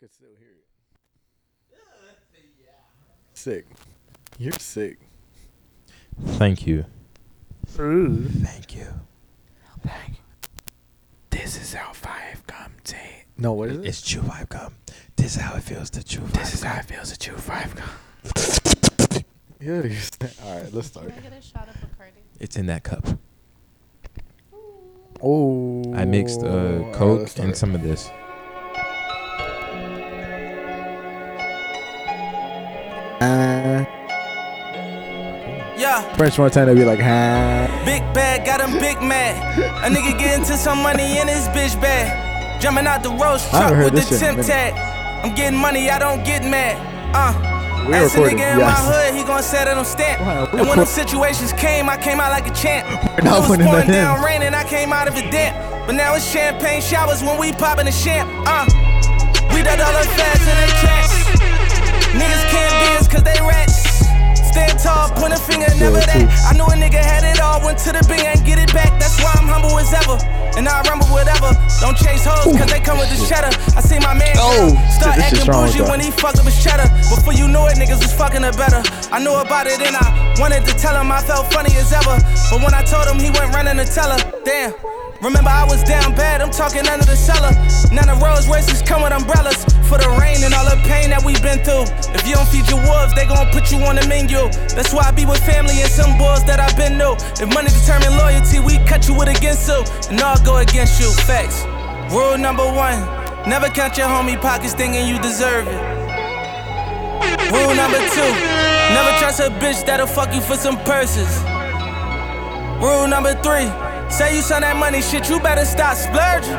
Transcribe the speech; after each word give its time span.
could 0.00 0.14
still 0.14 0.30
hear 0.38 0.48
it. 0.48 0.64
Sick. 3.34 3.66
You're 4.38 4.52
sick. 4.52 4.98
Thank 6.24 6.66
you. 6.66 6.86
Thank 7.66 8.74
you. 8.74 8.86
Thank 9.86 10.08
you. 10.08 10.16
This 11.28 11.60
is 11.60 11.74
how 11.74 11.92
five 11.92 12.46
come 12.46 12.72
to. 12.84 12.96
No, 13.36 13.52
what 13.52 13.68
is 13.68 13.78
it? 13.78 13.86
It's 13.86 14.00
Chew 14.00 14.22
Five 14.22 14.48
Gum. 14.48 14.74
This 15.16 15.36
is 15.36 15.42
how 15.42 15.56
it 15.56 15.62
feels 15.62 15.90
to 15.90 16.02
chew. 16.02 16.20
this 16.32 16.54
is 16.54 16.62
how 16.62 16.78
it 16.78 16.86
feels 16.86 17.12
to 17.12 17.18
chew 17.18 17.36
five 17.36 17.74
gum. 17.74 17.90
yeah, 19.60 19.82
you 19.82 19.94
st- 19.94 20.34
all 20.42 20.62
right, 20.62 20.72
let's 20.72 20.88
start. 20.88 21.08
Can 21.08 21.18
I 21.18 21.20
get 21.20 21.38
a 21.38 21.42
shot 21.42 21.68
of 21.68 21.74
Bacardi? 21.74 22.22
It's 22.38 22.56
in 22.56 22.66
that 22.66 22.84
cup. 22.84 23.06
Oh, 25.22 25.82
I 25.94 26.06
mixed 26.06 26.40
all 26.40 26.48
uh, 26.48 26.92
Coke 26.94 27.20
let's 27.20 27.38
and 27.38 27.54
some 27.54 27.74
of 27.74 27.82
this. 27.82 28.10
French 36.20 36.38
Montana 36.38 36.74
be 36.74 36.84
like, 36.84 37.00
huh? 37.00 37.64
big 37.86 38.02
bag, 38.12 38.44
got 38.44 38.60
him 38.60 38.78
big 38.78 39.00
mad. 39.00 39.32
A 39.80 39.88
nigga 39.88 40.18
get 40.18 40.38
into 40.38 40.54
some 40.54 40.82
money 40.82 41.16
in 41.16 41.26
his 41.26 41.48
bitch 41.48 41.80
bag. 41.80 42.60
Jumping 42.60 42.86
out 42.86 43.02
the 43.02 43.08
roast 43.08 43.48
truck 43.48 43.72
with 43.72 43.94
the 43.96 44.16
a 44.16 44.18
temp 44.18 44.44
tag. 44.44 44.76
I'm 45.24 45.34
getting 45.34 45.58
money, 45.58 45.88
I 45.88 45.98
don't 45.98 46.22
get 46.22 46.44
mad. 46.44 46.76
Uh. 47.16 47.32
We're 47.88 48.04
Ask 48.04 48.18
a 48.18 48.20
recording, 48.20 48.36
nigga 48.36 48.52
in 48.52 48.58
my 48.60 48.70
hood, 48.70 49.14
he 49.14 49.24
gon' 49.24 49.42
set 49.42 49.66
it 49.66 49.78
on 49.78 49.86
stamp. 49.86 50.20
Wow, 50.20 50.44
and 50.52 50.68
when 50.68 50.76
the 50.76 50.84
situations 50.84 51.54
came, 51.54 51.88
I 51.88 51.96
came 51.96 52.20
out 52.20 52.32
like 52.32 52.46
a 52.46 52.52
champ. 52.52 52.84
It 53.16 53.24
was 53.24 53.46
pouring 53.56 53.88
down 53.88 54.22
rain 54.22 54.42
and 54.42 54.54
I 54.54 54.64
came 54.64 54.92
out 54.92 55.08
of 55.08 55.16
a 55.16 55.22
damp. 55.30 55.56
But 55.86 55.94
now 55.94 56.14
it's 56.16 56.30
champagne 56.30 56.82
showers 56.82 57.22
when 57.22 57.40
we 57.40 57.52
poppin' 57.52 57.86
the 57.86 57.92
champ. 57.92 58.28
Uh, 58.44 58.68
we 59.56 59.64
the 59.64 59.72
dollar 59.72 60.04
fast 60.04 60.44
in 60.44 60.56
they 60.60 60.72
tracks. 60.84 61.16
Niggas 62.12 62.44
can't 62.52 62.76
be 62.84 62.98
us 62.98 63.08
cause 63.08 63.22
they 63.22 63.40
rats. 63.40 63.79
Stand 64.50 64.78
tall, 64.82 65.10
point 65.14 65.32
a 65.32 65.38
finger, 65.38 65.70
never 65.78 66.02
that. 66.02 66.26
I 66.46 66.52
knew 66.58 66.66
a 66.66 66.74
nigga 66.74 66.98
had 66.98 67.22
it 67.22 67.38
all, 67.38 67.62
went 67.62 67.78
to 67.86 67.94
the 67.94 68.02
bing 68.10 68.26
and 68.26 68.42
get 68.44 68.58
it 68.58 68.74
back. 68.74 68.98
That's 68.98 69.22
why 69.22 69.30
I'm 69.38 69.46
humble 69.46 69.78
as 69.78 69.94
ever. 69.94 70.18
And 70.58 70.66
I 70.66 70.82
rumble 70.90 71.06
whatever. 71.14 71.54
Don't 71.78 71.94
chase 71.96 72.26
hoes 72.26 72.50
cause 72.58 72.66
they 72.66 72.82
come 72.82 72.98
with 72.98 73.08
the 73.14 73.18
cheddar. 73.30 73.54
I 73.78 73.80
see 73.80 74.02
my 74.02 74.12
man 74.12 74.34
Oh, 74.36 74.74
start 74.90 75.14
shit, 75.22 75.38
acting 75.38 75.46
bougie 75.46 75.86
when 75.86 76.00
he 76.02 76.10
fuck 76.10 76.34
up 76.34 76.44
his 76.44 76.58
cheddar. 76.58 76.90
Before 77.06 77.32
you 77.32 77.46
knew 77.46 77.62
it, 77.70 77.78
niggas 77.78 78.02
was 78.02 78.12
fucking 78.12 78.42
her 78.42 78.52
better. 78.58 78.82
I 79.14 79.22
knew 79.22 79.34
about 79.38 79.70
it 79.70 79.78
and 79.78 79.94
I 79.94 80.34
wanted 80.42 80.66
to 80.66 80.74
tell 80.74 80.98
him 80.98 81.12
I 81.12 81.22
felt 81.22 81.46
funny 81.54 81.70
as 81.78 81.94
ever. 81.94 82.18
But 82.50 82.58
when 82.58 82.74
I 82.74 82.82
told 82.82 83.06
him, 83.06 83.22
he 83.22 83.30
went 83.30 83.54
running 83.54 83.78
to 83.78 83.86
tell 83.86 84.10
her. 84.10 84.20
Damn. 84.44 84.74
Remember, 85.20 85.50
I 85.50 85.64
was 85.68 85.84
down 85.84 86.16
bad, 86.16 86.40
I'm 86.40 86.50
talking 86.50 86.88
under 86.88 87.04
the 87.04 87.14
cellar. 87.14 87.52
None 87.92 88.08
of 88.08 88.22
Rolls 88.24 88.48
Royces 88.48 88.80
come 88.80 89.02
with 89.02 89.12
umbrellas 89.12 89.60
for 89.84 90.00
the 90.00 90.08
rain 90.16 90.40
and 90.40 90.56
all 90.56 90.64
the 90.64 90.80
pain 90.88 91.12
that 91.12 91.20
we've 91.20 91.42
been 91.44 91.60
through. 91.60 91.84
If 92.16 92.24
you 92.24 92.40
don't 92.40 92.48
feed 92.48 92.64
your 92.72 92.80
wolves, 92.88 93.12
they 93.12 93.28
gon' 93.28 93.52
put 93.52 93.68
you 93.68 93.84
on 93.84 94.00
the 94.00 94.06
menu. 94.08 94.48
That's 94.72 94.96
why 94.96 95.04
I 95.04 95.12
be 95.12 95.28
with 95.28 95.44
family 95.44 95.76
and 95.84 95.92
some 95.92 96.16
boys 96.16 96.40
that 96.48 96.56
I've 96.56 96.72
been 96.72 96.96
to. 97.04 97.20
If 97.36 97.52
money 97.52 97.68
determine 97.68 98.16
loyalty, 98.16 98.64
we 98.64 98.80
cut 98.88 99.04
you 99.08 99.14
with 99.14 99.28
against 99.28 99.68
you, 99.68 99.84
and 100.08 100.16
I'll 100.24 100.40
go 100.40 100.56
against 100.56 100.96
you. 100.96 101.12
Facts. 101.28 101.68
Rule 102.08 102.38
number 102.38 102.64
one 102.64 102.98
never 103.44 103.68
count 103.68 103.96
your 103.96 104.08
homie 104.08 104.40
pockets 104.40 104.72
thinking 104.72 105.06
you 105.06 105.20
deserve 105.20 105.68
it. 105.68 105.80
Rule 107.52 107.76
number 107.76 108.00
two 108.16 108.30
never 108.96 109.12
trust 109.20 109.40
a 109.40 109.52
bitch 109.60 109.84
that'll 109.84 110.08
fuck 110.08 110.32
you 110.34 110.40
for 110.40 110.56
some 110.56 110.76
purses. 110.88 111.28
Rule 112.80 113.06
number 113.06 113.36
three 113.44 113.68
say 114.10 114.36
you 114.36 114.42
send 114.42 114.64
that 114.64 114.76
money 114.76 115.00
shit, 115.02 115.28
you 115.28 115.40
better 115.40 115.64
stop 115.64 115.96
splurging. 115.96 116.56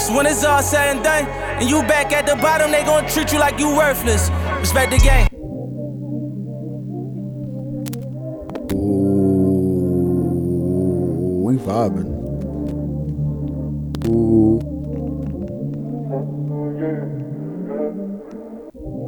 Cause 0.00 0.10
when 0.10 0.26
it's 0.26 0.44
all 0.44 0.62
said 0.62 0.96
and 0.96 1.04
done, 1.04 1.26
and 1.26 1.68
you 1.68 1.82
back 1.82 2.12
at 2.12 2.26
the 2.26 2.36
bottom, 2.36 2.70
they 2.70 2.84
gon' 2.84 3.06
treat 3.08 3.32
you 3.32 3.38
like 3.38 3.58
you 3.58 3.68
worthless. 3.76 4.30
Respect 4.58 4.90
the 4.90 4.98
game. 4.98 5.28
Ooh, 8.72 10.22
we 11.44 11.56
vibing. 11.56 12.18
Ooh, 14.08 14.60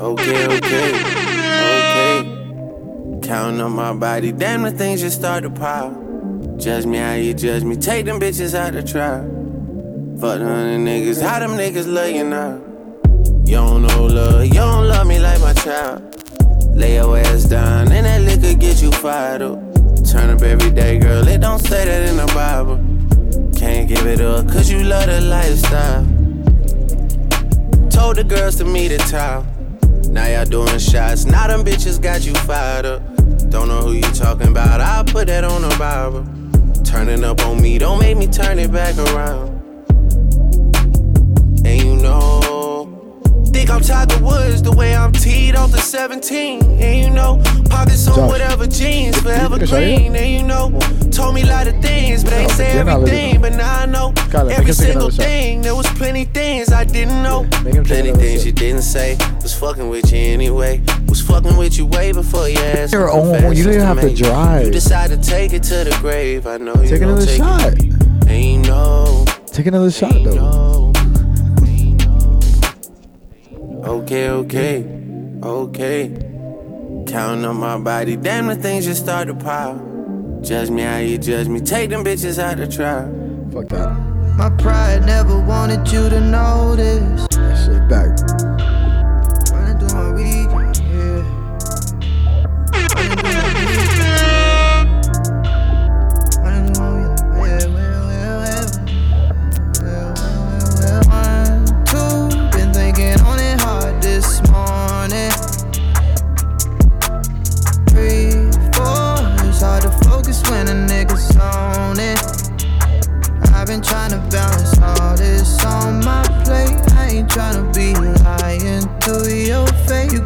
Okay, 0.02 0.46
okay, 0.46 0.90
okay. 1.70 2.24
Counting 3.22 3.60
on 3.60 3.72
my 3.72 3.92
body, 3.94 4.32
damn 4.32 4.62
the 4.62 4.72
things 4.72 5.00
just 5.00 5.18
start 5.18 5.44
to 5.44 5.50
pile. 5.50 6.11
Judge 6.58 6.86
me 6.86 6.98
how 6.98 7.14
you 7.14 7.34
judge 7.34 7.64
me, 7.64 7.76
take 7.76 8.06
them 8.06 8.20
bitches 8.20 8.54
out 8.54 8.72
the 8.72 8.82
trial. 8.82 9.22
Fuck 10.20 10.38
the 10.38 10.44
hundred 10.46 10.78
niggas, 10.78 11.20
how 11.20 11.40
them 11.40 11.52
niggas 11.52 11.92
love 11.92 12.10
you 12.10 12.24
now? 12.24 12.60
You 13.44 13.56
don't 13.56 13.82
know 13.82 14.04
love, 14.04 14.44
you 14.46 14.54
don't 14.54 14.86
love 14.86 15.06
me 15.06 15.18
like 15.18 15.40
my 15.40 15.52
child. 15.54 16.02
Lay 16.76 16.94
your 16.94 17.18
ass 17.18 17.44
down, 17.44 17.90
and 17.90 18.06
that 18.06 18.20
liquor 18.22 18.58
get 18.58 18.80
you 18.80 18.92
fired 18.92 19.42
up. 19.42 19.58
Turn 20.04 20.30
up 20.30 20.42
every 20.42 20.70
day, 20.70 20.98
girl, 20.98 21.26
it 21.26 21.40
don't 21.40 21.58
say 21.58 21.84
that 21.84 22.08
in 22.08 22.16
the 22.16 22.26
Bible. 22.34 22.76
Can't 23.58 23.88
give 23.88 24.06
it 24.06 24.20
up, 24.20 24.46
cause 24.48 24.70
you 24.70 24.84
love 24.84 25.06
the 25.06 25.20
lifestyle. 25.20 26.04
Told 27.90 28.16
the 28.16 28.24
girls 28.24 28.56
to 28.56 28.64
meet 28.64 28.92
at 28.92 29.00
town. 29.08 29.46
Now 30.12 30.26
y'all 30.26 30.44
doing 30.44 30.78
shots. 30.78 31.24
Now 31.24 31.46
them 31.46 31.64
bitches 31.64 32.00
got 32.00 32.24
you 32.26 32.34
fired 32.34 32.84
up. 32.84 33.02
Don't 33.50 33.68
know 33.68 33.80
who 33.80 33.92
you 33.92 34.02
talking 34.02 34.48
about. 34.48 34.80
I'll 34.80 35.04
put 35.04 35.28
that 35.28 35.44
on 35.44 35.62
the 35.62 35.74
Bible. 35.78 36.41
Turning 36.84 37.24
up 37.24 37.40
on 37.46 37.60
me, 37.60 37.78
don't 37.78 37.98
make 37.98 38.16
me 38.16 38.26
turn 38.26 38.58
it 38.58 38.72
back 38.72 38.96
around. 38.98 39.51
Think 43.66 43.70
I'm 43.70 43.80
Tiger 43.80 44.24
Woods 44.24 44.62
the 44.62 44.72
way 44.72 44.94
I'm 44.94 45.12
teed 45.12 45.54
off 45.54 45.70
the 45.70 45.78
17. 45.78 46.62
And 46.62 47.04
you 47.04 47.10
know, 47.10 47.40
pockets 47.70 48.08
on 48.08 48.16
Josh, 48.16 48.30
whatever 48.30 48.66
jeans, 48.66 49.20
forever 49.20 49.56
can 49.56 49.62
I 49.62 49.66
show 49.66 49.78
you? 49.78 49.96
green. 49.96 50.16
And 50.16 50.30
you 50.30 50.42
know, 50.42 50.78
told 51.10 51.34
me 51.34 51.42
a 51.42 51.46
lot 51.46 51.68
of 51.68 51.80
things, 51.80 52.24
but 52.24 52.32
ain't 52.32 52.50
No, 52.50 52.56
say 52.56 52.78
everything. 52.78 53.40
But 53.40 53.54
now 53.54 53.82
I 53.82 53.86
know 53.86 54.12
every 54.50 54.72
single 54.72 55.10
thing. 55.10 55.62
There 55.62 55.76
was 55.76 55.86
plenty 55.90 56.24
things 56.24 56.72
I 56.72 56.84
didn't 56.84 57.22
know. 57.22 57.46
Plenty 57.84 58.12
things 58.12 58.44
you 58.44 58.52
didn't 58.52 58.82
say. 58.82 59.16
Was 59.42 59.54
fucking 59.54 59.88
with 59.88 60.12
you 60.12 60.18
anyway. 60.18 60.82
Was 61.08 61.20
fucking 61.20 61.56
with 61.56 61.78
you 61.78 61.86
way 61.86 62.12
before 62.12 62.48
you 62.48 62.58
asked. 62.58 62.94
On- 62.94 63.32
confessions 63.32 63.58
you 63.58 63.64
didn't 63.64 63.86
have 63.86 64.00
to 64.00 64.14
drive. 64.14 64.66
You 64.66 64.72
decided 64.72 65.22
to 65.22 65.28
take 65.28 65.52
it 65.52 65.62
to 65.64 65.84
the 65.84 65.96
grave. 66.00 66.46
I 66.46 66.56
know 66.56 66.74
you 66.82 66.88
Take 66.88 67.02
another 67.02 67.26
take 67.26 67.36
shot. 67.36 67.74
It. 67.74 67.92
And 68.26 68.66
you 68.66 69.24
take 69.46 69.66
another 69.66 69.90
shot 69.90 70.14
though. 70.14 70.81
Okay, 73.84 74.30
okay, 74.30 74.86
okay. 75.42 76.08
Counting 77.08 77.44
on 77.44 77.56
my 77.56 77.78
body, 77.78 78.14
damn 78.16 78.46
the 78.46 78.54
things 78.54 78.84
just 78.84 79.02
start 79.02 79.26
to 79.26 79.34
pile. 79.34 79.76
Judge 80.40 80.70
me 80.70 80.82
how 80.82 80.98
you 80.98 81.18
judge 81.18 81.48
me, 81.48 81.60
take 81.60 81.90
them 81.90 82.04
bitches 82.04 82.38
out 82.38 82.58
the 82.58 82.68
trial. 82.68 83.08
Fuck 83.52 83.68
that. 83.70 83.92
My 84.36 84.50
pride 84.50 85.04
never 85.04 85.36
wanted 85.40 85.90
you 85.90 86.08
to 86.08 86.20
notice. 86.20 87.26
That 87.30 87.64
shit 87.64 87.88
back. 87.88 88.51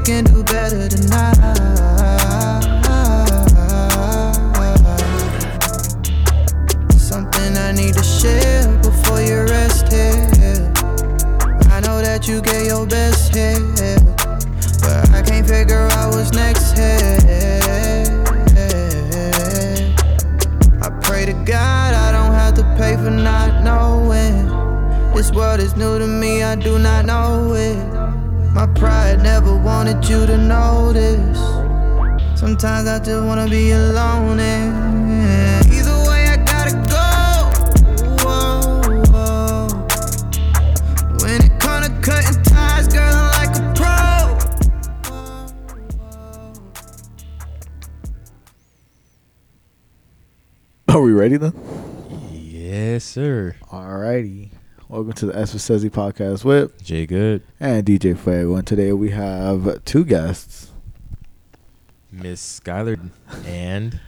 Can 0.07 0.23
do 0.23 0.45
better 0.45 0.87
than 0.87 1.13
I. 1.13 1.33
Something 6.97 7.57
I 7.57 7.73
need 7.73 7.95
to 7.95 8.05
share 8.05 8.69
before 8.83 9.21
you 9.21 9.43
rest 9.51 9.93
here. 9.93 10.71
I 11.73 11.81
know 11.81 12.01
that 12.03 12.29
you 12.29 12.41
get 12.41 12.67
your 12.67 12.87
best 12.87 13.35
here, 13.35 13.59
but 14.81 15.11
I 15.11 15.23
can't 15.27 15.45
figure 15.45 15.89
out 15.99 16.15
what's 16.15 16.31
next 16.31 16.79
here. 16.79 18.07
I 20.83 20.89
pray 21.03 21.27
to 21.27 21.33
God 21.33 21.95
I 21.95 22.13
don't 22.13 22.33
have 22.33 22.55
to 22.55 22.63
pay 22.79 22.95
for 22.95 23.11
not 23.11 23.65
knowing. 23.65 24.47
This 25.17 25.33
world 25.33 25.59
is 25.59 25.75
new 25.75 25.99
to 25.99 26.07
me, 26.07 26.45
I 26.45 26.55
do 26.55 26.79
not 26.79 27.07
know 27.07 27.55
it. 27.55 27.96
My 28.57 28.67
pride 28.69 29.23
never 29.23 29.55
wanted 29.55 30.09
you 30.09 30.25
to 30.25 30.39
notice. 30.39 31.39
Sometimes 32.41 32.89
I 32.89 32.99
just 33.05 33.23
wanna 33.23 33.47
be 33.47 33.73
alone. 33.73 34.41
And 34.41 35.67
either 35.71 35.95
way, 36.09 36.29
I 36.29 36.37
gotta 36.39 36.73
go. 36.89 37.51
Whoa, 38.25 38.81
whoa. 39.13 39.69
When 41.21 41.43
it 41.45 41.61
comes 41.61 41.87
to 41.87 41.93
cutting 42.01 42.43
ties, 42.45 42.89
girl, 42.89 43.15
I'm 43.15 43.31
like 43.37 43.55
a 43.59 43.63
pro. 43.77 43.99
Whoa, 45.05 45.53
whoa. 50.89 50.95
Are 50.95 51.03
we 51.03 51.13
ready 51.13 51.37
then? 51.37 51.53
Yes, 52.33 53.05
sir. 53.05 53.57
Alrighty. 53.71 54.56
Welcome 54.89 55.15
to 55.15 55.27
the 55.27 55.37
S 55.37 55.51
for 55.53 55.59
Sezi 55.59 55.91
podcast 55.91 56.45
with 56.45 56.81
Jay 56.83 57.07
Good, 57.07 57.43
and 57.59 57.85
DJ 57.85 58.17
Fuego. 58.17 58.55
And 58.55 58.67
today 58.67 58.93
we 58.93 59.11
have 59.11 59.85
two 59.85 60.05
guests. 60.05 60.71
Miss 62.13 62.61
Skylar, 62.61 63.11
and 63.45 64.01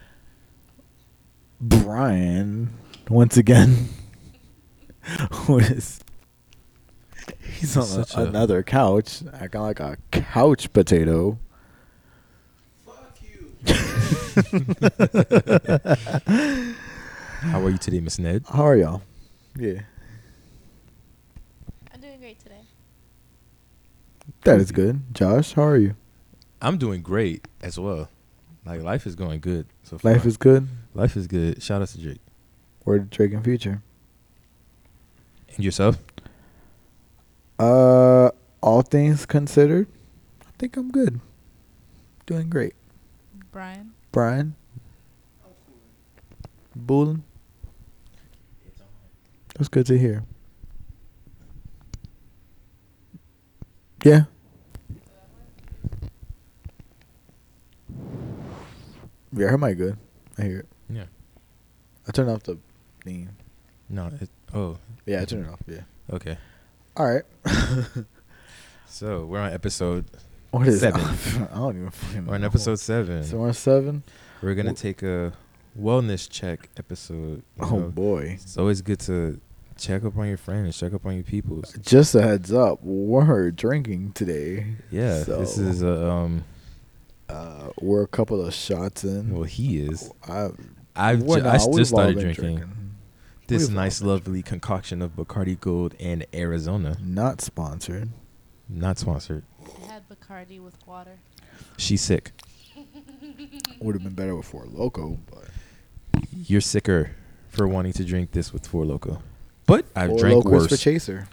Brian, 1.60 2.70
once 3.08 3.36
again, 3.36 3.88
is 5.48 6.00
he's 7.42 7.76
on 7.76 7.82
Such 7.84 8.14
a, 8.14 8.20
a- 8.20 8.24
another 8.26 8.62
couch, 8.62 9.22
acting 9.34 9.60
like 9.60 9.80
a 9.80 9.98
couch 10.12 10.72
potato. 10.72 11.38
Fuck 12.86 13.18
you. 13.20 13.52
how 17.40 17.60
are 17.62 17.70
you 17.70 17.78
today, 17.78 18.00
Miss 18.00 18.18
Ned? 18.18 18.44
How 18.48 18.62
are 18.62 18.76
y'all? 18.76 19.02
Yeah, 19.56 19.80
I'm 21.92 22.00
doing 22.00 22.20
great 22.20 22.38
today. 22.38 22.62
That 24.48 24.60
is 24.60 24.72
good. 24.72 25.02
Josh, 25.14 25.52
how 25.52 25.62
are 25.62 25.76
you? 25.76 25.94
I'm 26.60 26.78
doing 26.78 27.02
great 27.02 27.46
as 27.62 27.78
well. 27.78 28.08
Like 28.64 28.82
life 28.82 29.06
is 29.06 29.14
going 29.14 29.40
good 29.40 29.66
so 29.82 29.98
far. 29.98 30.12
Life 30.12 30.26
is 30.26 30.36
good. 30.36 30.66
life 30.94 31.16
is 31.16 31.26
good. 31.26 31.62
Shout 31.62 31.80
out 31.82 31.88
to 31.88 31.98
Drake 32.00 32.20
Word 32.84 33.10
to 33.10 33.16
Drake 33.16 33.32
and 33.32 33.44
Future. 33.44 33.82
and 35.54 35.64
yourself. 35.64 35.98
Uh, 37.58 38.30
all 38.62 38.82
things 38.82 39.26
considered, 39.26 39.88
I 40.42 40.50
think 40.58 40.76
I'm 40.76 40.90
good. 40.90 41.20
Doing 42.26 42.48
great. 42.50 42.74
Brian, 43.50 43.92
Brian. 44.12 44.54
Bullen. 46.76 47.24
That's 49.56 49.68
good 49.68 49.86
to 49.86 49.98
hear. 49.98 50.22
Yeah. 54.04 54.24
Yeah, 59.32 59.48
her 59.48 59.58
mic 59.58 59.78
good. 59.78 59.96
I 60.38 60.42
hear 60.42 60.58
it. 60.60 60.68
Yeah. 60.88 61.04
I 62.06 62.12
turned 62.12 62.30
off 62.30 62.42
the 62.44 62.58
theme. 63.04 63.30
No. 63.88 64.10
It, 64.20 64.30
oh. 64.54 64.78
Yeah, 65.06 65.22
I 65.22 65.24
turned 65.24 65.46
it 65.46 65.52
off. 65.52 65.60
Yeah. 65.66 65.82
Okay. 66.10 66.38
All 66.96 67.06
right. 67.06 67.24
So 68.90 69.26
we're 69.26 69.38
on 69.38 69.52
episode. 69.52 70.06
What 70.50 70.66
is 70.66 70.80
Seven. 70.80 71.00
I 71.52 71.56
don't 71.56 71.76
even 71.76 71.90
fucking 71.90 72.24
know. 72.24 72.30
We're 72.30 72.36
on 72.36 72.44
episode 72.44 72.80
seven. 72.80 73.22
So 73.22 73.36
we're 73.36 73.48
on 73.48 73.54
seven. 73.54 74.02
We're 74.42 74.54
gonna 74.54 74.72
Wh- 74.72 74.76
take 74.76 75.02
a 75.02 75.34
wellness 75.78 76.28
check 76.28 76.70
episode. 76.78 77.42
Oh 77.60 77.78
know. 77.78 77.88
boy. 77.90 78.38
It's 78.40 78.56
always 78.56 78.80
good 78.80 78.98
to 79.00 79.40
check 79.76 80.04
up 80.04 80.16
on 80.16 80.26
your 80.26 80.38
friends, 80.38 80.78
check 80.78 80.94
up 80.94 81.04
on 81.04 81.14
your 81.14 81.22
peoples. 81.22 81.76
Just 81.80 82.14
a 82.14 82.22
heads 82.22 82.52
up, 82.52 82.82
we're 82.82 83.50
drinking 83.50 84.12
today. 84.12 84.76
Yeah, 84.90 85.22
this 85.22 85.58
is 85.58 85.82
a 85.82 86.10
um. 86.10 86.44
Uh, 87.28 87.70
we're 87.80 88.02
a 88.02 88.08
couple 88.08 88.44
of 88.44 88.54
shots 88.54 89.04
in. 89.04 89.34
Well, 89.34 89.44
he 89.44 89.78
is. 89.80 90.10
I, 90.26 90.50
I've 90.96 91.20
ju- 91.20 91.42
nah, 91.42 91.52
I 91.52 91.58
just 91.58 91.90
started 91.90 92.16
been 92.16 92.32
drinking 92.32 92.88
this 93.48 93.68
We've 93.68 93.76
nice, 93.76 94.00
been 94.00 94.08
lovely 94.08 94.42
concoction 94.42 95.00
of 95.02 95.16
Bacardi 95.16 95.58
Gold 95.58 95.94
and 95.98 96.24
Arizona. 96.34 96.98
Not 97.02 97.40
sponsored. 97.40 98.10
Not 98.68 98.98
sponsored. 98.98 99.42
I 99.82 99.92
had 99.92 100.02
Bacardi 100.08 100.60
with 100.60 100.74
water. 100.86 101.18
She's 101.78 102.02
sick. 102.02 102.32
Would 103.80 103.94
have 103.94 104.04
been 104.04 104.14
better 104.14 104.36
with 104.36 104.46
Four 104.46 104.66
Loko, 104.66 105.18
but 105.30 105.48
You're 106.30 106.60
sicker 106.60 107.12
for 107.48 107.66
wanting 107.66 107.94
to 107.94 108.04
drink 108.04 108.32
this 108.32 108.52
with 108.52 108.66
Four 108.66 108.84
Loko. 108.84 109.22
But 109.64 109.86
I've 109.96 110.10
Four 110.10 110.18
drank 110.18 110.44
Loko 110.44 110.56
is 110.58 110.66
for. 110.68 110.76
Chaser. 110.76 111.28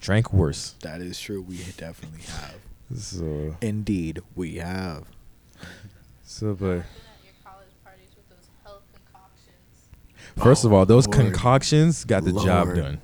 Drank 0.00 0.32
worse. 0.32 0.74
That 0.82 1.00
is 1.00 1.20
true. 1.20 1.40
We 1.42 1.58
definitely 1.76 2.22
have. 2.22 2.54
So, 2.96 3.56
Indeed, 3.60 4.22
we 4.34 4.56
have. 4.56 5.04
So 6.24 6.54
but 6.54 6.58
Been 6.58 6.78
at 6.78 6.84
your 7.24 7.32
college 7.44 7.66
parties 7.84 8.08
with 8.16 8.28
those 8.28 8.48
health 8.64 8.82
concoctions. 8.94 10.42
first 10.42 10.64
of 10.64 10.72
all, 10.72 10.86
those 10.86 11.06
Lord. 11.06 11.16
concoctions 11.18 12.04
got 12.04 12.24
the 12.24 12.32
job 12.32 12.74
done. 12.74 13.00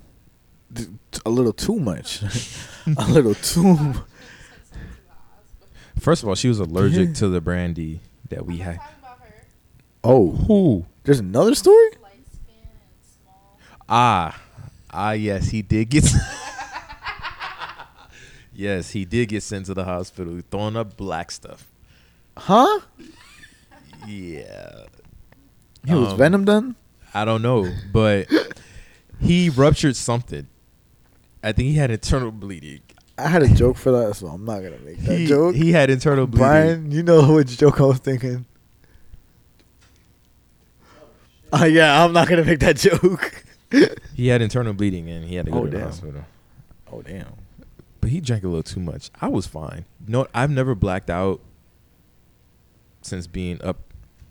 A 1.24 1.30
little 1.30 1.52
too 1.52 1.78
much. 1.78 2.22
a 2.96 3.08
little 3.10 3.34
too. 3.34 3.94
First 5.98 6.22
of 6.22 6.28
all, 6.28 6.34
she 6.34 6.48
was 6.48 6.60
allergic 6.60 7.08
Yeah. 7.08 7.14
to 7.14 7.28
the 7.28 7.40
brandy 7.40 8.00
that 8.28 8.44
we 8.44 8.58
had. 8.58 8.76
not 8.76 8.82
talking 8.84 8.98
about 9.00 9.18
her. 9.20 9.34
Oh, 10.04 10.30
Who? 10.32 10.84
there's 11.04 11.20
another 11.20 11.54
story. 11.54 11.88
Light 12.02 12.12
skin 12.30 12.54
and 12.62 12.70
small. 13.22 13.58
Ah, 13.88 14.38
ah, 14.90 15.12
yes, 15.12 15.48
he 15.48 15.62
did 15.62 15.88
get. 15.88 16.04
yes, 18.52 18.90
he 18.90 19.04
did 19.04 19.28
get 19.30 19.42
sent 19.42 19.66
to 19.66 19.74
the 19.74 19.84
hospital, 19.84 20.40
throwing 20.50 20.76
up 20.76 20.96
black 20.96 21.30
stuff. 21.30 21.66
Huh? 22.36 22.80
Yeah, 24.06 24.84
He 25.86 25.94
was 25.94 26.12
Um, 26.12 26.18
Venom 26.18 26.44
done. 26.44 26.76
I 27.14 27.24
don't 27.24 27.42
know, 27.42 27.68
but 27.92 28.28
he 29.20 29.48
ruptured 29.50 29.96
something. 29.96 30.46
I 31.42 31.52
think 31.52 31.68
he 31.68 31.74
had 31.74 31.90
internal 31.90 32.30
bleeding. 32.30 32.80
I 33.18 33.28
had 33.28 33.42
a 33.42 33.48
joke 33.48 33.76
for 33.78 33.90
that, 33.92 34.14
so 34.16 34.26
I'm 34.26 34.44
not 34.44 34.62
gonna 34.62 34.78
make 34.84 34.98
that 34.98 35.18
He, 35.18 35.26
joke. 35.26 35.54
he 35.54 35.72
had 35.72 35.88
internal 35.90 36.26
bleeding. 36.26 36.38
Brian, 36.46 36.90
you 36.92 37.02
know 37.02 37.34
which 37.34 37.56
joke 37.56 37.80
I 37.80 37.84
was 37.84 37.98
thinking. 37.98 38.44
Uh, 41.52 41.64
yeah, 41.64 42.04
I'm 42.04 42.12
not 42.12 42.28
gonna 42.28 42.44
make 42.44 42.60
that 42.60 42.76
joke. 42.76 43.44
He 44.14 44.28
had 44.28 44.42
internal 44.42 44.72
bleeding 44.74 45.08
and 45.08 45.24
he 45.24 45.36
had 45.36 45.46
to 45.46 45.52
go 45.52 45.58
Oh, 45.60 45.64
to 45.64 45.70
the 45.70 45.78
damn. 45.78 45.86
hospital. 45.86 46.24
Oh 46.92 47.02
damn. 47.02 47.32
But 48.00 48.10
he 48.10 48.20
drank 48.20 48.44
a 48.44 48.48
little 48.48 48.62
too 48.62 48.80
much. 48.80 49.10
I 49.20 49.28
was 49.28 49.46
fine. 49.46 49.84
No, 50.06 50.26
I've 50.34 50.50
never 50.50 50.74
blacked 50.74 51.10
out 51.10 51.40
since 53.06 53.26
being 53.26 53.62
up, 53.62 53.78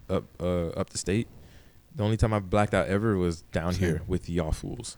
up, 0.09 0.25
uh, 0.39 0.67
up 0.69 0.89
the 0.89 0.97
state. 0.97 1.27
The 1.95 2.03
only 2.03 2.17
time 2.17 2.33
I 2.33 2.39
blacked 2.39 2.73
out 2.73 2.87
ever 2.87 3.15
was 3.17 3.41
down 3.53 3.73
Same. 3.73 3.79
here 3.81 4.01
with 4.05 4.29
y'all 4.29 4.51
fools. 4.51 4.97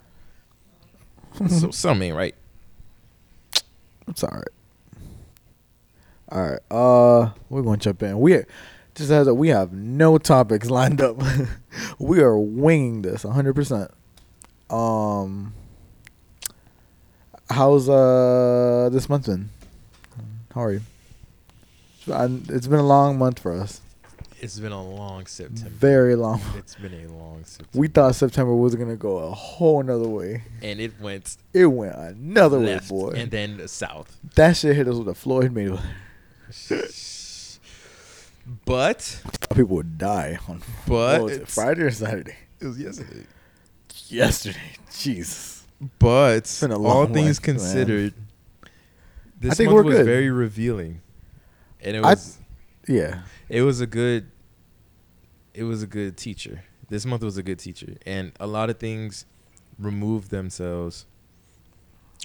so 1.48 1.70
something 1.72 2.10
ain't 2.10 2.18
right. 2.18 2.36
It's 4.08 4.24
all 4.24 4.32
right. 4.32 4.48
All 6.30 6.42
right. 6.50 6.60
Uh, 6.72 7.32
we're 7.50 7.62
gonna 7.62 7.78
jump 7.78 8.02
in. 8.04 8.20
We 8.20 8.44
just 8.96 9.12
as 9.12 9.28
a, 9.28 9.34
we 9.34 9.50
have 9.50 9.72
no 9.72 10.18
topics 10.18 10.70
lined 10.70 11.02
up. 11.02 11.22
we 12.00 12.20
are 12.22 12.38
winging 12.38 13.04
this 13.04 13.24
100. 13.24 13.54
percent 13.54 13.92
Um, 14.70 15.54
how's 17.50 17.88
uh 17.88 18.90
this 18.92 19.08
month 19.08 19.28
been? 19.28 19.50
How 20.54 20.64
are 20.64 20.72
you? 20.74 20.82
I- 22.12 22.40
It's 22.50 22.68
been 22.68 22.80
a 22.80 22.86
long 22.88 23.18
month 23.18 23.40
for 23.40 23.54
us. 23.54 23.82
It's 24.40 24.60
been 24.60 24.72
a 24.72 24.84
long 24.88 25.26
September. 25.26 25.70
Very 25.70 26.16
long. 26.16 26.40
It's 26.58 26.76
been 26.76 26.94
a 26.94 27.08
long 27.12 27.44
September. 27.44 27.80
We 27.80 27.88
thought 27.88 28.14
September 28.16 28.54
was 28.56 28.76
gonna 28.76 28.96
go 28.96 29.18
a 29.18 29.32
whole 29.32 29.80
another 29.82 30.08
way. 30.08 30.44
and 30.62 30.80
it 30.80 31.00
went 31.02 31.38
It 31.54 31.66
went 31.66 31.96
another 31.96 32.60
left 32.60 32.92
way, 32.92 33.00
boy. 33.00 33.10
and 33.16 33.32
then 33.32 33.68
south. 33.68 34.16
that 34.36 34.56
shit 34.58 34.76
hit 34.76 34.88
us 34.88 34.96
with 34.96 35.08
a 35.08 35.16
Floyd 35.16 35.54
Mayweather. 35.56 35.82
But 38.66 39.22
People 39.50 39.76
would 39.78 39.98
die 39.98 40.40
on 40.48 40.62
but 40.88 41.22
was 41.24 41.34
it, 41.34 41.48
Friday 41.50 41.82
or 41.82 41.92
Saturday. 41.92 42.36
it 42.62 42.66
was 42.66 42.80
yesterday. 42.80 43.26
Yesterday, 44.08 44.72
Jesus. 44.98 45.66
But 46.00 46.64
all 46.72 47.06
things 47.08 47.16
month, 47.16 47.48
man. 47.48 47.56
considered, 47.56 48.14
this 49.40 49.58
think 49.58 49.68
month 49.72 49.76
we're 49.76 49.84
was 49.84 49.98
good. 49.98 50.06
very 50.06 50.30
revealing, 50.30 51.02
and 51.82 51.96
it 51.98 52.04
I- 52.04 52.12
was 52.14 52.38
Yeah, 52.88 53.22
it 53.50 53.62
was 53.62 53.82
a 53.82 53.88
good 53.88 54.32
it 55.54 55.64
was 55.64 55.82
a 55.84 55.88
good 55.88 56.18
teacher. 56.18 56.64
This 56.90 57.06
month 57.06 57.24
was 57.24 57.38
a 57.38 57.44
good 57.44 57.60
teacher, 57.60 57.96
and 58.06 58.32
a 58.40 58.48
lot 58.48 58.70
of 58.70 58.78
things 58.80 59.26
removed 59.80 60.30
themselves, 60.32 61.06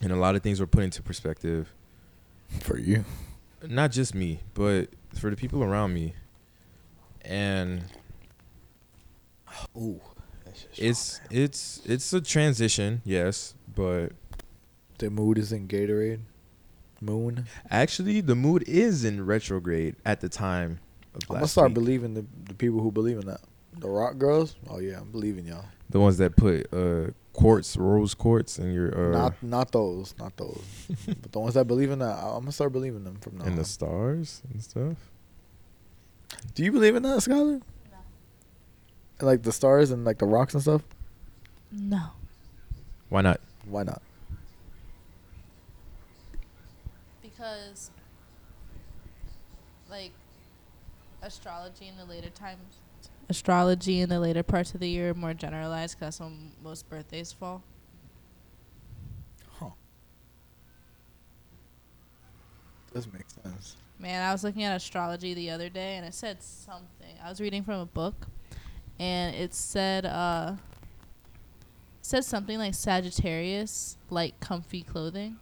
and 0.03 0.13
a 0.13 0.17
lot 0.17 0.37
of 0.37 0.43
things 0.43 0.61
were 0.61 0.67
put 0.67 0.85
into 0.85 1.03
perspective. 1.03 1.73
for 2.61 2.79
you. 2.79 3.05
Not 3.67 3.91
just 3.93 4.15
me, 4.15 4.41
but 4.55 4.91
for 5.15 5.31
the 5.31 5.37
people 5.37 5.63
around 5.65 5.95
me, 5.95 6.15
and 7.23 7.85
Ooh, 9.77 10.01
it's 10.77 11.21
it's 11.31 11.81
it's 11.85 12.13
a 12.13 12.21
transition, 12.21 13.01
yes, 13.05 13.55
but 13.75 14.13
the 14.99 15.11
mood 15.11 15.39
is 15.39 15.53
in 15.53 15.67
Gatorade. 15.69 16.21
Moon. 17.03 17.47
actually 17.71 18.21
the 18.21 18.35
mood 18.37 18.63
is 18.67 19.05
in 19.05 19.27
retrograde 19.27 19.97
at 20.05 20.21
the 20.21 20.29
time. 20.29 20.79
Of 21.15 21.23
I'm 21.29 21.35
gonna 21.37 21.49
start 21.49 21.69
week. 21.71 21.75
believing 21.75 22.15
the 22.15 22.25
the 22.45 22.55
people 22.55 22.81
who 22.81 22.91
believe 22.93 23.19
in 23.19 23.27
that. 23.27 23.41
The 23.79 23.89
rock 23.89 24.17
girls. 24.19 24.57
Oh 24.71 24.79
yeah, 24.79 25.01
I'm 25.01 25.11
believing 25.11 25.47
y'all. 25.47 25.65
the 25.91 26.01
ones 26.01 26.17
that 26.19 26.37
put 26.37 26.73
uh 26.73 27.11
quartz, 27.33 27.77
rose 27.77 28.15
quartz 28.15 28.59
in 28.59 28.73
your 28.73 29.11
uh 29.15 29.19
not 29.19 29.43
not 29.43 29.73
those, 29.73 30.15
not 30.19 30.37
those. 30.37 30.63
but 31.07 31.33
the 31.33 31.41
ones 31.41 31.55
that 31.55 31.67
believe 31.67 31.91
in 31.91 31.99
that, 31.99 32.17
I'm 32.19 32.41
gonna 32.41 32.53
start 32.53 32.73
believing 32.73 33.05
them 33.05 33.17
from 33.17 33.39
now. 33.39 33.45
in 33.45 33.53
on. 33.53 33.57
the 33.57 33.65
stars 33.65 34.43
and 34.53 34.63
stuff. 34.63 34.97
Do 36.55 36.63
you 36.65 36.73
believe 36.73 36.95
in 36.97 37.03
that, 37.03 37.19
Skylar? 37.19 37.61
No. 39.21 39.27
like 39.27 39.43
the 39.43 39.53
stars 39.53 39.91
and 39.91 40.05
like 40.05 40.19
the 40.19 40.27
rocks 40.27 40.55
and 40.55 40.63
stuff? 40.63 40.83
No. 41.71 42.03
Why 43.11 43.21
not? 43.23 43.41
Why 43.67 43.83
not? 43.83 44.01
Because, 47.43 47.91
like, 49.91 50.13
astrology 51.23 51.89
in 51.89 51.97
the 51.97 52.05
later 52.05 52.31
times, 52.31 52.79
astrology 53.29 54.01
in 54.01 54.09
the 54.09 54.21
later 54.21 54.45
parts 54.45 54.75
of 54.75 54.81
the 54.81 54.89
year 54.89 55.11
are 55.11 55.15
more 55.15 55.35
generalized 55.35 55.99
because 55.99 56.19
that's 56.19 56.21
when 56.21 56.53
most 56.63 56.89
birthdays 56.89 57.33
fall. 57.33 57.65
Huh. 59.59 59.71
Does 62.95 63.13
make 63.13 63.29
sense. 63.29 63.75
Man, 63.99 64.23
I 64.23 64.31
was 64.31 64.45
looking 64.45 64.63
at 64.63 64.77
astrology 64.77 65.35
the 65.35 65.51
other 65.51 65.69
day 65.69 65.97
and 65.97 66.07
it 66.07 66.15
said 66.15 66.41
something. 66.45 67.17
I 67.25 67.29
was 67.29 67.41
reading 67.41 67.65
from 67.65 67.81
a 67.81 67.87
book 67.87 68.29
and 69.01 69.35
it 69.35 69.53
said 69.53 70.07
uh 70.07 70.53
it 70.55 72.07
said 72.07 72.25
something 72.25 72.59
like 72.59 72.75
Sagittarius 72.75 73.97
like 74.11 74.39
comfy 74.39 74.83
clothing. 74.83 75.39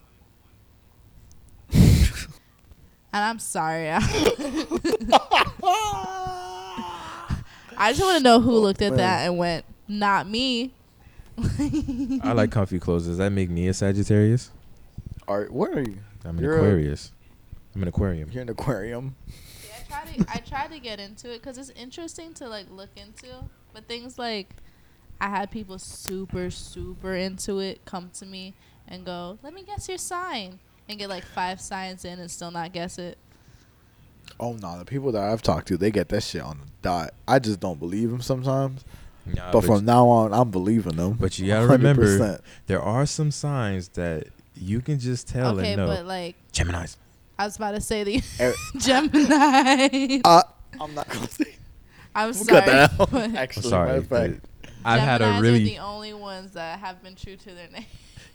and 1.72 2.30
I'm 3.12 3.38
sorry. 3.38 3.90
I 7.76 7.92
just 7.92 8.00
want 8.02 8.18
to 8.18 8.22
know 8.22 8.40
who 8.40 8.56
Oh, 8.56 8.60
looked 8.60 8.82
at 8.82 8.96
that 8.96 9.26
and 9.26 9.38
went, 9.38 9.64
"Not 9.88 10.28
me." 10.28 10.74
I 12.22 12.32
like 12.32 12.50
comfy 12.50 12.78
clothes. 12.78 13.06
Does 13.06 13.18
that 13.18 13.30
make 13.30 13.48
me 13.50 13.68
a 13.68 13.74
Sagittarius? 13.74 14.50
All 15.26 15.38
right, 15.38 15.50
where 15.50 15.72
are 15.72 15.80
you? 15.80 15.98
I'm 16.24 16.36
an 16.36 16.44
You're 16.44 16.56
Aquarius. 16.58 17.12
I'm 17.74 17.82
an 17.82 17.88
Aquarium. 17.88 18.30
You're 18.30 18.42
an 18.42 18.48
aquarium. 18.50 19.14
Yeah, 19.66 19.74
I 19.78 20.02
try 20.02 20.12
to 20.12 20.26
I 20.32 20.36
tried 20.40 20.70
to 20.72 20.78
get 20.80 21.00
into 21.00 21.32
it 21.32 21.40
because 21.40 21.56
it's 21.56 21.70
interesting 21.70 22.34
to 22.34 22.48
like 22.48 22.66
look 22.70 22.90
into, 22.96 23.44
but 23.72 23.86
things 23.88 24.18
like 24.18 24.54
I 25.20 25.28
had 25.30 25.50
people 25.50 25.78
super 25.78 26.50
super 26.50 27.14
into 27.14 27.60
it 27.60 27.84
come 27.86 28.10
to 28.14 28.26
me 28.26 28.54
and 28.86 29.06
go, 29.06 29.38
"Let 29.42 29.54
me 29.54 29.62
guess 29.62 29.88
your 29.88 29.98
sign," 29.98 30.58
and 30.90 30.98
get 30.98 31.08
like 31.08 31.24
five 31.24 31.60
signs 31.60 32.04
in 32.04 32.18
and 32.18 32.30
still 32.30 32.50
not 32.50 32.72
guess 32.72 32.98
it. 32.98 33.16
Oh 34.38 34.52
no, 34.54 34.78
the 34.78 34.84
people 34.84 35.12
that 35.12 35.22
I've 35.22 35.42
talked 35.42 35.68
to, 35.68 35.76
they 35.76 35.90
get 35.90 36.08
that 36.10 36.22
shit 36.22 36.42
on 36.42 36.58
the 36.60 36.66
dot. 36.82 37.14
I 37.26 37.38
just 37.38 37.60
don't 37.60 37.78
believe 37.78 38.10
them 38.10 38.20
sometimes. 38.22 38.84
Nah, 39.26 39.52
but 39.52 39.62
from 39.64 39.84
now 39.84 40.06
on, 40.08 40.32
I'm 40.32 40.50
believing 40.50 40.96
them. 40.96 41.12
but 41.14 41.38
you 41.38 41.46
gotta 41.48 41.66
remember, 41.66 42.04
100%. 42.04 42.40
there 42.66 42.80
are 42.80 43.06
some 43.06 43.30
signs 43.30 43.88
that 43.90 44.28
you 44.56 44.80
can 44.80 44.98
just 44.98 45.28
tell 45.28 45.58
okay, 45.58 45.72
and 45.72 45.78
know. 45.82 45.86
but 45.86 46.06
like 46.06 46.36
Gemini's. 46.52 46.96
I 47.38 47.44
was 47.44 47.56
about 47.56 47.72
to 47.72 47.80
say 47.80 48.04
the 48.04 48.22
Er- 48.40 48.52
Gemini. 48.78 50.20
Uh, 50.24 50.42
I'm 50.80 50.94
not 50.94 51.08
gonna 51.08 51.28
say. 51.28 51.54
I'm 52.14 52.26
We'll 52.28 52.34
sorry. 52.34 52.60
cut 52.60 52.66
that 52.66 53.00
out. 53.00 53.14
I'm 53.14 53.36
Actually, 53.36 53.68
sorry. 53.70 53.86
matter 53.88 53.98
of 53.98 54.06
fact, 54.08 54.40
but 54.62 54.70
I've 54.84 55.00
had 55.00 55.22
a 55.22 55.40
really 55.40 55.64
the 55.64 55.78
only 55.78 56.12
ones 56.12 56.52
that 56.52 56.78
have 56.80 57.02
been 57.02 57.14
true 57.14 57.36
to 57.36 57.54
their 57.54 57.68
name. 57.68 57.84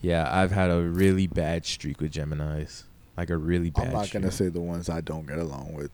Yeah. 0.06 0.30
I've 0.32 0.52
had 0.52 0.70
a 0.70 0.82
really 0.82 1.28
bad 1.28 1.66
streak 1.66 2.02
with 2.02 2.12
Gemini's. 2.12 2.84
Like 3.18 3.30
a 3.30 3.38
really 3.38 3.70
bad. 3.70 3.88
I'm 3.88 3.94
not 3.94 4.12
gonna 4.12 4.32
say 4.32 4.50
the 4.50 4.62
ones 4.62 4.90
I 4.90 5.02
don't 5.02 5.26
get 5.26 5.38
along 5.38 5.74
with, 5.74 5.92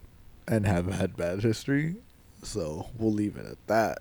and 0.47 0.65
have 0.65 0.87
had 0.91 1.15
bad 1.15 1.41
history. 1.41 1.97
So 2.43 2.89
we'll 2.97 3.13
leave 3.13 3.37
it 3.37 3.45
at 3.45 3.67
that. 3.67 3.99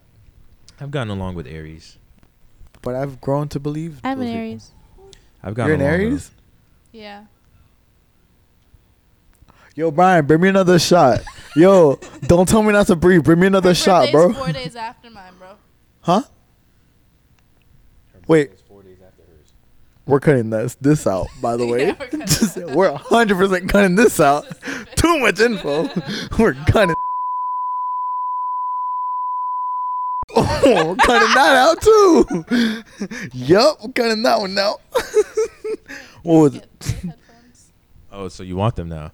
I've 0.80 0.90
gotten 0.90 1.10
along 1.10 1.34
with 1.34 1.46
Aries. 1.46 1.98
But 2.82 2.94
I've 2.94 3.20
grown 3.20 3.48
to 3.48 3.60
believe. 3.60 4.00
I'm 4.02 4.20
an 4.20 4.26
those 4.26 4.26
people. 4.28 4.38
Aries. 4.38 4.70
I've 5.42 5.54
gotten 5.54 5.68
You're 5.68 5.74
an 5.74 5.80
along 5.82 5.92
with 5.92 6.12
Aries. 6.12 6.30
Yeah. 6.92 7.24
Yo, 9.76 9.90
Brian, 9.90 10.26
bring 10.26 10.40
me 10.40 10.48
another 10.48 10.78
shot. 10.78 11.22
Yo, 11.54 11.98
don't 12.26 12.48
tell 12.48 12.62
me 12.62 12.72
not 12.72 12.86
to 12.86 12.96
breathe. 12.96 13.22
Bring 13.22 13.40
me 13.40 13.46
another 13.46 13.70
Her 13.70 13.74
shot, 13.74 14.10
bro. 14.10 14.32
Four 14.32 14.52
days 14.52 14.76
after 14.76 15.10
mine, 15.10 15.32
bro. 15.38 15.56
Huh? 16.00 16.22
Wait. 18.26 18.58
Four 18.68 18.82
days 18.82 18.98
after 19.06 19.22
hers. 19.22 19.52
We're 20.06 20.20
cutting 20.20 20.50
this 20.50 20.74
this 20.80 21.06
out, 21.06 21.28
by 21.40 21.56
the 21.56 21.66
way. 21.72 21.86
Yeah, 21.88 21.96
we're 21.98 22.06
cutting 22.06 22.20
Just- 22.26 22.56
we're 22.56 22.90
100% 22.92 23.68
cutting 23.68 23.94
this 23.96 24.18
out. 24.20 24.46
Too 24.96 25.18
much 25.20 25.40
info. 25.40 25.88
We're 26.38 26.52
cutting. 26.66 26.94
Oh, 30.36 30.86
we're 30.90 30.96
cutting 30.96 31.34
that 31.34 31.56
out 31.56 31.80
too. 31.82 32.84
yup, 33.32 33.78
we're 33.82 33.92
cutting 33.92 34.22
that 34.22 34.38
one 34.40 34.56
out. 34.58 34.80
what 36.22 36.34
was 36.42 36.54
it? 36.56 36.62
Get 36.62 36.80
the 36.80 37.06
headphones. 37.08 37.72
Oh, 38.12 38.28
so 38.28 38.42
you 38.42 38.56
want 38.56 38.76
them 38.76 38.88
now? 38.88 39.10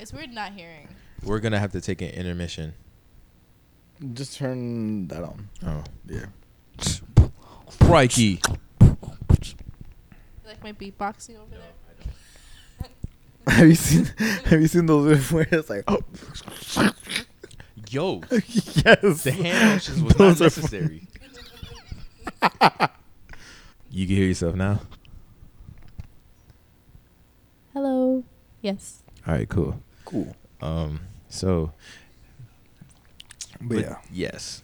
It's 0.00 0.12
weird 0.12 0.30
not 0.32 0.52
hearing. 0.52 0.88
We're 1.22 1.38
gonna 1.40 1.60
have 1.60 1.72
to 1.72 1.80
take 1.80 2.00
an 2.02 2.08
intermission. 2.08 2.74
Just 4.14 4.36
turn 4.38 5.06
that 5.08 5.22
on. 5.22 5.48
Oh, 5.64 5.84
Yeah. 6.08 6.26
crikey! 7.80 8.40
You 10.62 10.64
like 10.64 10.80
my 10.80 10.86
beatboxing 10.86 11.36
over 11.36 11.50
there? 11.50 12.84
Have 13.54 13.68
you 13.68 13.74
seen? 13.74 14.04
Have 14.44 14.60
you 14.60 14.66
seen 14.66 14.86
those 14.86 15.30
where 15.32 15.46
it's 15.50 15.70
like, 15.70 15.84
oh, 15.88 16.00
Yo, 17.90 18.20
yes. 18.30 19.24
the 19.24 19.32
hand 19.32 19.74
motions 19.74 20.02
was 20.02 20.18
not 20.18 20.18
Those 20.18 20.40
are 20.40 20.44
necessary. 20.44 21.08
you 23.90 24.06
can 24.06 24.16
hear 24.16 24.26
yourself 24.26 24.54
now. 24.54 24.80
Hello. 27.72 28.24
Yes. 28.60 29.02
All 29.26 29.34
right, 29.34 29.48
cool. 29.48 29.80
Cool. 30.04 30.36
Um, 30.60 31.00
so 31.30 31.72
But, 33.60 33.68
but 33.68 33.78
yeah, 33.78 33.96
yes, 34.12 34.62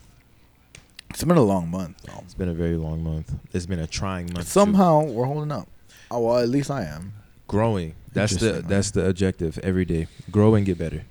it's 1.10 1.24
been 1.24 1.36
a 1.38 1.42
long 1.42 1.70
month. 1.70 2.02
Though. 2.02 2.20
it's 2.24 2.34
been 2.34 2.48
a 2.48 2.54
very 2.54 2.76
long 2.76 3.02
month. 3.02 3.32
It's 3.54 3.66
been 3.66 3.78
a 3.78 3.86
trying 3.86 4.26
month. 4.26 4.46
too. 4.46 4.50
Somehow 4.52 5.02
we're 5.04 5.24
holding 5.26 5.52
up. 5.52 5.68
Oh, 6.14 6.20
well, 6.20 6.38
at 6.38 6.48
least 6.48 6.70
I 6.70 6.84
am. 6.84 7.12
growing. 7.48 7.94
That's 8.12 8.36
the 8.36 8.46
Interesting, 8.46 8.68
that's 8.68 8.90
the 8.92 9.08
objective 9.08 9.58
every 9.58 9.84
day. 9.84 10.06
Grow 10.30 10.54
and 10.54 10.64
get 10.64 10.78
better. 10.78 11.02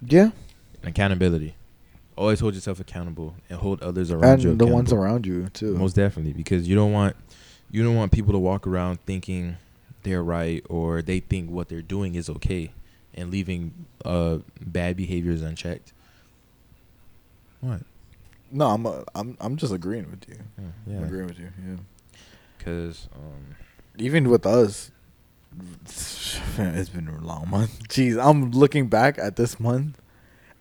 Yeah, 0.00 0.30
And 0.80 0.88
accountability. 0.90 1.54
Always 2.16 2.40
hold 2.40 2.54
yourself 2.54 2.80
accountable 2.80 3.34
and 3.50 3.58
hold 3.58 3.82
others 3.82 4.10
around 4.10 4.42
you 4.42 4.50
and 4.52 4.58
the 4.58 4.66
ones 4.66 4.92
around 4.92 5.26
you 5.26 5.48
too. 5.50 5.76
Most 5.76 5.94
definitely, 5.94 6.32
because 6.32 6.66
you 6.66 6.74
don't 6.74 6.92
want 6.92 7.14
you 7.70 7.84
don't 7.84 7.94
want 7.96 8.12
people 8.12 8.32
to 8.32 8.38
walk 8.38 8.66
around 8.66 8.98
thinking 9.04 9.58
they're 10.02 10.22
right 10.22 10.64
or 10.70 11.02
they 11.02 11.20
think 11.20 11.50
what 11.50 11.68
they're 11.68 11.82
doing 11.82 12.14
is 12.14 12.30
okay 12.30 12.70
and 13.14 13.30
leaving 13.30 13.86
uh, 14.06 14.38
bad 14.60 14.96
behaviors 14.96 15.42
unchecked. 15.42 15.92
What? 17.60 17.80
no, 18.50 18.68
I'm 18.70 18.86
uh, 18.86 19.02
I'm 19.14 19.36
I'm 19.40 19.56
just 19.56 19.72
agreeing 19.74 20.10
with 20.10 20.26
you. 20.28 20.36
Yeah, 20.58 20.64
I'm 20.86 21.00
yeah. 21.00 21.06
agreeing 21.06 21.26
with 21.26 21.38
you. 21.38 21.50
Yeah. 21.68 21.76
Because 22.56 23.08
um, 23.14 23.56
Even 23.98 24.28
with 24.28 24.44
us, 24.46 24.90
it's 26.58 26.88
been 26.90 27.08
a 27.08 27.20
long 27.20 27.48
month. 27.48 27.82
Jeez, 27.88 28.22
I'm 28.22 28.50
looking 28.50 28.88
back 28.88 29.18
at 29.18 29.36
this 29.36 29.58
month, 29.58 29.98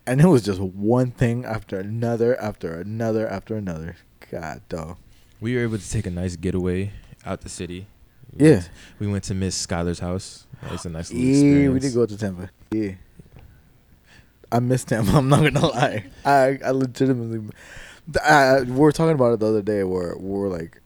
and 0.08 0.22
it 0.22 0.28
was 0.28 0.44
just 0.44 0.60
one 0.60 1.12
thing 1.12 1.44
after 1.46 1.80
another, 1.80 2.40
after 2.42 2.80
another, 2.80 3.28
after 3.28 3.56
another. 3.56 3.96
God, 4.32 4.62
dog. 4.70 4.98
we 5.42 5.56
were 5.56 5.62
able 5.64 5.78
to 5.78 5.90
take 5.90 6.06
a 6.06 6.10
nice 6.10 6.36
getaway 6.36 6.92
out 7.26 7.42
the 7.42 7.50
city. 7.50 7.88
We 8.34 8.46
Yeah. 8.48 8.52
went- 8.56 8.70
we 9.00 9.08
went 9.08 9.24
to 9.26 9.34
Miss 9.34 9.66
Skylar's 9.68 10.00
house. 10.00 10.48
It's 10.72 10.86
a 10.86 10.90
nice 10.90 11.12
little 11.12 11.26
Yeah, 11.28 11.34
experience. 11.34 11.74
we 11.74 11.80
did 11.82 11.94
go 11.94 12.06
to 12.06 12.18
Tampa. 12.18 12.50
Yeah. 12.72 12.92
I 14.52 14.60
missed 14.60 14.88
Tampa. 14.88 15.12
I'm 15.18 15.28
not 15.30 15.42
gonna 15.44 15.68
lie. 15.68 16.06
I 16.24 16.58
I 16.64 16.72
legitimately. 16.72 17.50
I, 18.24 18.62
we 18.62 18.72
were 18.72 18.92
talking 18.92 19.14
about 19.16 19.34
it 19.34 19.40
the 19.40 19.48
other 19.48 19.62
day 19.62 19.84
where 19.84 20.16
we 20.18 20.30
were 20.30 20.48
like, 20.48 20.80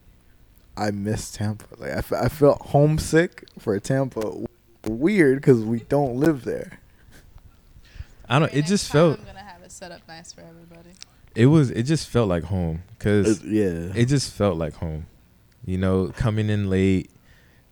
I 0.79 0.91
miss 0.91 1.31
Tampa. 1.31 1.65
Like 1.77 1.91
I, 2.13 2.25
I 2.25 2.29
felt 2.29 2.61
homesick 2.67 3.43
for 3.59 3.77
Tampa. 3.79 4.45
Weird 4.87 5.37
because 5.39 5.59
we 5.61 5.79
don't 5.81 6.15
live 6.15 6.45
there. 6.45 6.79
I 8.27 8.39
don't. 8.39 8.51
Maybe 8.53 8.65
It 8.65 8.67
just 8.67 8.91
felt. 8.91 9.19
I'm 9.19 9.25
gonna 9.25 9.39
have 9.39 9.61
it 9.61 9.71
set 9.71 9.91
up 9.91 10.01
nice 10.07 10.31
for 10.31 10.41
everybody. 10.41 10.91
It 11.35 11.47
was. 11.47 11.69
It 11.71 11.83
just 11.83 12.07
felt 12.07 12.29
like 12.29 12.43
home. 12.43 12.83
Cause 12.99 13.43
yeah. 13.43 13.91
it 13.95 14.05
just 14.05 14.33
felt 14.33 14.57
like 14.57 14.73
home. 14.75 15.05
You 15.65 15.77
know, 15.77 16.07
coming 16.15 16.49
in 16.49 16.69
late, 16.69 17.11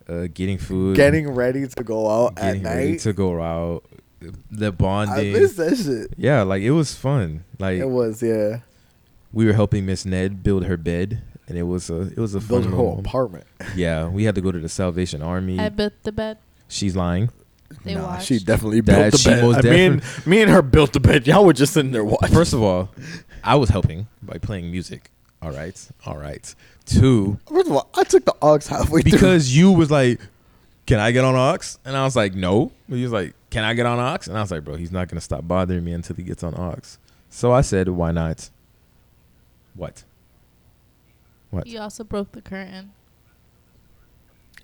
uh, 0.08 0.28
getting 0.32 0.58
food, 0.58 0.96
Getting 0.96 1.30
ready 1.30 1.66
to 1.66 1.82
go 1.82 2.08
out 2.08 2.36
getting 2.36 2.66
at 2.66 2.74
ready 2.76 2.90
night. 2.92 3.00
to 3.00 3.12
go 3.12 3.40
out, 3.42 3.84
the 4.50 4.70
bonding. 4.72 5.12
I 5.14 5.16
bonding. 5.16 5.32
miss 5.32 5.54
that 5.56 5.76
shit. 5.76 6.14
yeah, 6.18 6.42
like 6.42 6.62
it 6.62 6.70
was 6.72 6.94
fun. 6.94 7.44
Like 7.58 7.78
It 7.80 7.88
was 7.88 8.22
yeah. 8.22 8.60
we 9.32 9.46
were 9.46 9.54
helping 9.54 9.86
Miss 9.86 10.04
Ned 10.04 10.42
build 10.42 10.64
her 10.66 10.76
bed, 10.76 11.22
and 11.48 11.58
it 11.58 11.64
was 11.64 11.90
a 11.90 12.02
it 12.02 12.18
was 12.18 12.34
a 12.34 12.40
Built 12.40 12.62
fun 12.62 12.70
her 12.70 12.76
whole 12.76 12.88
little- 12.96 13.00
apartment. 13.00 13.44
Yeah, 13.74 14.08
we 14.08 14.24
had 14.24 14.34
to 14.36 14.40
go 14.40 14.52
to 14.52 14.58
the 14.58 14.68
Salvation 14.68 15.22
Army. 15.22 15.58
I 15.58 15.68
built 15.70 15.94
the 16.04 16.12
bed. 16.12 16.38
She's 16.68 16.94
lying. 16.94 17.30
They 17.84 17.94
nah, 17.94 18.04
watched. 18.04 18.26
she 18.26 18.38
definitely 18.38 18.80
That 18.82 18.96
built 18.96 19.12
the 19.12 19.18
she 19.18 19.28
bed. 19.30 19.42
most 19.44 19.66
I 19.66 19.70
mean, 19.70 20.02
me 20.26 20.40
and 20.42 20.50
her 20.50 20.62
built 20.62 20.92
the 20.92 21.00
bed. 21.00 21.26
Y'all 21.26 21.44
were 21.44 21.52
just 21.52 21.72
sitting 21.74 21.92
there 21.92 22.04
watching. 22.04 22.34
First 22.34 22.52
of 22.54 22.62
all, 22.62 22.88
I 23.44 23.56
was 23.56 23.68
helping 23.68 24.06
by 24.22 24.38
playing 24.38 24.70
music. 24.70 25.10
All 25.42 25.50
right, 25.52 25.78
all 26.06 26.16
right. 26.16 26.54
Two, 26.86 27.38
First 27.48 27.66
of 27.68 27.72
all, 27.76 27.88
I 27.94 28.04
took 28.04 28.24
the 28.24 28.34
ox 28.40 28.66
halfway 28.66 29.02
through. 29.02 29.12
because 29.12 29.54
you 29.56 29.70
was 29.70 29.90
like, 29.90 30.18
"Can 30.86 30.98
I 30.98 31.10
get 31.12 31.24
on 31.24 31.34
Ox?" 31.36 31.78
And 31.84 31.94
I 31.96 32.04
was 32.04 32.16
like, 32.16 32.34
"No." 32.34 32.72
He 32.88 33.02
was 33.02 33.12
like, 33.12 33.34
"Can 33.50 33.62
I 33.64 33.74
get 33.74 33.84
on 33.86 33.98
Ox?" 33.98 34.26
And 34.28 34.36
I 34.36 34.40
was 34.40 34.50
like, 34.50 34.64
"Bro, 34.64 34.76
he's 34.76 34.90
not 34.90 35.08
gonna 35.08 35.20
stop 35.20 35.46
bothering 35.46 35.84
me 35.84 35.92
until 35.92 36.16
he 36.16 36.22
gets 36.22 36.42
on 36.42 36.54
Ox." 36.58 36.98
So 37.30 37.52
I 37.52 37.60
said, 37.60 37.88
"Why 37.90 38.10
not?" 38.10 38.48
What? 39.74 40.02
What? 41.50 41.66
You 41.66 41.80
also 41.80 42.04
broke 42.04 42.32
the 42.32 42.42
curtain. 42.42 42.92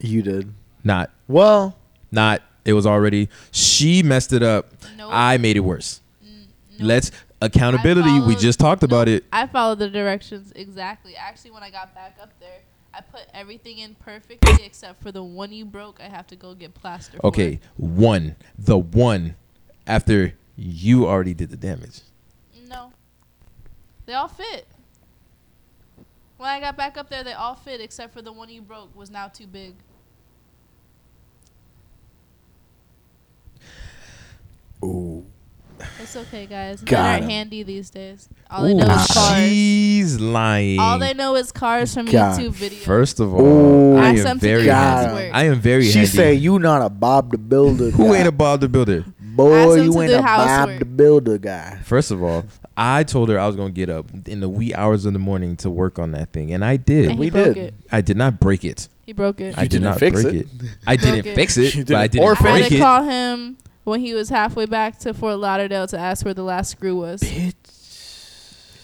You 0.00 0.22
did. 0.22 0.52
Not. 0.82 1.10
Well, 1.28 1.76
Not. 2.10 2.42
It 2.64 2.72
was 2.72 2.86
already. 2.86 3.28
She 3.50 4.02
messed 4.02 4.32
it 4.32 4.42
up. 4.42 4.72
Nope. 4.96 5.10
I 5.12 5.36
made 5.36 5.56
it 5.56 5.60
worse. 5.60 6.00
N- 6.22 6.48
nope. 6.72 6.80
Let's 6.80 7.10
accountability. 7.42 8.20
We 8.20 8.36
just 8.36 8.58
talked 8.58 8.82
about 8.82 9.06
nope. 9.06 9.18
it. 9.18 9.24
I 9.32 9.46
followed 9.46 9.80
the 9.80 9.90
directions 9.90 10.50
exactly. 10.56 11.14
Actually, 11.14 11.50
when 11.50 11.62
I 11.62 11.70
got 11.70 11.94
back 11.94 12.16
up 12.22 12.32
there, 12.40 12.60
I 12.94 13.02
put 13.02 13.22
everything 13.34 13.78
in 13.78 13.94
perfectly 13.96 14.64
except 14.64 15.02
for 15.02 15.12
the 15.12 15.22
one 15.22 15.52
you 15.52 15.66
broke. 15.66 16.00
I 16.00 16.08
have 16.08 16.26
to 16.28 16.36
go 16.36 16.54
get 16.54 16.72
plaster. 16.74 17.18
for. 17.18 17.26
Okay, 17.26 17.60
one. 17.76 18.36
The 18.58 18.78
one 18.78 19.36
after 19.86 20.32
you 20.56 21.06
already 21.06 21.34
did 21.34 21.50
the 21.50 21.56
damage. 21.56 22.00
No. 22.66 22.92
They 24.06 24.14
all 24.14 24.28
fit. 24.28 24.66
When 26.44 26.52
I 26.52 26.60
got 26.60 26.76
back 26.76 26.98
up 26.98 27.08
there, 27.08 27.24
they 27.24 27.32
all 27.32 27.54
fit 27.54 27.80
except 27.80 28.12
for 28.12 28.20
the 28.20 28.30
one 28.30 28.50
you 28.50 28.60
broke 28.60 28.94
was 28.94 29.10
now 29.10 29.28
too 29.28 29.46
big. 29.46 29.76
ooh, 34.84 35.24
It's 36.02 36.14
okay, 36.14 36.44
guys. 36.44 36.82
Men 36.82 36.84
Got 36.90 37.22
are 37.22 37.24
handy 37.24 37.62
these 37.62 37.88
days. 37.88 38.28
All 38.50 38.64
they 38.64 38.74
know 38.74 38.84
is 38.84 39.06
cars. 39.06 39.38
She's 39.38 40.20
lying. 40.20 40.78
All 40.80 40.98
they 40.98 41.14
know 41.14 41.34
is 41.36 41.50
cars 41.50 41.94
from 41.94 42.04
Got 42.04 42.38
YouTube 42.38 42.44
him. 42.44 42.70
videos. 42.70 42.82
First 42.84 43.20
of 43.20 43.32
all, 43.32 43.40
Ooh. 43.40 43.96
I 43.96 44.10
Ask 44.10 44.26
am 44.26 44.38
very 44.38 44.64
do 44.64 44.66
Got. 44.66 45.30
I 45.32 45.44
am 45.44 45.60
very 45.60 45.84
she 45.86 46.00
handy. 46.00 46.10
say 46.10 46.34
you 46.34 46.58
not 46.58 46.82
a 46.82 46.90
Bob 46.90 47.30
the 47.32 47.38
Builder. 47.38 47.88
Who 47.88 48.12
ain't 48.12 48.28
a 48.28 48.32
Bob 48.32 48.60
the 48.60 48.68
Builder? 48.68 49.06
Boy? 49.36 49.52
Ask 49.54 49.76
him 49.78 49.84
You 49.86 49.92
to 49.92 50.00
ain't 50.00 50.10
do 50.10 50.18
a 50.18 50.22
Bob 50.22 50.78
the 50.78 50.84
Builder 50.84 51.38
guy. 51.38 51.78
First 51.84 52.10
of 52.10 52.22
all, 52.22 52.44
I 52.76 53.04
told 53.04 53.28
her 53.28 53.38
I 53.38 53.46
was 53.46 53.56
gonna 53.56 53.70
get 53.70 53.88
up 53.90 54.06
in 54.26 54.40
the 54.40 54.48
wee 54.48 54.74
hours 54.74 55.04
of 55.04 55.12
the 55.12 55.18
morning 55.18 55.56
to 55.58 55.70
work 55.70 55.98
on 55.98 56.12
that 56.12 56.32
thing, 56.32 56.52
and 56.52 56.64
I 56.64 56.76
did. 56.76 57.10
And 57.10 57.18
We 57.18 57.30
did. 57.30 57.56
it. 57.56 57.74
I 57.92 58.00
did 58.00 58.16
not 58.16 58.40
break 58.40 58.64
it. 58.64 58.88
He 59.06 59.12
broke 59.12 59.40
it. 59.40 59.56
I 59.58 59.62
did 59.66 59.82
didn't 59.82 59.98
fix 59.98 60.22
break 60.22 60.34
it. 60.34 60.46
it. 60.46 60.46
I 60.86 60.96
didn't 60.96 61.14
Broke 61.14 61.26
it. 61.26 61.34
fix 61.34 61.56
it, 61.58 61.74
You 61.74 61.84
but 61.84 61.94
I 61.96 62.06
didn't 62.08 62.24
didn't 62.26 62.44
or 62.44 62.48
I 62.48 62.58
had 62.60 62.70
to 62.70 62.78
call 62.78 63.02
him 63.04 63.56
when 63.84 64.00
he 64.00 64.14
was 64.14 64.30
halfway 64.30 64.64
back 64.66 64.98
to 65.00 65.12
Fort 65.12 65.38
Lauderdale 65.38 65.86
to 65.88 65.98
ask 65.98 66.24
where 66.24 66.32
the 66.34 66.42
last 66.42 66.70
screw 66.70 66.96
was. 66.96 67.22
It 67.22 67.54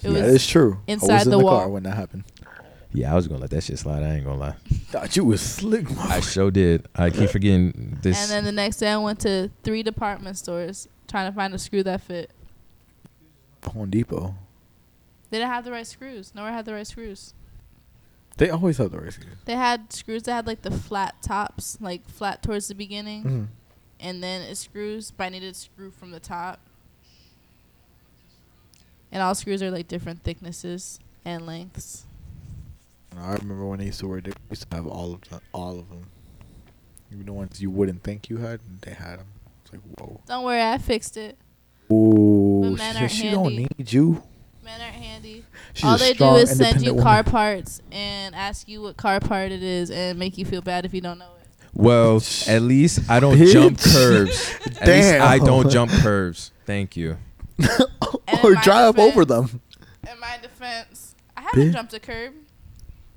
That 0.02 0.12
was 0.12 0.22
is 0.42 0.46
true. 0.46 0.78
I 0.88 0.92
inside 0.92 1.12
was 1.14 1.24
in 1.24 1.30
the 1.30 1.38
the, 1.38 1.44
wall. 1.44 1.58
car 1.58 1.68
when 1.68 1.82
that 1.84 1.96
happened. 1.96 2.24
Yeah, 2.92 3.12
I 3.12 3.14
was 3.16 3.28
gonna 3.28 3.40
let 3.40 3.50
that 3.50 3.62
shit 3.62 3.78
slide. 3.78 4.02
I 4.02 4.16
ain't 4.16 4.24
gonna 4.24 4.38
lie. 4.38 4.56
Thought 4.88 5.16
you 5.16 5.24
was 5.24 5.40
slick. 5.40 5.86
I 5.98 6.20
sure 6.20 6.50
did. 6.50 6.88
I 6.94 7.10
keep 7.10 7.30
forgetting 7.36 7.98
this. 8.02 8.20
And 8.20 8.30
then 8.30 8.44
the 8.44 8.52
next 8.52 8.78
day, 8.78 8.90
I 8.90 8.96
went 8.96 9.20
to 9.20 9.50
three 9.62 9.82
department 9.84 10.36
stores 10.36 10.88
trying 11.06 11.30
to 11.30 11.34
find 11.34 11.54
a 11.54 11.58
screw 11.58 11.82
that 11.84 12.00
fit. 12.00 12.30
Home 13.64 13.90
Depot. 13.90 14.34
They 15.30 15.38
didn't 15.38 15.50
have 15.52 15.64
the 15.64 15.70
right 15.70 15.86
screws. 15.86 16.32
Nowhere 16.34 16.50
had 16.52 16.64
the 16.64 16.74
right 16.74 16.86
screws. 16.86 17.34
They 18.38 18.50
always 18.50 18.78
have 18.78 18.90
the 18.90 18.98
right 18.98 19.12
screws. 19.12 19.34
They 19.44 19.54
had 19.54 19.92
screws 19.92 20.24
that 20.24 20.32
had 20.32 20.46
like 20.48 20.62
the 20.62 20.70
flat 20.72 21.22
tops, 21.22 21.78
like 21.80 22.08
flat 22.08 22.42
towards 22.42 22.66
the 22.68 22.74
beginning, 22.74 23.22
Mhm. 23.22 23.46
and 24.00 24.22
then 24.22 24.42
it 24.42 24.56
screws. 24.56 25.12
But 25.12 25.24
I 25.24 25.28
needed 25.28 25.52
a 25.52 25.54
screw 25.54 25.90
from 25.92 26.10
the 26.10 26.20
top. 26.20 26.58
And 29.12 29.22
all 29.22 29.34
screws 29.34 29.62
are 29.62 29.70
like 29.70 29.88
different 29.88 30.22
thicknesses 30.24 30.98
and 31.24 31.46
lengths. 31.46 32.06
I 33.18 33.32
remember 33.34 33.66
when 33.66 33.78
they 33.80 33.86
used 33.86 34.00
to 34.00 34.08
work. 34.08 34.24
They 34.24 34.32
used 34.50 34.68
to 34.70 34.76
have 34.76 34.86
all 34.86 35.12
of 35.14 35.20
them. 35.22 35.40
All 35.52 35.78
of 35.78 35.88
them. 35.88 36.06
Even 37.12 37.26
the 37.26 37.32
ones 37.32 37.60
you 37.60 37.70
wouldn't 37.70 38.02
think 38.02 38.30
you 38.30 38.36
had, 38.38 38.60
they 38.82 38.92
had 38.92 39.18
them. 39.18 39.26
It's 39.64 39.72
like 39.72 39.82
whoa. 39.98 40.20
Don't 40.26 40.44
worry, 40.44 40.62
I 40.62 40.78
fixed 40.78 41.16
it. 41.16 41.36
Ooh, 41.92 42.60
But 42.62 42.78
men 42.78 42.94
she, 42.94 43.00
aren't 43.00 43.10
she 43.12 43.30
don't 43.30 43.56
need 43.56 43.92
you. 43.92 44.22
Men 44.64 44.80
aren't 44.80 44.94
handy. 44.94 45.44
She's 45.72 45.84
all 45.84 45.96
a 45.96 45.98
they 45.98 46.12
do 46.12 46.34
is 46.36 46.50
send 46.50 46.82
you 46.82 46.90
independent 46.92 47.02
car 47.02 47.16
woman. 47.16 47.30
parts 47.32 47.82
and 47.90 48.34
ask 48.36 48.68
you 48.68 48.82
what 48.82 48.96
car 48.96 49.18
part 49.18 49.50
it 49.50 49.62
is 49.62 49.90
and 49.90 50.18
make 50.18 50.38
you 50.38 50.44
feel 50.44 50.62
bad 50.62 50.84
if 50.84 50.94
you 50.94 51.00
don't 51.00 51.18
know 51.18 51.32
it. 51.40 51.48
well, 51.74 52.22
at 52.46 52.62
least 52.62 53.10
I 53.10 53.18
don't 53.18 53.36
Bitch. 53.36 53.52
jump 53.52 53.80
curves. 53.80 54.54
At 54.80 54.86
least 54.86 55.12
I 55.14 55.38
don't 55.38 55.68
jump 55.68 55.90
curves. 55.90 56.52
Thank 56.64 56.96
you. 56.96 57.18
Or 58.44 58.50
in 58.50 58.54
my 58.54 58.62
drive 58.62 58.98
over 58.98 59.24
them. 59.24 59.60
In 60.10 60.18
my 60.20 60.38
defense, 60.40 61.14
I 61.36 61.40
haven't 61.42 61.60
Bitch. 61.60 61.72
jumped 61.72 61.92
a 61.92 62.00
curb. 62.00 62.32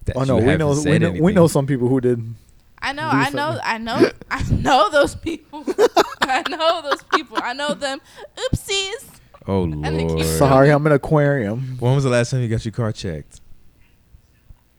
That 0.05 0.17
Oh 0.17 0.23
no, 0.23 0.39
you 0.39 0.45
we 0.45 0.57
know, 0.57 0.81
we 0.81 0.99
know 0.99 1.11
we 1.11 1.33
know 1.33 1.47
some 1.47 1.65
people 1.65 1.87
who 1.87 2.01
did. 2.01 2.35
I 2.79 2.91
know, 2.91 3.07
I 3.07 3.29
know. 3.29 3.59
I 3.63 3.77
know, 3.77 4.11
I 4.29 4.43
know 4.51 4.89
those 4.89 5.15
people. 5.15 5.63
I 6.21 6.43
know 6.49 6.81
those 6.81 7.01
people. 7.03 7.37
I 7.41 7.53
know 7.53 7.73
them. 7.73 8.01
Oopsies. 8.35 9.05
Oh 9.47 9.61
lord. 9.61 10.25
Sorry, 10.25 10.69
I'm 10.69 10.85
an 10.85 10.91
aquarium. 10.91 11.77
When 11.79 11.95
was 11.95 12.03
the 12.03 12.09
last 12.09 12.31
time 12.31 12.41
you 12.41 12.49
got 12.49 12.65
your 12.65 12.73
car 12.73 12.91
checked? 12.91 13.39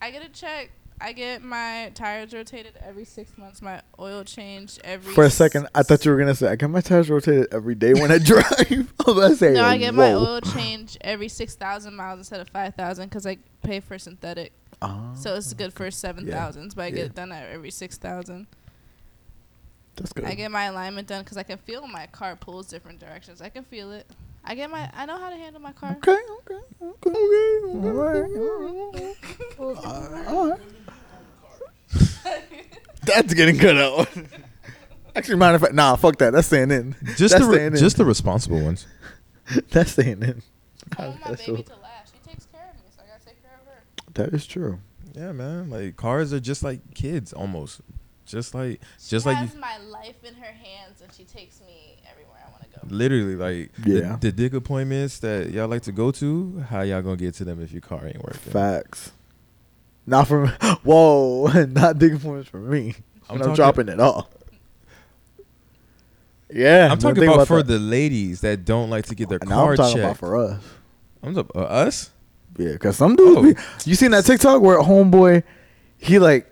I 0.03 0.11
get 0.11 0.23
a 0.23 0.29
check. 0.29 0.71
I 1.01 1.13
get 1.13 1.43
my 1.43 1.91
tires 1.95 2.33
rotated 2.33 2.79
every 2.83 3.05
six 3.05 3.37
months. 3.37 3.61
My 3.61 3.83
oil 3.99 4.23
changed 4.25 4.81
every. 4.85 5.13
For 5.13 5.25
a 5.25 5.31
second, 5.31 5.69
I 5.75 5.83
thought 5.83 6.05
you 6.05 6.11
were 6.11 6.17
gonna 6.19 6.35
say 6.35 6.49
I 6.49 6.57
get 6.57 6.71
my 6.71 6.81
tires 6.81 7.11
rotated 7.11 7.49
every 7.53 7.75
day 7.75 7.95
when 7.95 8.13
I 8.13 8.19
drive. 8.33 8.47
I 8.71 8.85
was 9.07 9.15
gonna 9.15 9.37
say, 9.37 9.53
No, 9.53 9.65
I 9.65 9.77
get 9.77 9.93
my 9.95 10.13
oil 10.13 10.41
change 10.41 10.97
every 11.01 11.29
six 11.29 11.57
thousand 11.57 11.97
miles 11.97 12.19
instead 12.19 12.41
of 12.41 12.49
five 12.49 12.75
thousand 12.75 13.09
because 13.09 13.27
I 13.27 13.39
pay 13.63 13.81
for 13.81 13.99
synthetic. 13.99 14.53
Ah, 14.85 15.15
So 15.15 15.35
it's 15.35 15.53
good 15.55 15.73
for 15.73 15.91
seven 15.91 16.27
thousands, 16.31 16.75
but 16.75 16.83
I 16.83 16.87
Yeah. 16.89 16.95
get 16.97 17.05
it 17.07 17.15
done 17.15 17.33
at 17.33 17.49
every 17.51 17.71
six 17.71 17.97
thousand. 17.97 18.47
that's 19.97 20.13
good. 20.13 20.25
I 20.25 20.35
get 20.35 20.51
my 20.51 20.65
alignment 20.65 21.07
done 21.09 21.23
because 21.23 21.37
I 21.37 21.43
can 21.45 21.59
feel 21.59 21.87
my 21.87 22.07
car 22.07 22.37
pulls 22.37 22.67
different 22.69 22.99
directions. 23.01 23.41
I 23.41 23.49
can 23.49 23.65
feel 23.65 23.93
it. 23.93 24.07
I 24.45 24.55
get 24.55 24.71
my. 24.71 24.91
I 24.95 25.07
know 25.07 25.19
how 25.19 25.31
to 25.31 25.37
handle 25.37 25.61
my 25.63 25.73
car. 25.73 25.97
okay, 25.97 26.11
okay, 26.13 26.61
okay, 26.83 27.11
okay, 27.11 27.79
all 27.79 27.93
right, 27.93 28.31
all 29.59 29.73
right. 29.73 30.27
All 30.29 30.49
right. 30.51 30.61
That's 33.05 33.35
getting 33.35 33.59
cut 33.59 33.77
out. 33.77 34.09
Actually, 35.17 35.37
matter 35.37 35.55
of 35.57 35.61
fact, 35.61 35.75
nah, 35.75 35.95
fuck 35.97 36.17
that. 36.19 36.33
That's 36.33 36.47
staying 36.47 36.71
in. 36.71 36.97
Just 37.17 37.33
That's 37.33 37.45
the 37.45 37.51
re- 37.51 37.57
staying 37.57 37.73
in. 37.75 37.79
just 37.79 37.97
the 37.97 38.05
responsible 38.05 38.61
ones. 38.61 38.87
That's 39.71 39.93
staying 39.93 40.23
in. 40.23 40.43
I 40.99 41.09
want 41.09 41.21
my 41.21 41.29
That's 41.31 41.47
baby 41.47 41.65
so- 41.67 41.75
to 41.75 41.81
last. 41.81 42.13
She 42.15 42.31
takes 42.31 42.47
care 42.47 42.69
of 42.71 42.77
me, 42.77 42.89
so 42.97 43.03
I 43.03 43.07
gotta 43.13 43.25
take 43.25 43.43
care 43.43 43.53
of 43.61 43.67
her. 43.67 43.83
That 44.15 44.33
is 44.33 44.47
true. 44.47 44.79
Yeah, 45.15 45.33
man. 45.33 45.71
Like 45.71 45.97
cars 45.97 46.33
are 46.33 46.41
just 46.41 46.63
like 46.63 46.95
kids 46.95 47.33
almost. 47.33 47.81
Just 48.27 48.55
like 48.55 48.81
She 48.99 49.11
just 49.11 49.27
like 49.27 49.37
you, 49.37 49.47
has 49.47 49.55
my 49.57 49.77
life 49.79 50.25
in 50.25 50.35
her 50.35 50.47
hands, 50.53 51.03
and 51.03 51.13
she 51.13 51.25
takes 51.25 51.61
me 51.61 51.99
everywhere 52.11 52.39
I 52.47 52.51
want 52.51 52.63
to 52.63 52.81
go. 52.81 52.87
literally 52.95 53.37
like 53.37 53.71
Yeah. 53.85 54.13
the, 54.21 54.31
the 54.31 54.33
dick 54.33 54.55
appointments 54.55 55.19
that 55.19 55.51
y'all 55.51 55.69
like 55.69 55.83
to 55.83 55.93
go 55.93 56.11
to. 56.13 56.65
How 56.71 56.81
y'all 56.83 57.03
gonna 57.03 57.17
get 57.17 57.35
to 57.35 57.45
them 57.45 57.61
if 57.63 57.71
your 57.73 57.83
car 57.83 58.07
ain't 58.07 58.23
working? 58.25 58.51
Facts. 58.53 59.13
Not 60.07 60.27
from 60.29 60.49
whoa, 60.85 61.47
not 61.69 61.99
dick 61.99 62.15
appointments 62.15 62.49
for 62.49 62.59
me. 62.61 62.95
I'm 63.29 63.35
I'm, 63.37 63.39
talking- 63.41 63.55
dropping 63.55 63.89
it 63.89 64.01
all. 64.01 64.31
Yeah, 66.51 66.89
I'm 66.93 66.99
talking 66.99 67.25
about, 67.25 67.49
for 67.49 67.63
the 67.63 67.79
ladies 67.79 68.43
that 68.43 68.65
don't 68.65 68.89
like 68.91 69.07
to 69.07 69.15
get 69.15 69.29
their 69.29 69.39
Now 69.45 69.57
car 69.57 69.71
I'm 69.73 69.77
talking 69.77 69.95
checked. 69.97 70.05
about 70.05 70.17
for 70.19 70.37
us. 70.37 70.63
I'm 71.23 71.35
talking, 71.35 71.51
uh, 71.61 71.65
us. 71.65 72.11
Yeah, 72.57 72.73
because 72.73 72.97
some 72.97 73.17
dudes, 73.17 73.37
Oh. 73.39 73.43
be, 73.43 73.55
you 73.85 73.95
seen 73.95 74.11
that 74.13 74.25
TikTok 74.25 74.63
where 74.63 74.79
homeboy, 74.81 75.43
he 75.99 76.19
like 76.19 76.51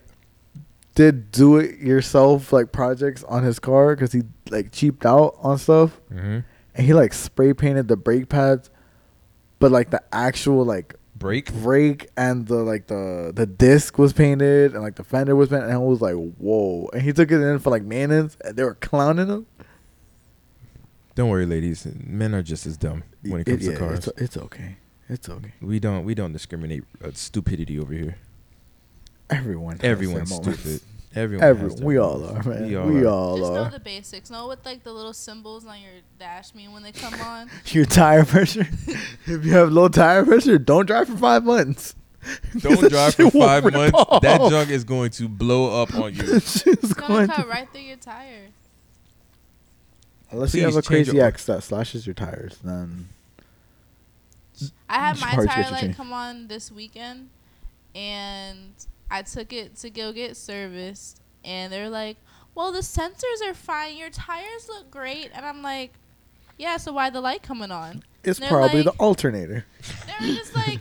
did 0.95 1.31
do 1.33 1.57
it 1.57 1.79
yourself 1.79 2.53
like 2.53 2.71
projects 2.73 3.23
on 3.25 3.43
his 3.45 3.59
car 3.59 3.95
because 3.95 4.13
he 4.13 4.23
like 4.51 4.73
cheaped 4.73 5.07
out 5.07 5.37
on 5.41 5.57
stuff 5.59 5.99
Mm-hmm. 6.13 6.41
and 6.75 6.87
he 6.87 6.93
like 6.93 7.13
spray 7.13 7.53
painted 7.55 7.89
the 7.89 7.97
brake 7.97 8.29
pads, 8.29 8.69
but 9.59 9.71
like 9.71 9.91
the 9.91 10.03
actual 10.13 10.65
like 10.65 10.95
brake 11.15 11.53
brake 11.63 12.09
and 12.17 12.47
the 12.49 12.57
like 12.57 12.89
the 12.89 13.31
the 13.33 13.47
disc 13.47 13.97
was 13.97 14.13
painted 14.13 14.73
and 14.75 14.83
like 14.83 14.97
the 14.97 15.05
fender 15.05 15.37
was 15.37 15.51
painted 15.51 15.67
and 15.67 15.73
I 15.75 15.79
was 15.79 16.01
like 16.01 16.15
whoa 16.17 16.91
and 16.93 17.01
he 17.01 17.13
took 17.13 17.31
it 17.31 17.41
in 17.41 17.61
for 17.61 17.71
like 17.71 17.85
maintenance 17.85 18.37
and 18.45 18.57
they 18.57 18.65
were 18.65 18.75
clowning 18.75 19.29
him. 19.29 19.47
Don't 21.15 21.29
worry, 21.29 21.45
ladies. 21.47 21.87
Men 22.05 22.35
are 22.35 22.43
just 22.43 22.67
as 22.67 22.77
dumb 22.77 23.05
when 23.23 23.43
it 23.43 23.45
comes 23.45 23.65
yeah, 23.65 23.73
to 23.73 23.79
cars. 23.79 24.09
It's, 24.09 24.21
it's 24.21 24.37
okay. 24.37 24.77
It's 25.09 25.29
okay. 25.29 25.53
we 25.61 25.79
don't 25.79 26.05
we 26.05 26.15
don't 26.15 26.33
discriminate 26.33 26.85
uh, 27.05 27.11
stupidity 27.13 27.79
over 27.79 27.93
here. 27.93 28.17
Everyone. 29.31 29.77
has 29.77 29.85
Everyone's 29.85 30.41
their 30.41 30.55
stupid. 30.55 30.81
Everyone. 31.15 31.45
Everyone. 31.47 31.85
We 31.85 31.99
all 31.99 32.25
are, 32.25 32.43
man. 32.43 32.67
We 32.67 32.77
We 32.77 33.05
all 33.07 33.15
all, 33.15 33.35
are. 33.35 33.39
Just 33.39 33.53
know 33.53 33.79
the 33.79 33.85
basics. 33.85 34.31
Know 34.31 34.47
what 34.47 34.65
like 34.65 34.83
the 34.83 34.93
little 34.93 35.13
symbols 35.13 35.67
on 35.67 35.81
your 35.81 35.93
dash 36.19 36.55
mean 36.55 36.73
when 36.73 36.83
they 36.83 36.93
come 36.93 37.15
on. 37.21 37.51
Your 37.67 37.85
tire 37.85 38.25
pressure. 38.25 38.67
if 39.27 39.45
you 39.45 39.53
have 39.53 39.71
low 39.71 39.89
tire 39.89 40.25
pressure, 40.25 40.59
don't 40.59 40.87
drive 40.87 41.09
for 41.09 41.17
five 41.17 41.45
months. 41.45 41.95
Don't 42.59 42.81
drive 42.89 43.15
for 43.15 43.31
five 43.31 43.65
rip 43.65 43.75
months. 43.75 43.99
That 44.23 44.49
junk 44.49 44.71
is 44.71 44.85
going 44.85 45.11
to 45.13 45.29
blow 45.29 45.83
up 45.83 45.95
on 45.95 46.15
you. 46.15 46.23
It's 46.25 46.63
going 46.95 47.09
gonna 47.09 47.27
cut 47.27 47.43
to- 47.43 47.49
right 47.49 47.69
through 47.71 47.83
your 47.83 47.97
tire. 47.97 48.49
Unless 50.31 50.55
you 50.55 50.63
have 50.65 50.77
a 50.77 50.83
crazy 50.83 51.17
your- 51.17 51.27
X 51.27 51.45
that 51.47 51.63
slashes 51.63 52.07
your 52.07 52.15
tires, 52.15 52.57
then 52.65 53.09
I 54.89 54.95
had 54.99 55.21
my 55.21 55.33
tire 55.47 55.71
light 55.71 55.97
come 55.97 56.13
on 56.13 56.49
this 56.49 56.71
weekend, 56.71 57.29
and 57.95 58.73
I 59.11 59.23
took 59.23 59.53
it 59.53 59.77
to 59.77 59.91
go 59.91 60.13
get 60.13 60.37
serviced, 60.37 61.21
and 61.45 61.73
they're 61.73 61.89
like, 61.91 62.17
"Well, 62.55 62.73
the 62.73 62.81
sensors 62.81 63.43
are 63.47 63.55
fine. 63.55 63.97
Your 63.97 64.11
tires 64.11 64.69
look 64.69 64.91
great," 64.91 65.31
and 65.35 65.45
I'm 65.45 65.63
like, 65.63 65.93
"Yeah, 66.59 66.77
so 66.77 66.93
why 66.93 67.11
the 67.11 67.21
light 67.21 67.43
coming 67.43 67.71
on?" 67.71 68.03
it's 68.25 68.39
probably 68.39 68.83
like- 68.85 68.95
the 68.95 69.03
alternator. 69.03 69.65
They 70.07 70.29
were 70.29 70.35
just 70.35 70.55
like, 70.55 70.79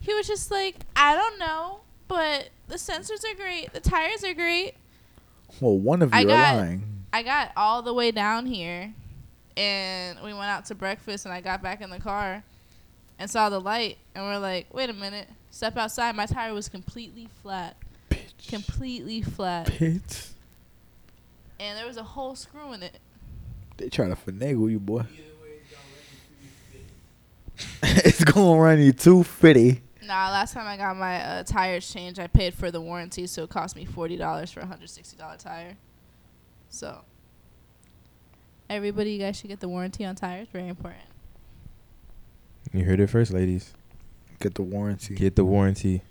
he 0.00 0.14
was 0.14 0.26
just 0.28 0.50
like, 0.50 0.76
"I 0.94 1.14
don't 1.14 1.38
know. 1.38 1.80
but 2.06 2.50
the 2.68 2.74
sensors 2.76 3.24
are 3.24 3.34
great. 3.34 3.72
The 3.72 3.80
tires 3.80 4.22
are 4.24 4.34
great. 4.34 4.74
Well, 5.60 5.76
one 5.78 6.02
of 6.02 6.10
you 6.12 6.18
I 6.18 6.22
are 6.22 6.26
got- 6.26 6.56
lying. 6.56 7.04
I 7.14 7.22
got 7.22 7.50
all 7.56 7.80
the 7.80 7.94
way 7.94 8.10
down 8.10 8.44
here, 8.46 8.92
and 9.56 10.18
we 10.22 10.34
went 10.34 10.50
out 10.50 10.66
to 10.66 10.74
breakfast, 10.74 11.24
and 11.24 11.32
I 11.34 11.40
got 11.40 11.62
back 11.62 11.80
in 11.80 11.88
the 11.90 11.98
car, 11.98 12.44
and 13.18 13.30
saw 13.30 13.48
the 13.48 13.60
light, 13.60 13.98
and 14.14 14.24
we're 14.24 14.38
like, 14.38 14.72
wait 14.72 14.90
a 14.90 14.92
minute. 14.92 15.28
Step 15.50 15.76
outside. 15.76 16.16
My 16.16 16.26
tire 16.26 16.52
was 16.52 16.68
completely 16.68 17.28
flat. 17.42 17.76
Bitch. 18.10 18.48
Completely 18.48 19.22
flat. 19.22 19.66
Bitch. 19.66 20.30
And 21.60 21.78
there 21.78 21.86
was 21.86 21.96
a 21.96 22.02
whole 22.02 22.34
screw 22.34 22.72
in 22.72 22.82
it. 22.82 22.98
They 23.76 23.88
trying 23.88 24.14
to 24.14 24.20
finagle 24.20 24.70
you, 24.70 24.80
boy. 24.80 25.04
it's 27.82 28.24
gonna 28.24 28.60
run 28.60 28.80
you 28.80 28.92
two 28.92 29.22
fifty. 29.22 29.80
Nah, 30.02 30.30
last 30.30 30.52
time 30.54 30.66
I 30.66 30.76
got 30.76 30.96
my 30.96 31.22
uh, 31.22 31.42
tires 31.44 31.90
changed, 31.90 32.18
I 32.20 32.26
paid 32.26 32.52
for 32.52 32.70
the 32.70 32.80
warranty, 32.80 33.26
so 33.26 33.44
it 33.44 33.50
cost 33.50 33.76
me 33.76 33.84
forty 33.84 34.16
dollars 34.16 34.50
for 34.50 34.60
a 34.60 34.66
hundred 34.66 34.90
sixty 34.90 35.16
dollar 35.16 35.36
tire. 35.36 35.76
So, 36.68 37.02
everybody, 38.68 39.12
you 39.12 39.18
guys 39.20 39.36
should 39.38 39.48
get 39.48 39.60
the 39.60 39.68
warranty 39.68 40.04
on 40.04 40.16
tires. 40.16 40.48
Very 40.52 40.68
important. 40.68 41.04
You 42.74 42.84
heard 42.84 42.98
it 42.98 43.06
first, 43.06 43.32
ladies. 43.32 43.72
Get 44.40 44.56
the 44.56 44.62
warranty. 44.62 45.14
Get 45.14 45.36
the 45.36 45.44
warranty. 45.44 46.02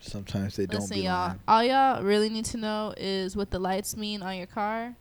Sometimes 0.00 0.56
they 0.56 0.66
don't 0.66 0.80
Listen, 0.80 0.98
y'all. 0.98 1.28
lying. 1.28 1.40
All 1.46 1.62
y'all 1.62 2.02
really 2.02 2.28
need 2.28 2.44
to 2.46 2.56
know 2.56 2.92
is 2.96 3.36
what 3.36 3.52
the 3.52 3.60
lights 3.60 3.96
mean 3.96 4.20
on 4.20 4.36
your 4.36 4.48
car, 4.48 4.96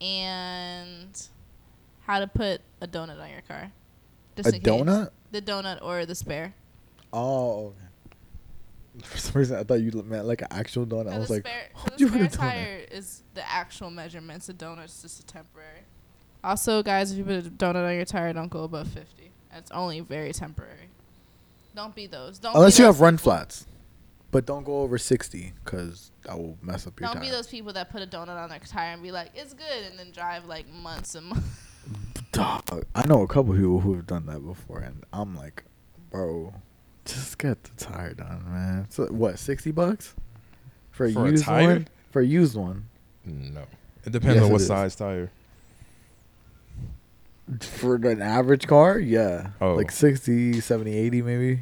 and 0.00 1.28
how 2.06 2.20
to 2.20 2.28
put 2.28 2.60
a 2.80 2.86
donut 2.86 3.20
on 3.20 3.30
your 3.30 3.40
car. 3.48 3.72
Just 4.36 4.50
A 4.50 4.54
in 4.56 4.62
case. 4.62 4.72
donut? 4.72 5.10
The 5.32 5.42
donut 5.42 5.82
or 5.82 6.06
the 6.06 6.14
spare. 6.14 6.54
Oh. 7.12 7.72
For 9.02 9.18
some 9.18 9.40
reason, 9.40 9.56
I 9.58 9.64
thought 9.64 9.80
you 9.80 9.90
meant 10.06 10.26
like 10.26 10.42
an 10.42 10.48
actual 10.52 10.86
donut. 10.86 11.12
I 11.12 11.18
was 11.18 11.26
the 11.26 11.34
like, 11.34 11.46
spare, 11.48 11.68
"How 11.74 11.84
do 11.96 12.04
you 12.04 12.10
the 12.10 12.18
put 12.18 12.32
spare 12.32 12.46
a 12.46 12.50
donut?" 12.50 12.54
tire 12.54 12.84
is 12.92 13.22
the 13.34 13.50
actual 13.50 13.90
measurements. 13.90 14.46
The 14.46 14.54
donut's 14.54 15.02
just 15.02 15.18
a 15.18 15.26
temporary. 15.26 15.80
Also, 16.44 16.80
guys, 16.84 17.10
if 17.10 17.18
you 17.18 17.24
put 17.24 17.44
a 17.44 17.50
donut 17.50 17.88
on 17.88 17.96
your 17.96 18.04
tire, 18.04 18.32
don't 18.32 18.48
go 18.48 18.62
above 18.62 18.86
50. 18.86 19.32
That's 19.52 19.70
only 19.70 20.00
very 20.00 20.32
temporary. 20.32 20.88
Don't 21.74 21.94
be 21.94 22.06
those. 22.06 22.38
Don't 22.38 22.54
unless 22.56 22.76
be 22.76 22.82
you 22.82 22.86
those 22.88 22.96
have 22.96 23.00
run 23.00 23.14
people- 23.18 23.32
flats, 23.32 23.66
but 24.30 24.46
don't 24.46 24.64
go 24.64 24.80
over 24.80 24.98
sixty 24.98 25.52
because 25.64 26.10
that 26.24 26.36
will 26.38 26.58
mess 26.62 26.86
up 26.86 26.98
your 26.98 27.06
Don't 27.08 27.16
tire. 27.16 27.24
be 27.24 27.30
those 27.30 27.46
people 27.46 27.72
that 27.74 27.90
put 27.90 28.02
a 28.02 28.06
donut 28.06 28.36
on 28.42 28.48
their 28.50 28.58
tire 28.60 28.92
and 28.92 29.02
be 29.02 29.12
like, 29.12 29.30
"It's 29.34 29.54
good," 29.54 29.84
and 29.88 29.98
then 29.98 30.10
drive 30.12 30.44
like 30.46 30.68
months 30.68 31.14
and 31.14 31.26
months. 31.26 31.46
Dog, 32.32 32.84
I 32.94 33.06
know 33.06 33.22
a 33.22 33.26
couple 33.28 33.54
people 33.54 33.80
who 33.80 33.94
have 33.94 34.06
done 34.06 34.26
that 34.26 34.44
before, 34.44 34.80
and 34.80 35.04
I'm 35.12 35.34
like, 35.34 35.64
bro, 36.10 36.52
just 37.06 37.38
get 37.38 37.64
the 37.64 37.70
tire 37.84 38.12
done, 38.14 38.44
man. 38.46 38.86
So 38.90 39.06
what, 39.06 39.38
sixty 39.38 39.70
bucks 39.70 40.14
for 40.90 41.06
a 41.06 41.12
For 41.12 41.26
a 41.26 41.30
used 41.30 41.44
tire? 41.44 41.66
one? 41.68 41.88
For 42.10 42.20
a 42.20 42.26
used 42.26 42.54
one, 42.56 42.88
No. 43.24 43.64
It 44.04 44.12
depends 44.12 44.36
Yes, 44.36 44.44
on 44.44 44.50
what 44.50 44.52
what 44.52 44.60
is. 44.62 44.66
size 44.66 44.96
tire. 44.96 45.30
For 47.60 47.94
an 47.96 48.20
average 48.22 48.66
car, 48.66 48.98
yeah, 48.98 49.50
Oh. 49.60 49.74
like 49.74 49.90
60, 49.90 50.60
70, 50.60 50.92
80 50.96 51.22
maybe. 51.22 51.60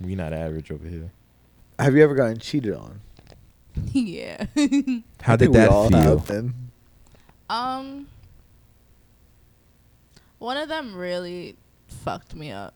We 0.00 0.14
not 0.14 0.32
average 0.32 0.70
over 0.70 0.86
here. 0.86 1.10
Have 1.78 1.94
you 1.96 2.02
ever 2.02 2.14
gotten 2.14 2.38
cheated 2.38 2.74
on? 2.74 3.00
yeah. 3.92 4.46
How 5.22 5.36
did 5.36 5.52
that 5.54 5.68
all 5.70 5.88
feel? 5.88 5.98
have 5.98 6.26
been. 6.26 6.54
um. 7.48 8.06
One 10.38 10.56
of 10.56 10.68
them 10.68 10.96
really 10.96 11.56
fucked 11.86 12.34
me 12.34 12.50
up. 12.50 12.74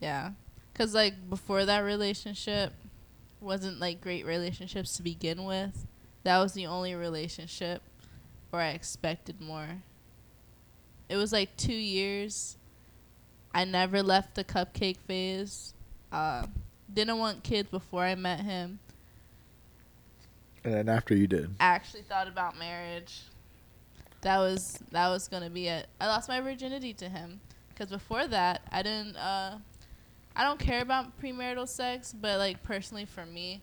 Yeah. 0.00 0.32
Cuz 0.74 0.94
like 0.94 1.28
before 1.30 1.64
that 1.64 1.80
relationship 1.80 2.72
wasn't 3.40 3.78
like 3.78 4.00
great 4.00 4.26
relationships 4.26 4.96
to 4.96 5.02
begin 5.02 5.44
with. 5.44 5.86
That 6.24 6.38
was 6.38 6.52
the 6.54 6.66
only 6.66 6.94
relationship 6.94 7.82
where 8.50 8.62
I 8.62 8.70
expected 8.70 9.40
more. 9.40 9.82
It 11.08 11.16
was 11.16 11.32
like 11.32 11.56
2 11.56 11.72
years. 11.72 12.56
I 13.54 13.64
never 13.64 14.02
left 14.02 14.34
the 14.34 14.44
cupcake 14.44 14.98
phase. 15.06 15.74
Uh 16.12 16.46
didn't 16.92 17.18
want 17.18 17.42
kids 17.42 17.68
before 17.68 18.02
I 18.02 18.14
met 18.14 18.40
him. 18.40 18.78
And 20.64 20.74
then 20.74 20.88
after 20.88 21.14
you 21.14 21.26
did, 21.26 21.54
I 21.60 21.64
actually 21.64 22.02
thought 22.02 22.28
about 22.28 22.58
marriage. 22.58 23.22
That 24.22 24.38
was 24.38 24.78
that 24.90 25.08
was 25.08 25.28
gonna 25.28 25.50
be 25.50 25.68
it. 25.68 25.86
I 26.00 26.06
lost 26.06 26.28
my 26.28 26.40
virginity 26.40 26.92
to 26.94 27.08
him 27.08 27.40
because 27.68 27.90
before 27.90 28.26
that 28.26 28.62
I 28.72 28.82
didn't. 28.82 29.16
Uh, 29.16 29.58
I 30.38 30.44
don't 30.44 30.60
care 30.60 30.82
about 30.82 31.20
premarital 31.20 31.66
sex, 31.66 32.14
but 32.18 32.38
like 32.38 32.62
personally 32.62 33.04
for 33.04 33.26
me, 33.26 33.60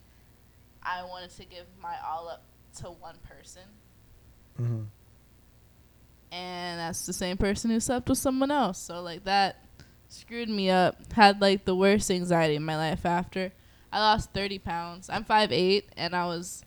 I 0.83 1.03
wanted 1.03 1.29
to 1.37 1.45
give 1.45 1.65
my 1.81 1.95
all 2.05 2.27
up 2.27 2.43
to 2.81 2.87
one 2.87 3.15
person, 3.23 3.61
mm-hmm. 4.59 4.83
and 6.31 6.79
that's 6.79 7.05
the 7.05 7.13
same 7.13 7.37
person 7.37 7.69
who 7.71 7.79
slept 7.79 8.09
with 8.09 8.17
someone 8.17 8.51
else. 8.51 8.77
So 8.79 9.01
like 9.01 9.23
that 9.25 9.57
screwed 10.09 10.49
me 10.49 10.69
up. 10.69 11.11
Had 11.13 11.41
like 11.41 11.65
the 11.65 11.75
worst 11.75 12.09
anxiety 12.11 12.55
in 12.55 12.63
my 12.63 12.75
life 12.75 13.05
after. 13.05 13.51
I 13.91 13.99
lost 13.99 14.33
thirty 14.33 14.59
pounds. 14.59 15.09
I'm 15.09 15.23
five 15.23 15.51
eight, 15.51 15.89
and 15.95 16.15
I 16.15 16.25
was 16.25 16.63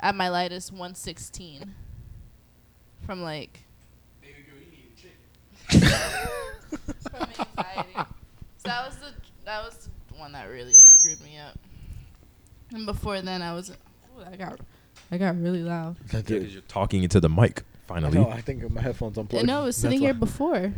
at 0.00 0.14
my 0.14 0.28
lightest 0.28 0.72
one 0.72 0.94
sixteen. 0.94 1.74
From 3.04 3.22
like 3.22 3.60
from 5.70 5.82
anxiety. 7.12 7.94
So 7.94 8.64
that 8.64 8.86
was 8.86 8.96
the 8.96 9.12
that 9.44 9.64
was 9.64 9.88
the 10.08 10.18
one 10.18 10.32
that 10.32 10.48
really 10.50 10.72
screwed 10.72 11.20
me 11.22 11.38
up. 11.38 11.58
And 12.72 12.84
before 12.84 13.20
then, 13.22 13.42
I 13.42 13.54
was. 13.54 13.72
Got 14.38 14.60
I 15.10 15.18
got 15.18 15.36
really 15.40 15.62
loud. 15.62 15.96
I 16.12 16.16
Yeah, 16.16 16.22
did. 16.22 16.42
'cause 16.42 16.52
you're 16.52 16.62
talking 16.62 17.02
into 17.02 17.20
the 17.20 17.28
mic. 17.28 17.60
I 17.60 17.88
Finally. 17.88 18.18
know. 18.18 18.28
I 18.30 18.40
think 18.40 18.68
my 18.70 18.80
headphones 18.80 19.16
unplugged. 19.16 19.46
no, 19.46 19.62
it 19.62 19.66
was 19.66 19.76
That's 19.76 19.82
sitting 19.82 20.00
why. 20.00 20.06
here 20.08 20.14
before. 20.14 20.72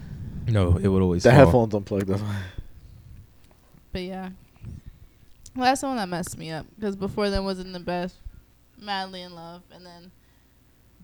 No, 0.46 0.76
it 0.76 0.88
would 0.88 1.02
always. 1.02 1.22
The 1.22 1.30
fall. 1.30 1.38
headphones 1.38 1.74
unplugged. 1.74 2.06
That's 2.08 2.20
why. 2.22 2.42
But 3.92 4.02
yeah. 4.02 4.30
Well, 5.56 5.64
that's 5.64 5.80
the 5.80 5.86
one 5.88 5.96
that 5.96 6.08
messed 6.08 6.36
me 6.38 6.50
up 6.50 6.66
because 6.78 6.94
before 6.96 7.30
then 7.30 7.44
wasn't 7.44 7.72
the 7.72 7.80
best. 7.80 8.16
Madly 8.80 9.22
in 9.22 9.34
love, 9.34 9.62
and 9.72 9.84
then 9.84 10.12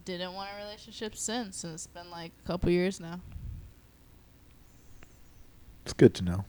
didn't 0.04 0.34
want 0.34 0.50
a 0.54 0.62
relationship 0.62 1.16
since, 1.16 1.64
and 1.64 1.72
it's 1.74 1.86
been 1.86 2.10
like 2.10 2.32
a 2.44 2.46
couple 2.46 2.70
years 2.70 3.00
now. 3.00 3.20
It's 5.84 5.92
good 5.92 6.14
to 6.14 6.22
know. 6.24 6.44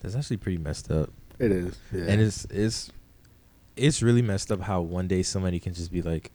That's 0.00 0.14
actually 0.14 0.38
pretty 0.38 0.58
messed 0.58 0.90
up. 0.90 1.10
It 1.38 1.52
is. 1.52 1.76
Yeah. 1.92 2.04
And 2.08 2.20
it's 2.20 2.44
it's 2.46 2.90
it's 3.76 4.02
really 4.02 4.22
messed 4.22 4.50
up 4.52 4.60
how 4.60 4.80
one 4.82 5.08
day 5.08 5.22
somebody 5.22 5.58
can 5.58 5.72
just 5.74 5.90
be 5.92 6.02
like, 6.02 6.30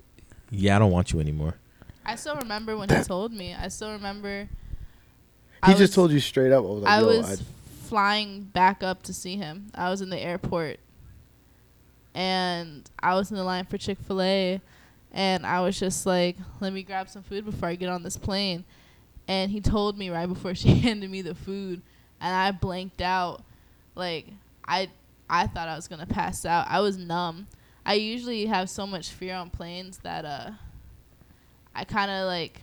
"Yeah, 0.51 0.75
I 0.75 0.79
don't 0.79 0.91
want 0.91 1.11
you 1.13 1.19
anymore." 1.19 1.55
I 2.05 2.15
still 2.15 2.35
remember 2.35 2.77
when 2.77 2.89
he 2.89 3.03
told 3.03 3.33
me. 3.33 3.53
I 3.55 3.67
still 3.69 3.91
remember. 3.91 4.43
he 4.43 4.49
I 5.61 5.69
just 5.71 5.79
was- 5.81 5.95
told 5.95 6.11
you 6.11 6.19
straight 6.19 6.51
up. 6.51 6.63
I 6.63 6.67
was 6.67 6.83
like, 6.83 6.91
I 6.91 7.03
was 7.03 7.43
flying 7.85 8.41
back 8.43 8.83
up 8.83 9.03
to 9.03 9.13
see 9.13 9.35
him. 9.37 9.71
I 9.75 9.89
was 9.89 10.01
in 10.01 10.09
the 10.09 10.19
airport, 10.19 10.79
and 12.13 12.89
I 12.99 13.15
was 13.15 13.31
in 13.31 13.37
the 13.37 13.43
line 13.43 13.65
for 13.65 13.77
Chick 13.77 13.97
Fil 13.99 14.21
A, 14.21 14.61
and 15.11 15.45
I 15.45 15.61
was 15.61 15.79
just 15.79 16.05
like, 16.05 16.37
"Let 16.59 16.73
me 16.73 16.83
grab 16.83 17.09
some 17.09 17.23
food 17.23 17.45
before 17.45 17.69
I 17.69 17.75
get 17.75 17.89
on 17.89 18.03
this 18.03 18.17
plane." 18.17 18.63
And 19.27 19.49
he 19.51 19.59
told 19.59 19.97
me 19.97 20.09
right 20.09 20.27
before 20.27 20.53
she 20.55 20.75
handed 20.75 21.09
me 21.09 21.21
the 21.21 21.35
food, 21.35 21.81
and 22.21 22.33
I 22.35 22.51
blanked 22.51 23.01
out. 23.01 23.43
Like 23.95 24.27
I, 24.67 24.89
I 25.29 25.47
thought 25.47 25.67
I 25.67 25.75
was 25.75 25.87
gonna 25.87 26.05
pass 26.05 26.45
out. 26.45 26.67
I 26.69 26.79
was 26.79 26.97
numb. 26.97 27.47
I 27.85 27.95
usually 27.95 28.45
have 28.47 28.69
so 28.69 28.87
much 28.87 29.09
fear 29.09 29.35
on 29.35 29.49
planes 29.49 29.99
that 29.99 30.25
uh, 30.25 30.51
I 31.75 31.83
kind 31.83 32.09
of 32.09 32.25
like, 32.25 32.61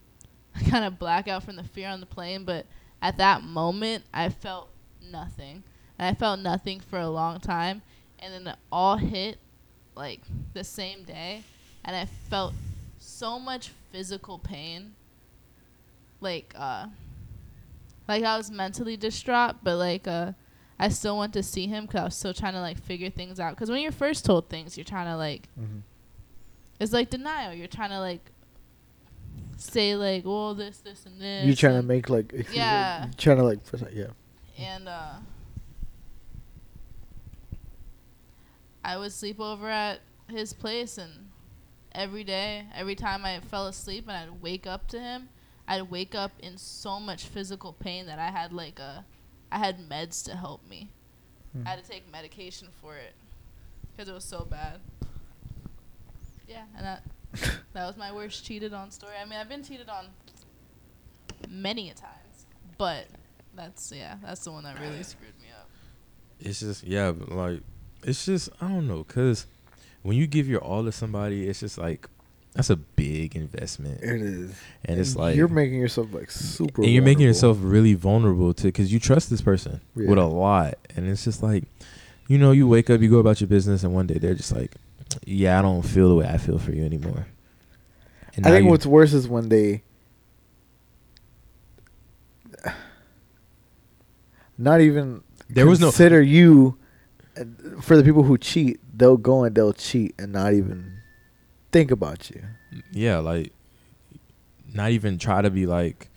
I 0.54 0.62
kind 0.68 0.84
of 0.84 0.98
black 0.98 1.28
out 1.28 1.42
from 1.42 1.56
the 1.56 1.64
fear 1.64 1.88
on 1.88 2.00
the 2.00 2.06
plane, 2.06 2.44
but 2.44 2.66
at 3.00 3.18
that 3.18 3.42
moment 3.42 4.04
I 4.12 4.28
felt 4.28 4.68
nothing. 5.02 5.62
And 5.98 6.08
I 6.08 6.18
felt 6.18 6.40
nothing 6.40 6.80
for 6.80 6.98
a 6.98 7.08
long 7.08 7.40
time 7.40 7.82
and 8.20 8.32
then 8.32 8.46
it 8.52 8.58
all 8.70 8.96
hit 8.96 9.38
like 9.94 10.20
the 10.54 10.64
same 10.64 11.02
day 11.02 11.42
and 11.84 11.94
I 11.94 12.04
felt 12.04 12.54
so 12.98 13.38
much 13.38 13.70
physical 13.90 14.38
pain. 14.38 14.94
Like 16.20 16.52
uh 16.56 16.86
like 18.06 18.24
I 18.24 18.36
was 18.36 18.50
mentally 18.50 18.96
distraught, 18.96 19.56
but 19.62 19.76
like 19.76 20.06
uh 20.06 20.32
I 20.78 20.88
still 20.90 21.18
went 21.18 21.32
to 21.32 21.42
see 21.42 21.66
him 21.66 21.86
cuz 21.86 22.00
I 22.00 22.04
was 22.04 22.14
still 22.14 22.34
trying 22.34 22.52
to 22.54 22.60
like 22.60 22.78
figure 22.78 23.10
things 23.10 23.40
out 23.40 23.56
cuz 23.56 23.70
when 23.70 23.80
you're 23.82 23.92
first 23.92 24.24
told 24.24 24.48
things, 24.48 24.76
you're 24.76 24.84
trying 24.84 25.06
to 25.06 25.16
like 25.16 25.48
Mhm. 25.60 25.82
it's 26.80 26.92
like 26.92 27.10
denial. 27.10 27.52
You're 27.52 27.66
trying 27.66 27.90
to 27.90 27.98
like 28.00 28.30
say 29.56 29.96
like, 29.96 30.24
well, 30.24 30.54
this, 30.54 30.78
this, 30.78 31.04
and 31.04 31.20
this. 31.20 31.44
You're 31.44 31.56
trying 31.56 31.80
to 31.80 31.86
make 31.86 32.08
like 32.08 32.32
Yeah. 32.52 33.06
you 33.06 33.12
trying 33.14 33.38
to 33.38 33.42
like 33.44 33.58
yeah. 33.92 34.06
and 34.56 34.88
uh, 34.88 35.14
I 38.84 38.96
would 38.96 39.12
sleep 39.12 39.40
over 39.40 39.68
at 39.68 40.00
his 40.28 40.52
place, 40.52 40.98
and 40.98 41.30
every 41.92 42.24
day, 42.24 42.66
every 42.74 42.94
time 42.94 43.24
I 43.24 43.40
fell 43.40 43.66
asleep 43.66 44.04
and 44.08 44.16
I'd 44.16 44.42
wake 44.42 44.66
up 44.66 44.86
to 44.88 45.00
him, 45.00 45.28
I'd 45.66 45.90
wake 45.90 46.14
up 46.14 46.32
in 46.38 46.56
so 46.56 46.98
much 47.00 47.24
physical 47.26 47.72
pain 47.72 48.06
that 48.06 48.18
I 48.18 48.30
had 48.30 48.52
like 48.52 48.78
a, 48.78 49.04
I 49.50 49.58
had 49.58 49.88
meds 49.88 50.24
to 50.26 50.36
help 50.36 50.68
me. 50.68 50.90
Hmm. 51.52 51.66
I 51.66 51.70
had 51.70 51.84
to 51.84 51.90
take 51.90 52.10
medication 52.10 52.68
for 52.80 52.96
it 52.96 53.14
because 53.90 54.08
it 54.08 54.14
was 54.14 54.24
so 54.24 54.46
bad. 54.48 54.80
Yeah, 56.46 56.64
and 56.76 56.84
that 56.84 57.02
that 57.72 57.86
was 57.86 57.96
my 57.96 58.12
worst 58.12 58.44
cheated 58.44 58.72
on 58.72 58.90
story. 58.90 59.14
I 59.20 59.24
mean, 59.24 59.38
I've 59.38 59.48
been 59.48 59.62
cheated 59.62 59.88
on 59.88 60.06
many 61.48 61.90
a 61.90 61.94
times, 61.94 62.46
but 62.76 63.06
that's 63.54 63.92
yeah, 63.94 64.16
that's 64.22 64.44
the 64.44 64.52
one 64.52 64.64
that 64.64 64.78
really 64.80 65.02
screwed 65.02 65.38
me 65.40 65.48
up. 65.58 65.68
It's 66.40 66.60
just 66.60 66.84
yeah, 66.84 67.12
like 67.28 67.60
it's 68.02 68.24
just 68.24 68.50
I 68.60 68.68
don't 68.68 68.86
know, 68.86 69.04
cause 69.04 69.46
when 70.02 70.16
you 70.16 70.26
give 70.26 70.48
your 70.48 70.60
all 70.62 70.84
to 70.84 70.92
somebody, 70.92 71.48
it's 71.48 71.60
just 71.60 71.76
like 71.76 72.08
that's 72.58 72.70
a 72.70 72.76
big 72.76 73.36
investment, 73.36 74.02
It 74.02 74.20
is. 74.20 74.52
and 74.84 74.98
it's 74.98 75.14
like 75.14 75.36
you're 75.36 75.46
making 75.46 75.78
yourself 75.78 76.12
like 76.12 76.28
super. 76.28 76.82
and 76.82 76.90
you're 76.90 77.04
making 77.04 77.24
yourself 77.24 77.56
really 77.60 77.94
vulnerable 77.94 78.52
to 78.54 78.64
because 78.64 78.92
you 78.92 78.98
trust 78.98 79.30
this 79.30 79.40
person 79.40 79.80
with 79.94 80.18
a 80.18 80.24
lot, 80.24 80.74
and 80.96 81.08
it's 81.08 81.22
just 81.22 81.40
like 81.40 81.62
you 82.26 82.36
know, 82.36 82.50
you 82.50 82.66
wake 82.66 82.90
up, 82.90 83.00
you 83.00 83.08
go 83.08 83.18
about 83.18 83.40
your 83.40 83.46
business, 83.46 83.84
and 83.84 83.94
one 83.94 84.08
day 84.08 84.18
they're 84.18 84.34
just 84.34 84.50
like, 84.50 84.74
yeah, 85.24 85.56
I 85.56 85.62
don't 85.62 85.82
feel 85.82 86.08
the 86.08 86.16
way 86.16 86.26
I 86.26 86.36
feel 86.36 86.58
for 86.58 86.72
you 86.72 86.84
anymore. 86.84 87.28
And 88.34 88.44
I 88.44 88.50
think 88.50 88.68
what's 88.68 88.84
worse 88.86 89.12
is 89.12 89.28
when 89.28 89.48
they 89.50 89.84
not 94.58 94.80
even 94.80 95.22
there 95.48 95.68
was 95.68 95.78
no 95.78 95.86
consider 95.90 96.20
you 96.20 96.76
uh, 97.36 97.44
for 97.80 97.96
the 97.96 98.02
people 98.02 98.24
who 98.24 98.36
cheat. 98.36 98.80
They'll 98.92 99.16
go 99.16 99.44
and 99.44 99.54
they'll 99.54 99.72
cheat 99.74 100.16
and 100.18 100.32
not 100.32 100.54
even 100.54 100.97
think 101.72 101.90
about 101.90 102.30
you. 102.30 102.42
yeah, 102.92 103.18
like 103.18 103.52
not 104.74 104.90
even 104.90 105.18
try 105.18 105.40
to 105.42 105.50
be 105.50 105.66
like, 105.66 106.08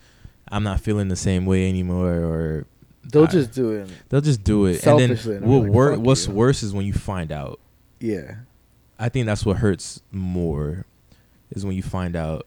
I'm 0.48 0.62
not 0.62 0.80
feeling 0.80 1.08
the 1.08 1.16
same 1.16 1.46
way 1.46 1.68
anymore, 1.68 2.12
or 2.14 2.66
They'll 3.04 3.24
I- 3.24 3.26
just 3.26 3.52
do 3.52 3.70
it. 3.72 3.88
they'll 4.08 4.20
just 4.20 4.44
do 4.44 4.66
it. 4.66 4.80
Selfishly, 4.80 5.36
and 5.36 5.44
and 5.44 5.44
then 5.44 5.44
I'm 5.44 5.48
what 5.48 5.62
like, 5.62 5.72
wor- 5.72 5.98
what's 5.98 6.26
you. 6.28 6.34
worse 6.34 6.62
is 6.62 6.72
when 6.72 6.86
you 6.86 6.92
find 6.92 7.32
out. 7.32 7.58
Yeah. 8.00 8.36
I 8.98 9.08
think 9.08 9.26
that's 9.26 9.44
what 9.44 9.56
hurts 9.56 10.00
more, 10.12 10.86
is 11.50 11.64
when 11.66 11.74
you 11.74 11.82
find 11.82 12.14
out. 12.14 12.46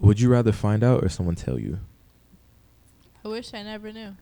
Would 0.00 0.20
you 0.20 0.28
rather 0.28 0.52
find 0.52 0.84
out 0.84 1.02
or 1.02 1.08
someone 1.08 1.34
tell 1.34 1.58
you? 1.58 1.78
I 3.24 3.28
wish 3.28 3.54
I 3.54 3.62
never 3.62 3.90
knew. 3.92 4.14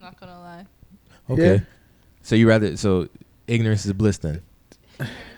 Not 0.00 0.18
gonna 0.18 0.40
lie. 0.40 0.66
Okay. 1.28 1.54
Yeah. 1.56 1.60
So 2.22 2.34
you 2.34 2.48
rather 2.48 2.76
so 2.76 3.08
ignorance 3.46 3.86
is 3.86 3.92
bliss 3.92 4.18
then. 4.18 4.42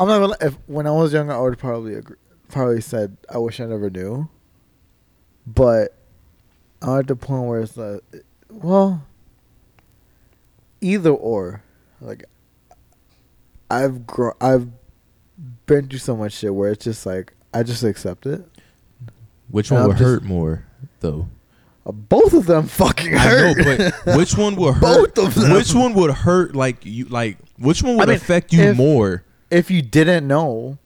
Ignorance 0.00 0.10
is 0.12 0.18
bliss. 0.18 0.20
I'm 0.20 0.30
not 0.30 0.38
gonna. 0.40 0.50
If 0.52 0.58
when 0.66 0.86
I 0.86 0.90
was 0.90 1.12
younger, 1.12 1.32
I 1.32 1.40
would 1.40 1.58
probably 1.58 1.94
agree, 1.94 2.16
probably 2.48 2.80
said 2.80 3.16
I 3.32 3.38
wish 3.38 3.60
I 3.60 3.66
never 3.66 3.90
knew. 3.90 4.28
But 5.46 5.94
I'm 6.82 7.00
at 7.00 7.06
the 7.06 7.16
point 7.16 7.44
where 7.44 7.60
it's 7.60 7.76
like, 7.76 8.02
well, 8.50 9.02
either 10.80 11.10
or. 11.10 11.62
Like, 12.00 12.24
I've 13.70 14.06
grown. 14.06 14.34
I've 14.40 14.68
been 15.66 15.88
through 15.88 15.98
so 15.98 16.16
much 16.16 16.32
shit 16.34 16.54
where 16.54 16.70
it's 16.70 16.84
just 16.84 17.04
like 17.06 17.32
I 17.52 17.62
just 17.62 17.82
accept 17.82 18.26
it. 18.26 18.44
Which 19.50 19.70
And 19.70 19.76
one 19.80 19.82
I'm 19.82 19.88
would 19.88 19.98
hurt 19.98 20.22
more 20.22 20.64
though? 21.00 21.28
Uh, 21.86 21.92
both 21.92 22.34
of 22.34 22.46
them 22.46 22.66
fucking 22.68 23.14
I 23.16 23.24
know, 23.24 23.54
hurt. 23.64 23.94
but 24.04 24.16
which 24.16 24.36
one 24.36 24.54
would 24.56 24.74
hurt? 24.74 25.14
Both 25.16 25.26
of 25.26 25.34
them. 25.34 25.52
Which 25.52 25.74
one 25.74 25.94
would 25.94 26.10
hurt 26.10 26.54
like 26.54 26.84
you 26.84 27.06
like 27.06 27.38
which 27.58 27.82
one 27.82 27.96
would 27.96 28.08
mean, 28.08 28.16
affect 28.16 28.52
you 28.52 28.62
if- 28.62 28.76
more? 28.76 29.24
If 29.50 29.70
you 29.70 29.82
didn't 29.82 30.26
know, 30.26 30.78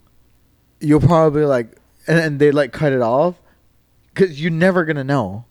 you'll 0.81 1.01
probably 1.01 1.45
like, 1.45 1.77
and, 2.07 2.19
and 2.19 2.39
they 2.39 2.51
like 2.53 2.73
cut 2.73 2.93
it 2.93 3.01
off, 3.03 3.37
because 4.15 4.41
you're 4.43 4.51
never 4.51 4.85
gonna 4.85 5.05
know, 5.05 5.45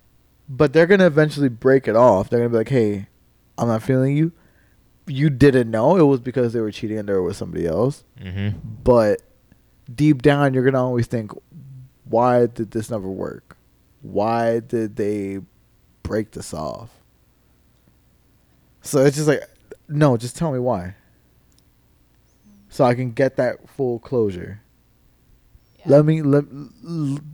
but 0.50 0.74
they're 0.74 0.88
gonna 0.88 1.08
eventually 1.08 1.50
break 1.50 1.88
it 1.88 1.95
off. 1.95 2.30
They're 2.30 2.39
gonna 2.39 2.50
be 2.50 2.58
like, 2.58 2.69
"Hey, 2.69 3.08
I'm 3.58 3.67
not 3.67 3.84
feeling 3.84 4.15
you." 4.17 4.32
You 5.08 5.30
didn't 5.30 5.71
know 5.71 5.97
it 5.97 6.04
was 6.04 6.19
because 6.19 6.54
they 6.54 6.60
were 6.62 6.71
cheating 6.71 6.97
and 7.00 7.10
they 7.10 7.13
were 7.13 7.24
with 7.24 7.36
somebody 7.38 7.65
else, 7.67 8.04
Mm-hmm. 8.21 8.58
but 8.84 9.21
deep 9.93 10.21
down, 10.21 10.54
you're 10.54 10.63
gonna 10.63 10.84
always 10.84 11.08
think, 11.08 11.32
"Why 12.06 12.45
did 12.45 12.71
this 12.71 12.89
never 12.91 13.10
work? 13.10 13.58
Why 14.02 14.60
did 14.60 14.95
they 14.95 15.39
break 16.04 16.32
this 16.32 16.54
off?" 16.54 16.89
So 18.82 19.06
it's 19.06 19.15
just 19.15 19.28
like, 19.28 19.43
no, 19.88 20.17
just 20.17 20.36
tell 20.38 20.52
me 20.52 20.60
why 20.60 20.95
so 22.71 22.86
I 22.86 22.95
can 22.95 23.12
get 23.12 23.36
that 23.36 23.69
full 23.69 23.99
closure. 23.99 24.62
Yeah. 25.79 25.97
Let 25.97 26.05
me 26.05 26.21
let, 26.23 26.45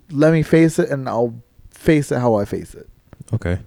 let 0.10 0.34
me 0.34 0.42
face 0.42 0.80
it, 0.80 0.90
and 0.90 1.08
I'll 1.08 1.42
face 1.70 2.12
it 2.12 2.20
how 2.20 2.36
I 2.36 2.44
face 2.44 2.74
it. 2.74 2.90
Okay. 3.32 3.60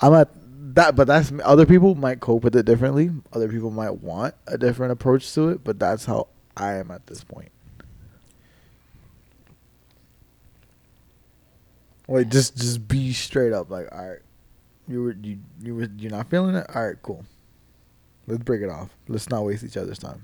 I'm 0.00 0.14
at 0.14 0.30
that, 0.74 0.96
but 0.96 1.06
that's 1.06 1.30
other 1.44 1.66
people 1.66 1.94
might 1.94 2.20
cope 2.20 2.42
with 2.42 2.56
it 2.56 2.64
differently. 2.64 3.10
Other 3.32 3.48
people 3.48 3.70
might 3.70 3.96
want 3.96 4.34
a 4.46 4.56
different 4.56 4.92
approach 4.92 5.32
to 5.34 5.50
it, 5.50 5.62
but 5.62 5.78
that's 5.78 6.06
how 6.06 6.28
I 6.56 6.74
am 6.74 6.90
at 6.90 7.06
this 7.06 7.22
point. 7.22 7.50
Like 12.08 12.30
just 12.30 12.56
just 12.56 12.88
be 12.88 13.12
straight 13.12 13.52
up. 13.52 13.68
Like 13.68 13.88
all 13.92 14.08
right, 14.08 14.20
you 14.88 15.02
were 15.02 15.16
you 15.20 15.38
you 15.60 15.74
were 15.74 15.88
you're 15.98 16.10
not 16.10 16.30
feeling 16.30 16.54
it. 16.54 16.66
All 16.74 16.86
right, 16.86 16.96
cool. 17.02 17.26
Let's 18.26 18.42
break 18.42 18.62
it 18.62 18.70
off. 18.70 18.90
Let's 19.08 19.28
not 19.28 19.44
waste 19.44 19.62
each 19.62 19.76
other's 19.76 19.98
time. 19.98 20.22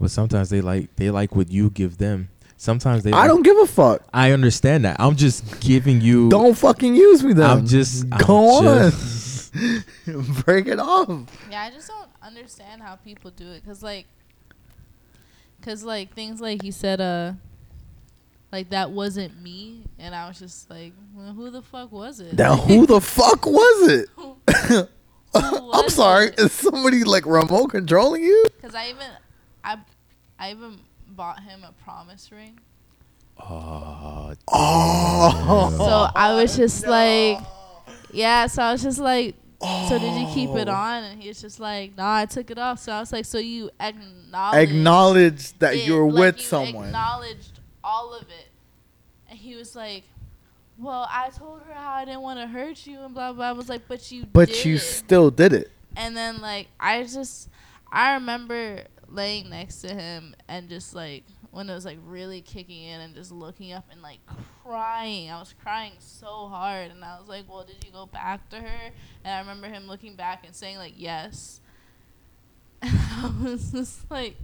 But 0.00 0.10
sometimes 0.10 0.48
they 0.50 0.60
like 0.62 0.96
they 0.96 1.10
like 1.10 1.36
what 1.36 1.50
you 1.50 1.70
give 1.70 1.98
them. 1.98 2.30
Sometimes 2.56 3.04
they 3.04 3.12
I 3.12 3.20
like- 3.20 3.28
don't 3.28 3.42
give 3.42 3.56
a 3.58 3.66
fuck. 3.66 4.02
I 4.12 4.32
understand 4.32 4.84
that. 4.84 4.96
I'm 4.98 5.14
just 5.16 5.60
giving 5.60 6.00
you 6.00 6.28
Don't 6.30 6.56
fucking 6.56 6.94
use 6.94 7.22
me 7.22 7.32
then. 7.34 7.48
I'm 7.50 7.66
just 7.66 8.04
I'm 8.12 8.20
on. 8.30 8.90
just- 8.90 9.52
Break 10.44 10.66
it 10.68 10.78
off. 10.78 11.08
Yeah, 11.50 11.62
I 11.62 11.70
just 11.70 11.88
don't 11.88 12.08
understand 12.22 12.82
how 12.82 12.94
people 12.96 13.30
do 13.32 13.48
it, 13.50 13.64
cause 13.64 13.82
like, 13.82 14.06
cause 15.62 15.82
like 15.82 16.14
things 16.14 16.40
like 16.40 16.62
he 16.62 16.70
said, 16.70 17.00
uh, 17.00 17.32
like 18.52 18.70
that 18.70 18.90
wasn't 18.92 19.40
me, 19.42 19.84
and 19.98 20.14
I 20.14 20.28
was 20.28 20.38
just 20.38 20.70
like, 20.70 20.92
well, 21.14 21.32
who 21.32 21.50
the 21.50 21.62
fuck 21.62 21.90
was 21.92 22.20
it? 22.20 22.34
Now 22.38 22.56
who 22.56 22.86
the 22.86 23.00
fuck 23.16 23.44
was 23.44 23.88
it? 23.88 24.08
Who 24.16 24.36
I'm 25.34 25.88
sorry. 25.88 26.26
it? 26.28 26.38
Is 26.40 26.52
somebody 26.52 27.04
like 27.04 27.26
remote 27.26 27.68
controlling 27.70 28.22
you? 28.22 28.44
Cause 28.62 28.74
I 28.74 28.90
even, 28.90 29.06
I, 29.64 29.78
I 30.38 30.50
even 30.52 30.78
bought 31.08 31.40
him 31.42 31.64
a 31.64 31.72
promise 31.84 32.30
ring. 32.32 32.58
oh, 33.38 34.34
Oh. 34.48 35.74
So 35.78 36.08
I 36.14 36.34
was 36.34 36.56
just 36.56 36.86
like, 36.86 37.38
yeah. 38.12 38.46
So 38.46 38.62
I 38.62 38.72
was 38.72 38.82
just 38.82 38.98
like, 38.98 39.34
so 39.60 39.98
did 39.98 40.14
you 40.20 40.26
keep 40.34 40.50
it 40.50 40.68
Oh. 40.68 40.72
on? 40.72 41.04
And 41.04 41.22
he 41.22 41.28
was 41.28 41.40
just 41.40 41.60
like, 41.60 41.96
nah, 41.96 42.16
I 42.16 42.26
took 42.26 42.50
it 42.50 42.58
off. 42.58 42.78
So 42.80 42.92
I 42.92 43.00
was 43.00 43.12
like, 43.12 43.24
so 43.24 43.38
you 43.38 43.70
acknowledge 43.80 44.68
Acknowledge 44.70 45.58
that 45.58 45.74
it, 45.74 45.86
you're 45.86 46.06
like 46.10 46.18
with 46.18 46.36
you 46.38 46.42
someone. 46.42 46.86
Acknowledged 46.86 47.60
all 47.82 48.14
of 48.14 48.22
it, 48.22 48.48
and 49.28 49.38
he 49.38 49.56
was 49.56 49.74
like, 49.74 50.04
"Well, 50.78 51.08
I 51.10 51.30
told 51.30 51.62
her 51.62 51.72
how 51.74 51.92
I 51.94 52.04
didn't 52.04 52.20
want 52.20 52.38
to 52.40 52.46
hurt 52.46 52.86
you 52.86 53.00
and 53.00 53.14
blah 53.14 53.32
blah." 53.32 53.48
I 53.48 53.52
was 53.52 53.68
like, 53.70 53.88
"But 53.88 54.12
you 54.12 54.26
But 54.32 54.48
did." 54.50 54.64
you 54.66 54.78
still 54.78 55.30
did 55.30 55.52
it. 55.54 55.70
and 55.96 56.14
then 56.16 56.40
like 56.42 56.68
I 56.78 57.02
just, 57.04 57.48
I 57.90 58.14
remember 58.14 58.84
laying 59.10 59.50
next 59.50 59.80
to 59.82 59.94
him 59.94 60.34
and 60.48 60.68
just 60.68 60.94
like 60.94 61.24
when 61.50 61.68
it 61.68 61.74
was 61.74 61.84
like 61.84 61.98
really 62.04 62.40
kicking 62.40 62.82
in 62.82 63.00
and 63.00 63.14
just 63.14 63.32
looking 63.32 63.72
up 63.72 63.86
and 63.90 64.02
like 64.02 64.20
crying. 64.62 65.30
I 65.30 65.38
was 65.38 65.54
crying 65.62 65.92
so 65.98 66.46
hard, 66.48 66.90
and 66.90 67.04
I 67.04 67.18
was 67.18 67.28
like, 67.28 67.48
"Well, 67.48 67.64
did 67.64 67.84
you 67.84 67.90
go 67.92 68.06
back 68.06 68.48
to 68.50 68.56
her?" 68.56 68.90
And 69.24 69.34
I 69.34 69.40
remember 69.40 69.68
him 69.68 69.86
looking 69.88 70.14
back 70.14 70.46
and 70.46 70.54
saying 70.54 70.78
like, 70.78 70.94
"Yes." 70.96 71.60
And 72.82 72.98
I 72.98 73.32
was 73.42 73.72
just 73.72 74.10
like, 74.10 74.36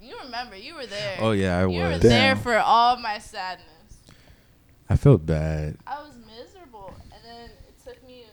"You 0.00 0.16
remember? 0.24 0.56
You 0.56 0.74
were 0.74 0.86
there. 0.86 1.18
oh 1.20 1.32
yeah, 1.32 1.58
I 1.58 1.66
you 1.66 1.80
were 1.80 1.88
was. 1.90 2.00
there 2.00 2.36
for 2.36 2.56
all 2.58 2.96
my 2.96 3.18
sadness." 3.18 3.68
I 4.88 4.96
felt 4.96 5.26
bad. 5.26 5.76
I 5.86 6.02
was 6.02 6.14
miserable, 6.26 6.94
and 7.12 7.22
then 7.24 7.50
it 7.50 7.84
took 7.84 8.06
me 8.06 8.24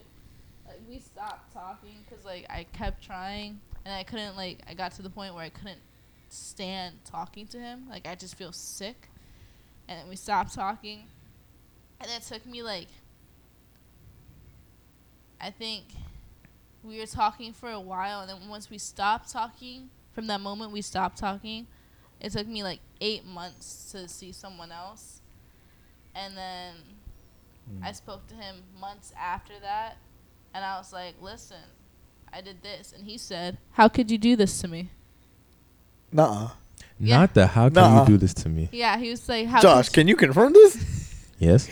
like 0.68 0.80
we 0.88 1.00
stopped 1.00 1.54
talking 1.54 1.96
because 2.08 2.24
like 2.24 2.46
I 2.50 2.66
kept 2.72 3.04
trying, 3.04 3.60
and 3.90 3.98
I 3.98 4.04
couldn't 4.04 4.38
like 4.38 4.60
I 4.70 4.76
got 4.76 4.92
to 4.94 5.02
the 5.02 5.10
point 5.10 5.34
where 5.34 5.44
I 5.44 5.50
couldn't 5.50 5.82
stand 6.30 6.98
talking 7.06 7.48
to 7.48 7.58
him. 7.58 7.88
Like 7.90 8.08
I 8.08 8.14
just 8.14 8.36
feel 8.36 8.52
sick, 8.52 9.10
and 9.88 10.00
then 10.00 10.08
we 10.08 10.16
stopped 10.16 10.54
talking, 10.54 11.06
and 12.00 12.10
it 12.12 12.22
took 12.22 12.46
me 12.46 12.62
like 12.62 12.88
I 15.42 15.50
think 15.50 15.86
we 16.84 17.00
were 17.00 17.08
talking 17.08 17.52
for 17.52 17.72
a 17.72 17.80
while, 17.80 18.22
and 18.22 18.30
then 18.30 18.48
once 18.48 18.70
we 18.70 18.78
stopped 18.78 19.32
talking, 19.32 19.90
from 20.14 20.28
that 20.28 20.40
moment 20.40 20.72
we 20.72 20.84
stopped 20.84 21.18
talking, 21.18 21.66
it 22.22 22.32
took 22.32 22.46
me 22.46 22.62
like 22.62 22.82
eight 23.02 23.26
months 23.26 23.92
to 23.92 24.08
see 24.08 24.32
someone 24.32 24.72
else, 24.72 25.22
and 26.14 26.38
then 26.38 26.76
hmm. 27.68 27.84
I 27.84 27.92
spoke 27.94 28.28
to 28.28 28.36
him 28.36 28.58
months 28.80 29.12
after 29.20 29.54
that, 29.64 29.98
and 30.54 30.64
I 30.64 30.78
was 30.78 30.94
like, 30.94 31.16
"Listen, 31.20 31.58
I 32.34 32.42
did 32.42 32.62
this," 32.64 32.94
and 32.96 33.06
he 33.06 33.18
said, 33.18 33.58
"How 33.72 33.88
could 33.88 34.10
you 34.12 34.18
do 34.18 34.36
this 34.36 34.60
to 34.62 34.68
me?" 34.68 34.90
Nuh-uh. 36.12 36.50
Yeah. 37.00 37.20
Not 37.20 37.34
the 37.34 37.48
how 37.48 37.66
can 37.70 37.74
Nuh-uh. 37.76 38.02
you 38.02 38.06
do 38.08 38.18
this 38.18 38.34
to 38.36 38.50
me? 38.50 38.68
Yeah, 38.72 38.98
he 38.98 39.10
was 39.10 39.28
like, 39.30 39.48
"How?" 39.48 39.62
Josh, 39.62 39.90
can 39.90 40.08
you 40.08 40.16
confirm 40.16 40.54
this? 40.54 40.78
Yes. 41.40 41.70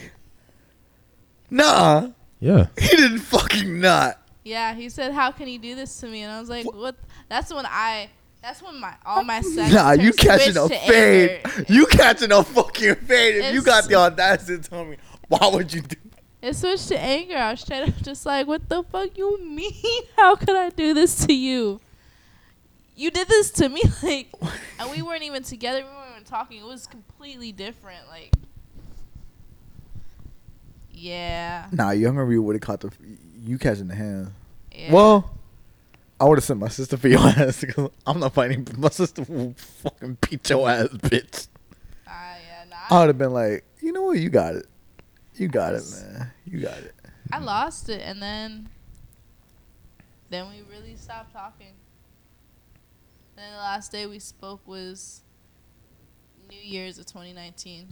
Nuh-uh. 1.50 2.12
Yeah. 2.40 2.68
He 2.80 2.96
didn't 2.96 3.20
fucking 3.20 3.80
not. 3.82 4.22
Yeah, 4.46 4.74
he 4.74 4.88
said, 4.90 5.12
"How 5.14 5.32
can 5.32 5.48
you 5.50 5.60
do 5.60 5.76
this 5.76 6.00
to 6.00 6.08
me?" 6.08 6.22
And 6.22 6.32
I 6.32 6.40
was 6.40 6.50
like, 6.50 6.66
"What?" 6.72 6.96
That's 7.30 7.54
when 7.54 7.66
I. 7.66 8.10
That's 8.42 8.62
when 8.62 8.80
my 8.80 8.94
all 9.06 9.24
my 9.24 9.42
sex. 9.56 9.74
Nah, 9.74 9.92
you 9.92 10.14
catching 10.14 10.54
switched 10.54 10.74
a 10.74 10.88
fade. 10.88 11.42
anger. 11.44 11.66
You 11.68 11.86
catching 11.88 12.32
a 12.32 12.44
fucking 12.44 12.96
fade. 12.96 13.36
If 13.44 13.54
you 13.54 13.62
got 13.62 13.90
the 13.90 13.96
audacity 13.96 14.62
to 14.62 14.70
tell 14.70 14.86
me, 14.86 14.96
why 15.28 15.50
would 15.52 15.74
you 15.74 15.82
do? 15.82 15.98
It 16.42 16.56
switched 16.56 16.88
to 16.90 17.00
anger. 17.00 17.36
I 17.38 17.52
was 17.52 17.64
trying 17.64 17.92
to 17.92 18.04
just 18.04 18.26
like, 18.26 18.46
what 18.48 18.70
the 18.70 18.84
fuck 18.84 19.18
you 19.18 19.44
mean? 19.44 20.04
How 20.16 20.36
could 20.36 20.56
I 20.56 20.70
do 20.70 20.94
this 20.94 21.26
to 21.26 21.34
you? 21.34 21.80
You 22.96 23.12
did 23.12 23.28
this 23.28 23.52
to 23.52 23.70
me, 23.70 23.82
like, 24.04 24.28
and 24.80 24.90
we 24.92 25.02
weren't 25.02 25.24
even 25.24 25.44
together. 25.44 25.80
We 25.80 25.86
weren't 25.90 26.12
even 26.14 26.24
talking. 26.24 26.60
It 26.60 26.66
was 26.66 26.88
completely 26.88 27.52
different. 27.52 28.08
Like, 28.10 28.34
yeah, 30.92 31.68
Nah, 31.72 31.92
you 31.92 32.08
remember 32.08 32.32
you 32.32 32.42
would 32.42 32.56
have 32.56 32.62
caught 32.62 32.80
the 32.80 32.92
you 33.44 33.58
catching 33.60 33.88
the 33.88 33.96
hand. 33.96 34.32
yeah. 34.74 34.92
Well, 34.92 35.30
I 36.20 36.26
would 36.26 36.40
have 36.40 36.44
sent 36.44 36.60
my 36.60 36.70
sister 36.70 36.98
for 36.98 37.08
your 37.08 37.20
ass 37.28 37.62
because 37.62 37.92
I'm 38.06 38.20
not 38.20 38.34
fighting. 38.34 38.68
My 38.78 38.90
sister 38.90 39.22
will 39.28 39.54
fucking 39.58 40.18
beat 40.28 40.50
your 40.50 40.68
ass, 40.68 40.88
bitch. 40.88 41.48
Ah, 42.08 42.36
yeah, 42.44 42.64
nah, 42.70 42.96
I, 42.96 43.00
would 43.02 43.08
have 43.10 43.18
been 43.20 43.34
like, 43.34 43.64
you 43.80 43.92
know 43.92 44.02
what, 44.04 44.18
you 44.18 44.30
got 44.30 44.56
it, 44.56 44.66
you 45.40 45.48
got 45.48 45.74
it, 45.74 45.84
man, 45.92 46.32
you 46.46 46.60
got 46.62 46.78
it. 46.78 46.96
I 47.32 47.40
lost 47.40 47.90
it, 47.90 48.02
and 48.02 48.22
then, 48.22 48.70
then 50.30 50.48
we 50.50 50.64
really 50.70 50.96
stopped 50.96 51.34
talking. 51.34 51.74
And 53.36 53.46
then 53.46 53.52
the 53.52 53.58
last 53.58 53.92
day 53.92 54.06
we 54.06 54.20
spoke 54.20 54.66
was 54.68 55.22
New 56.50 56.60
Year's 56.60 56.98
of 56.98 57.06
2019. 57.06 57.90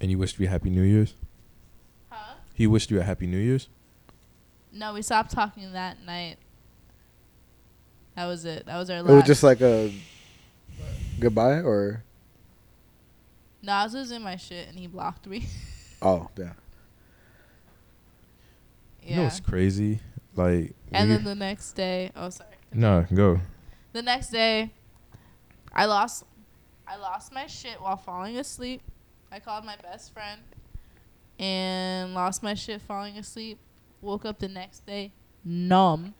And 0.00 0.10
you 0.10 0.18
wished 0.18 0.38
me 0.38 0.46
a 0.46 0.50
happy 0.50 0.68
New 0.68 0.82
Year's? 0.82 1.14
Huh? 2.10 2.34
He 2.52 2.66
wished 2.66 2.90
you 2.90 3.00
a 3.00 3.02
happy 3.02 3.26
New 3.26 3.38
Year's? 3.38 3.68
No, 4.72 4.92
we 4.92 5.00
stopped 5.00 5.30
talking 5.30 5.72
that 5.72 6.04
night. 6.04 6.36
That 8.14 8.26
was 8.26 8.44
it. 8.44 8.66
That 8.66 8.76
was 8.76 8.90
our 8.90 9.02
last. 9.02 9.10
It 9.10 9.14
was 9.14 9.24
just 9.24 9.42
like 9.42 9.60
a 9.62 9.92
goodbye, 11.18 11.60
or 11.60 12.02
no, 13.66 13.72
I 13.72 13.84
was 13.84 13.94
losing 13.94 14.22
my 14.22 14.36
shit 14.36 14.68
and 14.68 14.78
he 14.78 14.86
blocked 14.86 15.26
me. 15.26 15.44
oh, 16.02 16.28
yeah. 16.38 16.44
yeah. 19.02 19.08
You 19.08 19.16
know 19.16 19.22
what's 19.24 19.40
crazy? 19.40 19.98
Like, 20.36 20.74
and 20.92 21.10
then 21.10 21.24
the 21.24 21.34
next 21.34 21.72
day, 21.72 22.10
oh 22.14 22.30
sorry. 22.30 22.50
no, 22.72 23.06
go. 23.12 23.40
The 23.92 24.02
next 24.02 24.28
day, 24.30 24.70
I 25.72 25.86
lost, 25.86 26.24
I 26.86 26.96
lost 26.96 27.32
my 27.32 27.46
shit 27.46 27.80
while 27.80 27.96
falling 27.96 28.36
asleep. 28.36 28.82
I 29.32 29.40
called 29.40 29.64
my 29.64 29.76
best 29.82 30.12
friend, 30.12 30.40
and 31.38 32.14
lost 32.14 32.42
my 32.42 32.54
shit 32.54 32.82
falling 32.82 33.16
asleep. 33.16 33.58
Woke 34.02 34.24
up 34.26 34.38
the 34.38 34.48
next 34.48 34.86
day, 34.86 35.10
numb. 35.44 36.14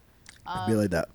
It'd 0.46 0.66
be 0.66 0.72
Um, 0.72 0.78
like 0.78 0.90
that. 0.90 1.08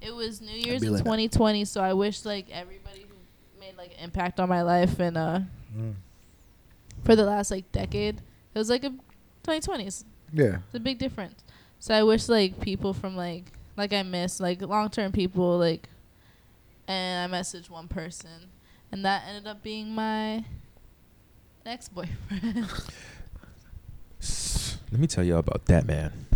It 0.00 0.14
was 0.14 0.40
New 0.40 0.52
Year's 0.56 0.80
be 0.80 0.86
of 0.86 0.92
like 0.94 1.02
that. 1.02 1.10
2020, 1.10 1.64
so 1.64 1.80
I 1.82 1.92
wish 1.92 2.24
like 2.24 2.46
everybody 2.50 3.00
who 3.08 3.60
made 3.60 3.76
like 3.76 3.90
an 3.98 4.04
impact 4.04 4.38
on 4.38 4.48
my 4.48 4.62
life 4.62 5.00
and 5.00 5.16
uh 5.16 5.40
Mm. 5.76 5.94
for 7.04 7.14
the 7.16 7.24
last 7.24 7.50
like 7.50 7.70
decade. 7.72 8.18
It 8.54 8.58
was 8.58 8.70
like 8.70 8.84
a 8.84 8.94
2020s. 9.44 10.04
Yeah. 10.32 10.58
It's 10.66 10.74
a 10.74 10.80
big 10.80 10.98
difference. 10.98 11.44
So 11.78 11.94
I 11.94 12.02
wish 12.02 12.28
like 12.28 12.60
people 12.60 12.94
from 12.94 13.16
like 13.16 13.52
like 13.76 13.92
I 13.92 14.02
miss 14.02 14.40
like 14.40 14.62
long 14.62 14.88
term 14.90 15.12
people 15.12 15.58
like, 15.58 15.88
and 16.88 17.32
I 17.32 17.38
messaged 17.38 17.68
one 17.70 17.88
person, 17.88 18.50
and 18.90 19.04
that 19.04 19.24
ended 19.28 19.46
up 19.46 19.62
being 19.62 19.94
my 19.94 20.44
next 21.64 21.90
boyfriend. 21.90 22.66
Let 24.90 25.00
me 25.00 25.06
tell 25.06 25.24
you 25.24 25.36
about 25.36 25.66
that 25.66 25.86
man. 25.86 26.26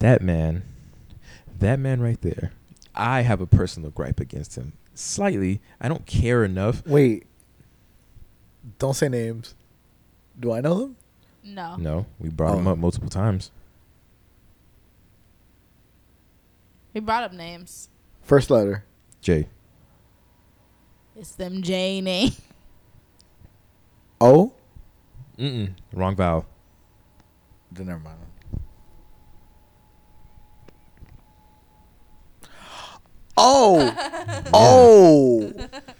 That 0.00 0.20
man, 0.20 0.62
that 1.58 1.78
man 1.78 2.00
right 2.00 2.20
there. 2.20 2.52
I 2.94 3.22
have 3.22 3.40
a 3.40 3.46
personal 3.46 3.90
gripe 3.90 4.20
against 4.20 4.56
him. 4.56 4.72
Slightly. 4.94 5.60
I 5.80 5.88
don't 5.88 6.06
care 6.06 6.44
enough. 6.44 6.86
Wait. 6.86 7.26
Don't 8.78 8.94
say 8.94 9.08
names. 9.08 9.54
Do 10.38 10.52
I 10.52 10.60
know 10.60 10.78
them? 10.80 10.96
no. 11.42 11.76
No, 11.76 12.06
we 12.18 12.28
brought 12.28 12.58
him 12.58 12.66
Oh. 12.68 12.72
up 12.72 12.78
multiple 12.78 13.08
times. 13.08 13.50
We 16.92 17.00
brought 17.00 17.22
up 17.24 17.32
names. 17.32 17.88
First 18.22 18.50
letter. 18.50 18.84
J. 19.20 19.48
It's 21.16 21.32
them 21.32 21.62
J 21.62 22.00
name. 22.00 22.32
O. 24.20 24.52
Mm-mm. 25.38 25.72
Wrong 25.92 26.14
vowel. 26.16 26.46
Then 27.72 27.86
never 27.86 28.00
mind. 28.00 28.16
Oh. 33.42 34.46
oh. 34.52 35.52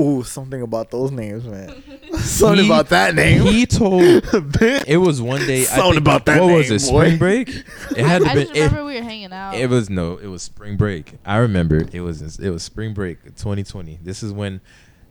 Ooh, 0.00 0.22
something 0.22 0.62
about 0.62 0.90
those 0.92 1.10
names, 1.10 1.44
man. 1.44 1.82
something 2.18 2.64
He- 2.64 2.70
about 2.70 2.88
that 2.90 3.14
name. 3.16 3.42
He 3.42 3.66
told 3.66 4.02
it 4.32 5.00
was 5.00 5.20
one 5.20 5.40
day. 5.46 5.62
I 5.62 5.64
Something 5.64 5.92
think- 5.94 6.00
about 6.02 6.26
that 6.26 6.40
What 6.40 6.54
was 6.54 6.70
name, 6.70 6.76
it? 6.76 6.90
boy. 6.90 7.04
Spring 7.06 7.18
break. 7.18 7.48
It 7.48 8.04
had 8.06 8.22
to 8.22 8.28
I 8.30 8.34
be. 8.34 8.40
just 8.42 8.52
remember 8.54 8.84
we 8.84 8.94
were 8.96 9.02
hanging 9.02 9.32
out. 9.32 9.54
It 9.54 9.68
was 9.68 9.90
no, 9.90 10.16
it 10.16 10.28
was 10.28 10.42
spring 10.42 10.76
break. 10.76 11.14
I 11.26 11.38
remember 11.38 11.84
it 11.92 12.00
was 12.00 12.38
it 12.38 12.50
was 12.50 12.62
spring 12.62 12.94
break 12.94 13.24
2020. 13.24 13.98
This 14.02 14.22
is 14.22 14.32
when 14.32 14.60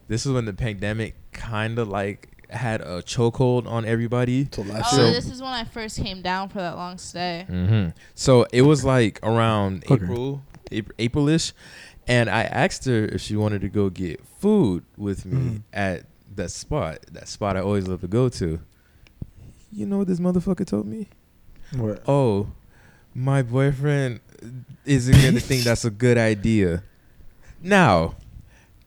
this 0.08 0.26
is 0.26 0.32
when 0.32 0.46
the 0.46 0.54
pandemic 0.54 1.16
kind 1.34 1.80
of 1.80 1.90
like 1.90 2.30
had 2.50 2.80
a 2.80 3.02
chokehold 3.02 3.68
on 3.68 3.84
everybody. 3.84 4.48
So 4.54 4.64
oh, 4.66 5.04
year. 5.04 5.12
this 5.12 5.30
is 5.30 5.42
when 5.42 5.52
I 5.52 5.66
first 5.66 6.02
came 6.02 6.22
down 6.22 6.48
for 6.48 6.60
that 6.60 6.78
long 6.78 6.98
stay. 6.98 7.44
hmm 7.46 7.88
So 8.16 8.46
it 8.54 8.62
was 8.62 8.86
like 8.86 9.20
around 9.22 9.84
Okay. 9.92 9.96
April, 10.02 10.44
April, 10.72 10.96
Aprilish, 10.98 11.52
and 12.08 12.30
I 12.30 12.44
asked 12.44 12.86
her 12.86 13.06
if 13.06 13.22
she 13.22 13.36
wanted 13.36 13.62
to 13.62 13.70
go 13.70 13.90
get 13.90 14.26
food 14.40 14.84
with 14.98 15.26
me 15.26 15.38
Mhm. 15.38 15.62
at 15.74 16.04
that 16.36 16.52
spot, 16.52 17.00
that 17.12 17.28
spot 17.28 17.58
I 17.58 17.62
always 17.62 17.88
love 17.88 18.02
to 18.02 18.08
go 18.08 18.30
to. 18.30 18.60
You 19.72 19.86
know 19.86 20.00
what 20.00 20.08
this 20.08 20.20
motherfucker 20.20 20.66
told 20.66 20.86
me? 20.88 21.08
What? 21.76 22.02
Oh, 22.08 22.48
my 23.14 23.42
boyfriend 23.42 24.20
isn't 24.86 25.14
gonna 25.22 25.40
think 25.40 25.64
that's 25.64 25.84
a 25.86 25.90
good 25.90 26.18
idea. 26.18 26.84
Now, 27.62 28.16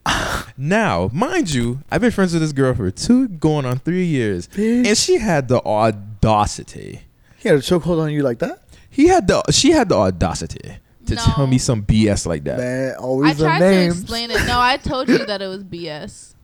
now, 0.56 1.11
mind 1.12 1.52
you, 1.52 1.80
I've 1.90 2.00
been 2.00 2.11
friends 2.11 2.33
with 2.33 2.42
this 2.42 2.52
girl 2.52 2.74
for 2.74 2.90
two, 2.90 3.28
going 3.28 3.66
on 3.66 3.78
three 3.80 4.06
years, 4.06 4.48
Bitch. 4.48 4.87
and 4.87 4.96
she 4.96 5.18
had 5.18 5.48
the 5.48 5.61
audacity. 5.64 7.02
He 7.38 7.48
had 7.48 7.59
a 7.59 7.61
chokehold 7.61 8.00
on 8.00 8.11
you 8.12 8.22
like 8.22 8.38
that? 8.38 8.62
He 8.88 9.09
had 9.09 9.26
the, 9.28 9.42
she 9.50 9.70
had 9.72 9.88
the 9.88 9.96
audacity 9.96 10.76
to 11.11 11.14
No. 11.16 11.23
tell 11.35 11.46
me 11.46 11.59
some 11.59 11.83
BS 11.85 12.27
like 12.27 12.44
that. 12.44 12.59
Man, 12.59 12.92
I 12.92 12.94
always 12.96 13.37
the 13.37 13.44
tried 13.44 13.59
to 13.61 13.85
explain 13.87 14.31
it. 14.31 14.44
No, 14.46 14.59
I 14.61 14.77
told 14.79 15.09
you 15.09 15.25
that 15.27 15.42
it 15.42 15.46
was 15.46 15.62
BS. 15.64 16.35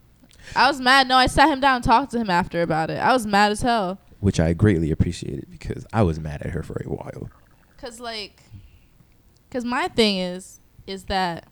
I 0.54 0.68
was 0.68 0.80
mad. 0.80 1.08
No, 1.08 1.16
I 1.16 1.26
sat 1.26 1.48
him 1.48 1.60
down 1.60 1.76
and 1.76 1.84
talked 1.84 2.12
to 2.12 2.18
him 2.18 2.30
after 2.30 2.62
about 2.62 2.90
it. 2.90 2.98
I 2.98 3.12
was 3.12 3.26
mad 3.26 3.50
as 3.52 3.62
hell. 3.62 3.98
which 4.20 4.38
I 4.40 4.52
greatly 4.52 4.90
appreciated 4.90 5.46
because 5.50 5.86
I 5.92 6.02
was 6.02 6.18
mad 6.20 6.42
at 6.42 6.50
her 6.50 6.62
for 6.62 6.80
a 6.84 6.88
while. 6.88 7.30
Cause 7.78 8.00
like, 8.00 8.42
cause 9.50 9.64
my 9.64 9.88
thing 9.88 10.18
is, 10.18 10.60
is 10.86 11.04
that 11.04 11.44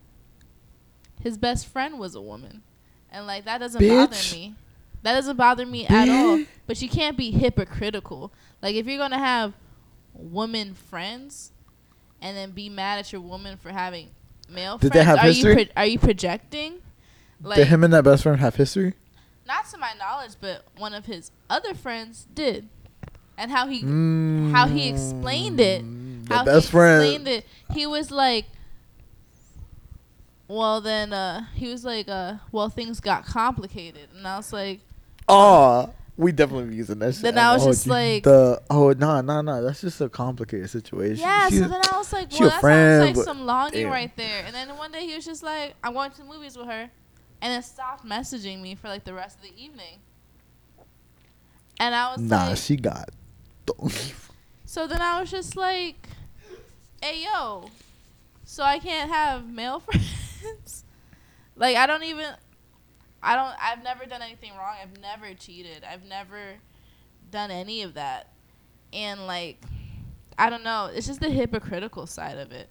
his 1.21 1.37
best 1.37 1.67
friend 1.67 1.99
was 1.99 2.15
a 2.15 2.21
woman, 2.21 2.63
and 3.11 3.25
like 3.27 3.45
that 3.45 3.59
doesn't 3.59 3.81
Bitch. 3.81 3.89
bother 4.07 4.35
me. 4.35 4.55
That 5.03 5.13
doesn't 5.13 5.37
bother 5.37 5.65
me 5.65 5.85
at 5.87 6.09
all. 6.09 6.43
But 6.67 6.81
you 6.81 6.89
can't 6.89 7.15
be 7.15 7.29
hypocritical. 7.31 8.31
Like 8.61 8.75
if 8.75 8.87
you're 8.87 8.97
gonna 8.97 9.19
have 9.19 9.53
woman 10.13 10.73
friends, 10.73 11.51
and 12.25 12.35
then 12.35 12.51
be 12.51 12.67
mad 12.69 12.97
at 12.97 13.11
your 13.11 13.21
woman 13.21 13.55
for 13.57 13.69
having 13.69 14.09
male 14.49 14.77
Did 14.79 14.93
they 14.93 15.03
friends, 15.03 15.05
have 15.07 15.19
are 15.19 15.27
history? 15.27 15.49
you 15.61 15.65
pro- 15.67 15.73
are 15.83 15.85
you 15.85 15.99
projecting? 15.99 16.79
Like 17.41 17.57
Did 17.57 17.67
him 17.67 17.83
and 17.83 17.93
that 17.93 18.03
best 18.03 18.23
friend 18.23 18.39
have 18.39 18.55
history? 18.55 18.93
not 19.47 19.69
to 19.69 19.77
my 19.77 19.93
knowledge, 19.99 20.31
but 20.41 20.65
one 20.77 20.93
of 20.95 21.05
his 21.05 21.29
other 21.51 21.75
friends 21.75 22.25
did, 22.33 22.67
and 23.37 23.51
how 23.51 23.67
he 23.67 23.83
Mm, 23.83 24.51
how 24.51 24.67
he 24.67 24.87
explained 24.89 25.59
it. 25.59 25.85
How 26.27 26.43
best 26.43 26.67
he 26.67 26.71
friend. 26.71 27.03
explained 27.03 27.27
it. 27.27 27.45
He 27.75 27.85
was 27.85 28.09
like, 28.09 28.45
well, 30.47 30.81
then 30.81 31.13
uh, 31.13 31.45
he 31.55 31.67
was 31.69 31.83
like, 31.85 32.07
uh, 32.07 32.35
well, 32.51 32.69
things 32.69 32.99
got 32.99 33.25
complicated, 33.25 34.09
and 34.15 34.27
I 34.27 34.37
was 34.37 34.51
like, 34.53 34.79
Oh, 35.27 35.93
we 36.17 36.31
definitely 36.31 36.69
be 36.69 36.75
using 36.75 36.99
that 36.99 37.13
shit. 37.13 37.23
Then 37.23 37.37
I 37.37 37.53
was 37.53 37.63
Oh, 37.63 37.67
just 37.71 37.87
like- 37.87 38.23
the 38.23 38.61
oh 38.69 38.91
no 38.93 39.21
no 39.21 39.41
no 39.41 39.61
that's 39.63 39.81
just 39.81 39.99
a 40.01 40.07
complicated 40.09 40.69
situation. 40.69 41.17
yeah. 41.21 41.49
She- 41.49 41.57
so 41.57 41.67
then 41.67 41.81
I 41.91 41.97
was 41.97 42.13
like, 42.13 42.31
well, 42.39 42.49
that 42.49 42.61
friend, 42.61 43.03
sounds 43.05 43.17
like 43.17 43.25
some 43.25 43.45
longing 43.45 43.83
damn. 43.83 43.91
right 43.91 44.15
there. 44.15 44.43
And 44.45 44.53
then 44.55 44.69
one 44.77 44.91
day 44.91 45.05
he 45.05 45.15
was 45.15 45.25
just 45.25 45.43
like, 45.43 45.73
I'm 45.83 45.93
going 45.93 46.11
to 46.11 46.17
the 46.19 46.23
movies 46.23 46.57
with 46.57 46.67
her, 46.67 46.89
and 47.41 47.51
then 47.53 47.61
stopped 47.63 48.05
messaging 48.05 48.61
me 48.61 48.75
for 48.75 48.87
like 48.87 49.03
the 49.03 49.13
rest 49.13 49.37
of 49.37 49.43
the 49.43 49.61
evening. 49.61 49.99
And 51.79 51.93
I 51.93 52.11
was 52.13 52.21
nah, 52.21 52.47
like, 52.49 52.57
she 52.57 52.77
got. 52.77 53.09
So 54.65 54.87
then 54.87 55.01
I 55.01 55.19
was 55.19 55.29
just 55.31 55.55
like, 55.57 55.95
"Hey 57.01 57.23
yo, 57.25 57.69
so 58.45 58.63
I 58.63 58.79
can't 58.79 59.09
have 59.11 59.47
male 59.49 59.79
friends? 60.41 60.83
like 61.55 61.75
I 61.75 61.85
don't 61.85 62.03
even, 62.03 62.25
I 63.25 63.35
don't, 63.35 63.53
I've 63.61 63.83
never 63.83 64.05
done 64.05 64.21
anything 64.21 64.51
wrong. 64.51 64.75
I've 64.81 64.99
never 65.01 65.33
cheated. 65.33 65.83
I've 65.83 66.05
never 66.05 66.55
done 67.31 67.51
any 67.51 67.81
of 67.81 67.95
that. 67.95 68.31
And 68.93 69.25
like 69.27 69.61
I 70.37 70.49
don't 70.49 70.63
know, 70.63 70.89
it's 70.93 71.07
just 71.07 71.19
the 71.21 71.29
hypocritical 71.29 72.05
side 72.07 72.37
of 72.37 72.51
it. 72.51 72.69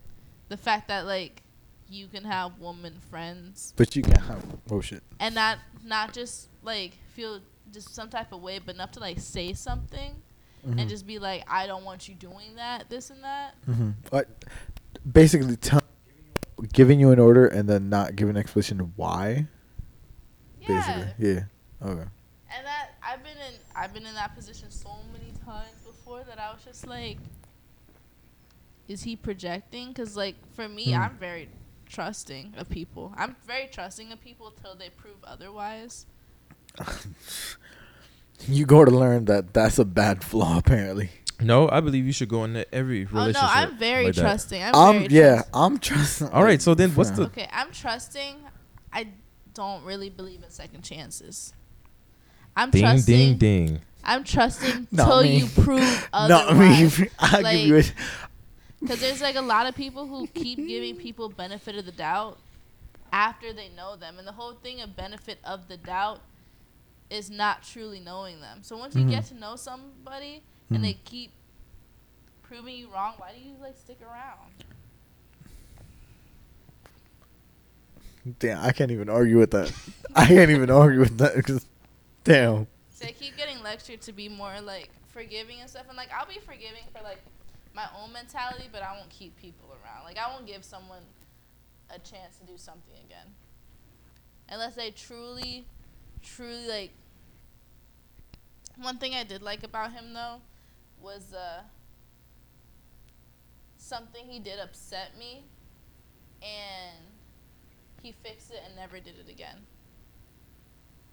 The 0.49 0.57
fact 0.57 0.89
that 0.89 1.07
like 1.07 1.43
you 1.89 2.07
can 2.09 2.25
have 2.25 2.59
woman 2.59 2.95
friends 3.11 3.75
But 3.77 3.95
you 3.95 4.03
can't 4.03 4.23
have 4.23 4.45
oh 4.71 4.81
shit. 4.81 5.03
and 5.21 5.35
not 5.35 5.59
not 5.85 6.13
just 6.15 6.49
like 6.63 6.93
feel 7.15 7.41
just 7.73 7.95
some 7.95 8.09
type 8.09 8.33
of 8.33 8.41
way, 8.41 8.59
but 8.65 8.75
enough 8.75 8.93
to 8.93 9.01
like 9.01 9.19
say 9.19 9.53
something 9.53 10.15
Mm-hmm. 10.67 10.79
and 10.79 10.89
just 10.89 11.07
be 11.07 11.19
like, 11.19 11.45
I 11.47 11.67
don't 11.67 11.85
want 11.85 12.09
you 12.09 12.15
doing 12.15 12.55
that, 12.57 12.89
this 12.89 13.11
and 13.11 13.23
that. 13.23 13.53
Mm-hmm. 13.69 13.91
But 14.11 14.29
basically, 15.13 15.57
tell, 15.57 15.83
giving 16.73 16.99
you 16.99 17.11
an 17.11 17.19
order 17.19 17.47
and 17.47 17.69
then 17.69 17.91
not 17.91 18.17
giving 18.17 18.37
an 18.37 18.41
explanation 18.41 18.93
why. 18.97 19.47
Yeah. 20.69 20.77
Basically, 20.97 21.35
yeah. 21.35 21.41
Okay. 21.83 22.09
And 22.57 22.67
that 22.67 22.91
I've 23.03 23.23
been 23.23 23.37
in 23.37 23.55
I've 23.75 23.93
been 23.93 24.07
in 24.07 24.15
that 24.15 24.35
position 24.37 24.71
so 24.71 24.91
many 25.13 25.33
times 25.45 25.75
before 25.85 26.23
that 26.29 26.39
I 26.39 26.53
was 26.53 26.63
just 26.65 26.87
like, 26.87 27.19
is 28.89 29.03
he 29.03 29.17
projecting? 29.17 29.89
Because 29.89 30.17
like 30.17 30.37
for 30.55 30.69
me, 30.69 30.93
Hmm. 30.93 31.01
I'm 31.03 31.17
very 31.19 31.49
trusting 31.89 32.55
of 32.57 32.69
people. 32.69 33.13
I'm 33.17 33.37
very 33.47 33.67
trusting 33.71 34.13
of 34.13 34.21
people 34.21 34.53
till 34.63 34.75
they 34.75 34.91
prove 34.91 35.17
otherwise. 35.25 36.07
You 38.47 38.67
go 38.67 38.85
to 38.85 38.91
learn 38.91 39.25
that 39.27 39.55
that's 39.55 39.79
a 39.79 39.85
bad 39.85 40.23
flaw. 40.25 40.59
Apparently, 40.59 41.09
No, 41.41 41.69
I 41.71 41.81
believe 41.81 42.05
you 42.05 42.13
should 42.13 42.29
go 42.29 42.45
into 42.45 42.73
every 42.75 43.05
relationship. 43.05 43.15
Oh 43.15 43.21
relationship. 43.21 43.43
no, 43.55 43.63
I'm 43.63 43.77
very 43.79 44.05
like 44.07 44.15
trusting. 44.15 44.63
I'm, 44.63 44.75
I'm, 44.75 44.93
very 45.01 45.07
yeah, 45.15 45.35
trust- 45.37 45.49
I'm 45.55 45.79
trusting. 45.79 46.29
All 46.29 46.43
right, 46.45 46.61
so 46.61 46.75
then 46.75 46.91
what's 46.91 47.11
Yeah. 47.11 47.17
the 47.17 47.23
Okay, 47.27 47.49
I'm 47.53 47.71
trusting. 47.71 48.37
I 48.93 49.09
don't 49.55 49.85
really 49.85 50.11
believe 50.11 50.43
in 50.43 50.51
second 50.51 50.83
chances. 50.83 51.53
I'm 52.57 52.71
ding 52.71 52.83
trusting. 52.83 53.15
ding 53.17 53.39
ding? 53.39 53.81
I'm 54.05 54.23
trusting 54.25 54.87
Not 54.93 55.07
till 55.07 55.23
me. 55.23 55.39
you 55.39 55.47
prove 55.63 56.09
Not 56.13 56.57
me. 56.57 56.89
I'll 57.19 57.43
Like, 57.43 57.57
give 57.59 57.67
you 57.69 57.77
a. 57.79 57.83
Because 58.81 59.01
there's 59.01 59.23
like 59.23 59.37
a 59.37 59.41
lot 59.43 59.67
of 59.67 59.75
people 59.75 60.07
who 60.07 60.27
keep 60.29 60.59
giving 60.59 60.97
people 60.97 61.29
benefit 61.31 61.75
of 61.77 61.87
the 61.87 61.93
doubt 61.93 62.39
after 63.13 63.53
they 63.53 63.69
know 63.71 63.97
them, 63.97 64.19
and 64.19 64.27
the 64.29 64.33
whole 64.33 64.53
thing 64.53 64.81
of 64.83 64.95
benefit 64.97 65.39
of 65.45 65.69
the 65.69 65.77
doubt 65.77 66.21
is 67.11 67.31
not 67.31 67.63
truly 67.63 68.01
knowing 68.01 68.41
them. 68.41 68.59
So 68.63 68.77
once 68.77 68.95
you 68.95 69.05
Mhm. 69.05 69.11
get 69.11 69.25
to 69.27 69.35
know 69.35 69.57
somebody 69.57 70.43
Mhm. 70.71 70.77
and 70.77 70.85
they 70.85 70.95
keep 71.05 71.31
proving 72.43 72.77
you 72.77 72.89
wrong, 72.93 73.15
why 73.19 73.33
do 73.33 73.41
you 73.41 73.55
like 73.61 73.77
stick 73.79 74.01
around? 74.03 74.53
Damn, 78.39 78.65
I 78.65 78.73
can't 78.73 78.91
even 78.91 79.11
argue 79.11 79.39
with 79.39 79.51
that. 79.51 79.73
I 80.17 80.27
can't 80.27 80.51
even 80.51 80.71
argue 80.71 81.01
with 81.01 81.19
that 81.19 81.37
because, 81.37 81.67
damn. 82.25 82.67
So 82.91 83.07
I 83.07 83.13
keep 83.13 83.37
getting 83.37 83.63
lectured 83.63 84.01
to 84.03 84.13
be 84.13 84.29
more 84.29 84.61
like 84.63 84.89
forgiving 85.09 85.61
and 85.61 85.69
stuff, 85.69 85.85
and 85.89 85.97
like 85.97 86.09
I'll 86.13 86.27
be 86.27 86.41
forgiving 86.41 86.85
for 86.97 87.03
like 87.03 87.19
my 87.75 87.87
own 88.01 88.13
mentality, 88.13 88.69
but 88.73 88.83
I 88.83 88.97
won't 88.97 89.11
keep 89.11 89.37
people 89.37 89.69
around. 89.71 90.05
Like 90.05 90.17
I 90.17 90.33
won't 90.33 90.47
give 90.47 90.65
someone 90.65 91.03
a 91.91 91.99
chance 91.99 92.37
to 92.39 92.47
do 92.47 92.57
something 92.57 92.95
again, 93.05 93.27
unless 94.49 94.75
they 94.75 94.91
truly, 94.91 95.67
truly 96.23 96.67
like. 96.67 96.91
One 98.77 98.97
thing 98.99 99.15
I 99.15 99.23
did 99.23 99.43
like 99.43 99.63
about 99.63 99.93
him 99.93 100.15
though, 100.15 100.41
was 101.01 101.35
uh. 101.35 101.63
Something 103.77 104.25
he 104.27 104.39
did 104.39 104.59
upset 104.59 105.11
me, 105.19 105.45
and 106.41 107.14
he 108.05 108.13
fixed 108.13 108.51
it 108.53 108.61
and 108.65 108.77
never 108.77 108.99
did 109.01 109.15
it 109.19 109.31
again 109.31 109.57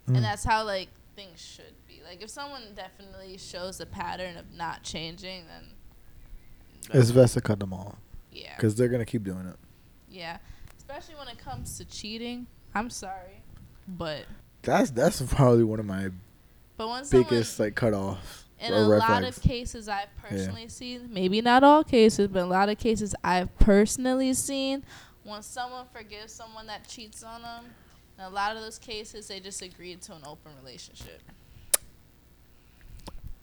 Mm. 0.07 0.15
and 0.15 0.23
that's 0.25 0.43
how 0.43 0.63
like 0.65 0.89
things 1.15 1.39
should 1.39 1.75
be. 1.87 2.01
Like 2.03 2.21
if 2.23 2.29
someone 2.31 2.63
definitely 2.75 3.37
shows 3.37 3.79
a 3.79 3.85
pattern 3.85 4.35
of 4.37 4.45
not 4.55 4.81
changing, 4.83 5.43
then 5.47 5.65
It's 6.91 7.11
best 7.11 7.35
to 7.35 7.41
cut 7.41 7.59
them 7.59 7.71
off 7.73 7.95
yeah, 8.31 8.55
because 8.55 8.73
they're 8.75 8.87
gonna 8.87 9.05
keep 9.05 9.23
doing 9.23 9.45
it. 9.47 9.57
yeah. 10.09 10.37
Especially 10.77 11.15
when 11.15 11.27
it 11.27 11.37
comes 11.37 11.77
to 11.77 11.85
cheating. 11.85 12.47
I'm 12.73 12.89
sorry, 12.89 13.43
but 13.87 14.25
That's 14.63 14.89
that's 14.91 15.21
probably 15.21 15.63
one 15.63 15.79
of 15.79 15.85
my 15.85 16.09
but 16.77 16.87
when 16.89 17.05
someone 17.05 17.29
biggest 17.29 17.59
like 17.59 17.75
cutoffs 17.75 18.17
in 18.59 18.73
a 18.73 18.79
lot 18.79 19.05
flags. 19.05 19.37
of 19.37 19.43
cases 19.43 19.87
I've 19.87 20.09
personally 20.17 20.67
seen, 20.67 21.09
maybe 21.13 21.41
not 21.41 21.63
all 21.63 21.83
cases, 21.83 22.27
but 22.29 22.41
a 22.41 22.45
lot 22.47 22.69
of 22.69 22.77
cases 22.79 23.13
I've 23.23 23.55
personally 23.59 24.33
seen, 24.33 24.83
when 25.23 25.41
someone 25.41 25.85
forgives 25.93 26.33
someone 26.33 26.67
that 26.67 26.87
cheats 26.87 27.23
on 27.23 27.41
them, 27.41 27.65
in 28.17 28.23
a 28.25 28.29
lot 28.29 28.55
of 28.55 28.61
those 28.61 28.77
cases 28.77 29.27
they 29.27 29.39
just 29.39 29.61
agreed 29.61 30.01
to 30.03 30.13
an 30.13 30.21
open 30.25 30.51
relationship. 30.61 31.21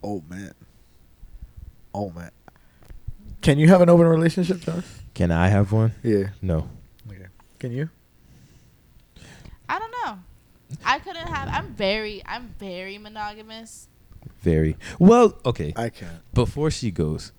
oh 0.02 0.22
man, 0.28 0.52
oh 1.94 2.10
man. 2.10 2.30
Can 3.40 3.58
you 3.58 3.68
have 3.68 3.80
an 3.80 3.88
open 3.88 4.06
relationship, 4.06 4.60
Josh? 4.60 4.84
Can 5.14 5.30
I 5.30 5.48
have 5.48 5.72
one? 5.72 5.94
Yeah. 6.02 6.30
No. 6.42 6.68
Okay. 7.08 7.26
Can 7.58 7.72
you? 7.72 7.88
I 9.68 9.78
don't 9.78 9.90
know. 10.04 10.18
I 10.84 10.98
couldn't 10.98 11.28
have. 11.28 11.48
I'm 11.48 11.74
very, 11.74 12.22
I'm 12.26 12.54
very 12.58 12.98
monogamous. 12.98 13.88
Very 14.40 14.76
well. 14.98 15.38
Okay. 15.44 15.72
I 15.76 15.88
can't. 15.88 16.20
before 16.34 16.70
she 16.70 16.90
goes, 16.90 17.32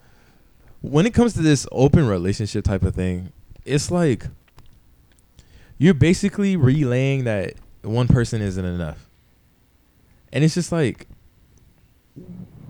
when 0.81 1.05
it 1.05 1.13
comes 1.13 1.33
to 1.33 1.41
this 1.41 1.67
open 1.71 2.07
relationship 2.07 2.65
type 2.65 2.83
of 2.83 2.95
thing, 2.95 3.31
it's 3.66 3.91
like 3.91 4.26
you're 5.78 5.93
basically 5.93 6.55
relaying 6.55 7.24
that 7.26 7.53
one 7.84 8.07
person 8.07 8.41
isn't 8.41 8.64
enough. 8.66 9.10
And 10.34 10.43
it's 10.43 10.53
just 10.55 10.72
like 10.72 11.07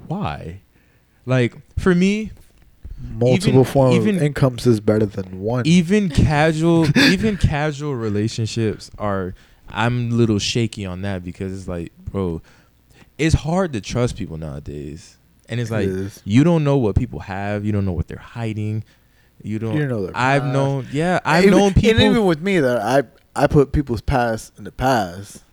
why? 0.07 0.61
Like 1.25 1.55
for 1.79 1.93
me, 1.95 2.31
Multiple 3.01 3.61
Even- 3.61 3.63
forms 3.63 3.95
even- 3.95 4.15
of 4.17 4.23
incomes 4.23 4.67
is 4.67 4.81
better 4.81 5.05
than 5.05 5.39
one. 5.39 5.65
even 5.65 6.09
casual 6.09 6.85
even 6.97 7.37
casual 7.37 7.95
relationships 7.95 8.91
are 8.97 9.33
I'm 9.69 10.11
a 10.11 10.15
little 10.15 10.37
shaky 10.39 10.85
on 10.85 11.01
that 11.03 11.23
because 11.23 11.57
it's 11.57 11.67
like, 11.67 11.93
bro, 12.11 12.41
it's 13.17 13.35
hard 13.35 13.71
to 13.73 13.79
trust 13.81 14.17
people 14.17 14.35
nowadays. 14.37 15.15
And 15.47 15.61
it's 15.61 15.71
It 15.71 15.73
like 15.73 16.11
you 16.25 16.43
don't 16.43 16.65
know 16.65 16.75
what 16.77 16.97
people 16.97 17.19
have, 17.21 17.63
you 17.63 17.71
don't 17.71 17.85
know 17.85 17.93
what 17.93 18.07
they're 18.09 18.17
hiding. 18.17 18.83
You 19.41 19.59
don't 19.59 19.75
You 19.77 19.87
know 19.87 20.05
their 20.07 20.17
I've 20.17 20.41
past. 20.43 20.53
known 20.53 20.87
yeah, 20.91 21.19
I've 21.25 21.45
even, 21.45 21.57
known 21.57 21.73
people 21.73 21.91
and 21.91 22.01
even 22.01 22.25
with 22.25 22.41
me 22.41 22.59
that 22.59 22.77
I 22.81 23.03
I 23.43 23.47
put 23.47 23.71
people's 23.71 24.01
past 24.01 24.53
in 24.57 24.63
the 24.65 24.71
past, 24.71 25.43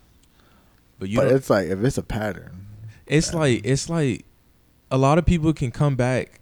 but 0.99 1.09
you 1.09 1.19
but 1.19 1.29
it's 1.29 1.49
like 1.51 1.69
if 1.69 1.83
it's 1.85 1.99
a 1.99 2.03
pattern, 2.03 2.67
it's 3.07 3.33
like 3.35 3.61
it's 3.65 3.89
like 3.89 4.25
a 4.91 4.99
lot 4.99 5.19
of 5.19 5.27
people 5.27 5.53
can 5.53 5.71
come 5.71 5.95
back 5.97 6.41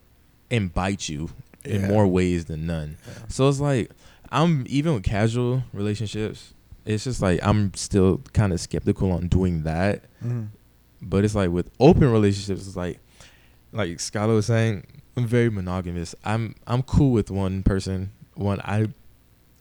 and 0.50 0.72
bite 0.72 1.08
you 1.08 1.30
in 1.64 1.82
Yeah. 1.82 1.88
more 1.88 2.06
ways 2.06 2.46
than 2.46 2.66
none. 2.66 2.96
Yeah. 3.06 3.12
So 3.28 3.48
it's 3.48 3.60
like 3.60 3.90
I'm 4.30 4.64
even 4.68 4.94
with 4.94 5.02
casual 5.04 5.64
relationships, 5.72 6.54
it's 6.86 7.04
just 7.04 7.20
like 7.20 7.40
I'm 7.42 7.74
still 7.74 8.22
kind 8.32 8.52
of 8.52 8.60
skeptical 8.60 9.10
on 9.12 9.28
doing 9.28 9.62
that. 9.64 10.02
mm-hmm. 10.24 10.44
But 11.02 11.24
it's 11.24 11.34
like 11.34 11.50
with 11.50 11.70
open 11.78 12.10
relationships, 12.10 12.66
it's 12.66 12.76
like 12.76 13.00
like 13.72 13.90
Skylar 13.98 14.34
was 14.36 14.46
saying, 14.46 14.86
I'm 15.16 15.26
very 15.26 15.50
monogamous. 15.50 16.14
I'm 16.24 16.54
I'm 16.66 16.82
cool 16.82 17.12
with 17.12 17.30
one 17.30 17.62
person. 17.62 18.10
One 18.34 18.60
I 18.60 18.88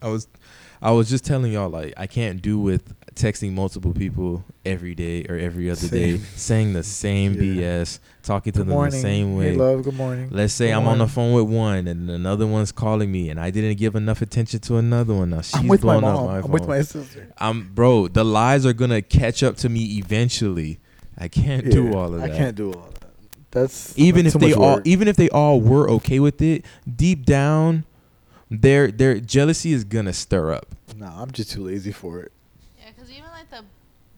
I 0.01 0.07
was 0.09 0.27
I 0.81 0.91
was 0.91 1.09
just 1.09 1.25
telling 1.25 1.53
y'all 1.53 1.69
like 1.69 1.93
I 1.95 2.07
can't 2.07 2.41
do 2.41 2.59
with 2.59 2.93
texting 3.15 3.53
multiple 3.53 3.93
people 3.93 4.43
every 4.65 4.95
day 4.95 5.23
or 5.29 5.35
every 5.37 5.69
other 5.69 5.87
day, 5.87 6.17
saying 6.35 6.73
the 6.73 6.81
same 6.81 7.33
Yeah. 7.35 7.41
BS, 7.83 7.99
talking 8.23 8.51
to 8.53 8.59
good 8.59 8.67
them 8.67 8.73
morning, 8.73 8.91
the 8.95 8.99
same 8.99 9.35
way. 9.37 9.51
Hey, 9.51 9.55
love. 9.55 9.83
Good 9.83 9.93
morning. 9.95 10.29
Let's 10.31 10.53
say 10.53 10.69
Good 10.69 10.73
I'm 10.77 10.87
on 10.87 10.97
the 10.97 11.07
phone 11.07 11.31
with 11.33 11.45
one 11.55 11.87
and 11.87 12.09
another 12.09 12.47
one's 12.47 12.71
calling 12.71 13.11
me 13.11 13.29
and 13.29 13.39
I 13.39 13.51
didn't 13.51 13.77
give 13.77 13.95
enough 13.95 14.21
attention 14.23 14.59
to 14.61 14.77
another 14.77 15.13
one. 15.13 15.29
Now 15.29 15.41
she's 15.41 15.55
I'm 15.55 15.67
with 15.67 15.83
my 15.83 15.99
blowing 15.99 16.05
up 16.05 16.15
mom. 16.21 16.25
my 16.25 16.35
I'm 16.37 16.41
phone. 16.41 16.51
with 16.51 16.67
my 16.67 16.81
sister. 16.81 17.27
I'm 17.37 17.71
bro, 17.73 18.07
the 18.07 18.25
lies 18.25 18.65
are 18.65 18.73
gonna 18.73 19.03
catch 19.03 19.43
up 19.43 19.55
to 19.57 19.69
me 19.69 19.83
eventually. 19.99 20.79
I 21.17 21.27
can't 21.27 21.69
do 21.69 21.93
all 21.93 22.13
of 22.15 22.21
that. 22.21 22.31
I 22.31 22.35
can't 22.37 22.55
do 22.55 22.73
all 22.73 22.79
of 22.87 22.92
that. 22.92 22.92
That's 23.53 23.97
even 23.97 24.23
that's 24.25 24.35
if 24.35 24.41
they 24.41 24.49
much 24.49 24.57
all 24.57 24.75
work. 24.75 24.87
even 24.87 25.07
if 25.07 25.15
they 25.15 25.29
all 25.29 25.61
were 25.61 25.89
okay 25.91 26.19
with 26.19 26.41
it, 26.41 26.65
deep 26.95 27.23
down 27.25 27.85
their 28.49 28.91
their 28.91 29.19
jealousy 29.19 29.71
is 29.73 29.83
gonna 29.83 30.11
stir 30.13 30.51
up. 30.53 30.67
Nah, 30.97 31.21
I'm 31.21 31.31
just 31.31 31.51
too 31.51 31.63
lazy 31.63 31.91
for 31.91 32.19
it. 32.21 32.31
Yeah, 32.79 32.89
because 32.95 33.11
even 33.11 33.29
like 33.29 33.49
the 33.51 33.63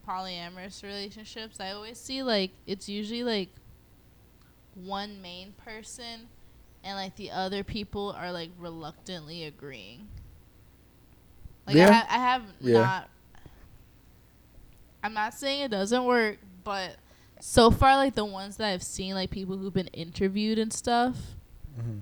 polyamorous 0.08 0.82
relationships, 0.82 1.60
I 1.60 1.72
always 1.72 1.98
see 1.98 2.22
like 2.22 2.50
it's 2.66 2.88
usually 2.88 3.22
like 3.24 3.50
one 4.74 5.20
main 5.22 5.52
person, 5.64 6.28
and 6.82 6.96
like 6.96 7.16
the 7.16 7.30
other 7.30 7.62
people 7.62 8.14
are 8.18 8.32
like 8.32 8.50
reluctantly 8.58 9.44
agreeing. 9.44 10.08
Like 11.66 11.76
I, 11.76 11.78
Yeah. 11.78 11.92
ha- 11.92 12.06
I 12.08 12.18
have 12.18 12.42
Yeah. 12.60 12.80
not. 12.80 13.08
I'm 15.02 15.12
not 15.14 15.34
saying 15.34 15.60
it 15.62 15.70
doesn't 15.70 16.04
work, 16.04 16.38
but 16.64 16.96
so 17.40 17.70
far, 17.70 17.96
like 17.96 18.14
the 18.14 18.24
ones 18.24 18.56
that 18.56 18.72
I've 18.72 18.82
seen, 18.82 19.14
like 19.14 19.30
people 19.30 19.56
who've 19.58 19.72
been 19.74 19.88
interviewed 19.88 20.58
and 20.58 20.72
stuff, 20.72 21.16
Mhm. 21.78 22.00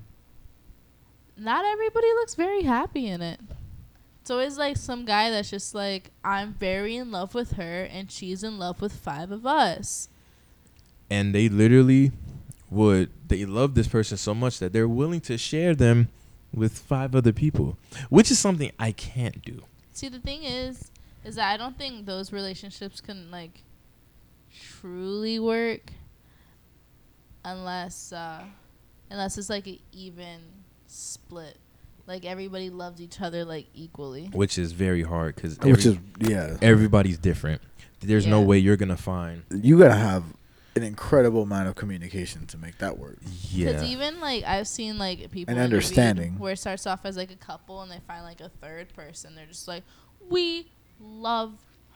not 1.37 1.65
everybody 1.65 2.07
looks 2.15 2.35
very 2.35 2.63
happy 2.63 3.07
in 3.09 3.21
it. 3.23 3.41
It's 4.21 4.31
always 4.31 4.57
like 4.57 4.77
some 4.77 5.05
guy 5.05 5.31
that's 5.31 5.51
just 5.51 5.75
like, 5.75 6.11
I'm 6.25 6.55
very 6.55 6.97
in 6.97 7.11
love 7.11 7.35
with 7.35 7.53
her 7.53 7.83
and 7.85 8.11
she's 8.11 8.43
in 8.43 8.59
love 8.59 8.81
with 8.81 8.93
five 8.93 9.31
of 9.31 9.45
us. 9.47 10.09
and 11.11 11.35
they 11.35 11.51
literally 11.51 12.11
would 12.71 13.11
they 13.29 13.45
love 13.45 13.75
this 13.75 13.87
person 13.87 14.17
so 14.17 14.35
much 14.35 14.59
that 14.59 14.73
they're 14.73 14.89
willing 14.89 15.21
to 15.21 15.37
share 15.37 15.75
them 15.75 16.09
with 16.53 16.79
five 16.79 17.15
other 17.15 17.33
people, 17.33 17.77
which 18.09 18.31
is 18.31 18.39
something 18.39 18.73
I 18.79 18.91
can't 18.93 19.45
do. 19.45 19.63
See, 19.93 20.09
the 20.09 20.19
thing 20.19 20.45
is, 20.45 20.91
is 21.23 21.35
that 21.35 21.53
I 21.53 21.57
don't 21.59 21.77
think 21.77 22.07
those 22.07 22.33
relationships 22.33 23.03
can 23.03 23.31
like 23.31 23.63
truly 24.61 25.39
work 25.39 25.93
unless 27.45 28.13
uh 28.13 28.43
unless 29.11 29.39
it's 29.39 29.51
like 29.51 29.67
an 29.67 29.79
even 29.93 30.41
split. 30.87 31.59
Like 32.07 32.25
everybody 32.25 32.69
loves 32.71 33.01
each 33.01 33.21
other 33.21 33.45
like 33.45 33.67
equally. 33.75 34.27
Which 34.33 34.59
is 34.59 34.73
very 34.73 35.03
hard 35.03 35.35
because 35.37 35.59
Which 35.59 35.87
is 35.87 35.97
yeah. 36.21 36.57
everybody's 36.61 37.19
different. 37.19 37.63
There's 38.01 38.27
no 38.27 38.43
way 38.43 38.59
you're 38.59 38.77
gonna 38.77 38.97
find 38.97 39.43
You 39.51 39.79
gotta 39.79 39.95
have 39.95 40.25
an 40.77 40.83
incredible 40.83 41.43
amount 41.45 41.69
of 41.69 41.77
communication 41.77 42.47
to 42.49 42.59
make 42.59 42.79
that 42.79 42.99
work. 42.99 43.17
yeah. 43.51 43.69
Because 43.69 43.85
even 43.85 44.21
like 44.21 44.45
I've 44.45 44.69
seen 44.69 44.99
like 44.99 45.31
people 45.31 45.53
And 45.55 45.63
understanding. 45.63 46.39
where 46.39 46.53
it 46.53 46.59
starts 46.59 46.87
off 46.87 47.05
as 47.05 47.17
like 47.17 47.31
a 47.31 47.37
couple 47.37 47.81
and 47.81 47.91
they 47.91 48.01
find 48.07 48.25
like 48.25 48.41
a 48.41 48.49
third 48.61 48.93
person. 48.95 49.35
They're 49.35 49.47
just 49.47 49.69
like, 49.69 49.85
we 50.29 50.69
love 51.01 51.53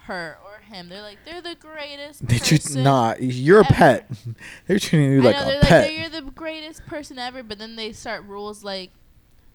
her 0.09 0.37
or 0.45 0.61
him. 0.63 0.89
They're 0.89 1.01
like, 1.03 1.19
they're 1.25 1.41
the 1.41 1.55
greatest. 1.55 2.27
They 2.27 2.39
treat 2.39 2.75
not. 2.75 3.23
You're 3.23 3.61
a 3.61 3.65
pet. 3.65 4.11
They're 4.67 4.79
treating 4.79 5.13
you 5.13 5.23
like 5.23 5.37
know, 5.37 5.43
a 5.43 5.47
they're 5.47 5.61
pet. 5.63 5.87
like, 5.89 5.97
you're 5.97 6.09
the 6.11 6.31
greatest 6.31 6.85
person 6.87 7.19
ever. 7.19 7.43
But 7.43 7.59
then 7.59 7.77
they 7.77 7.93
start 7.93 8.25
rules 8.25 8.63
like, 8.65 8.91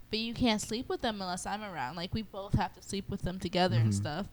but 0.09 0.19
you 0.19 0.33
can't 0.33 0.61
sleep 0.61 0.89
with 0.89 1.01
them 1.01 1.21
unless 1.21 1.45
I'm 1.45 1.61
around. 1.63 1.95
Like 1.97 2.13
we 2.13 2.21
both 2.23 2.53
have 2.53 2.73
to 2.73 2.81
sleep 2.81 3.09
with 3.09 3.21
them 3.23 3.37
together 3.39 3.75
and 3.77 3.91
Mhm. 3.91 3.95
stuff. 3.95 4.27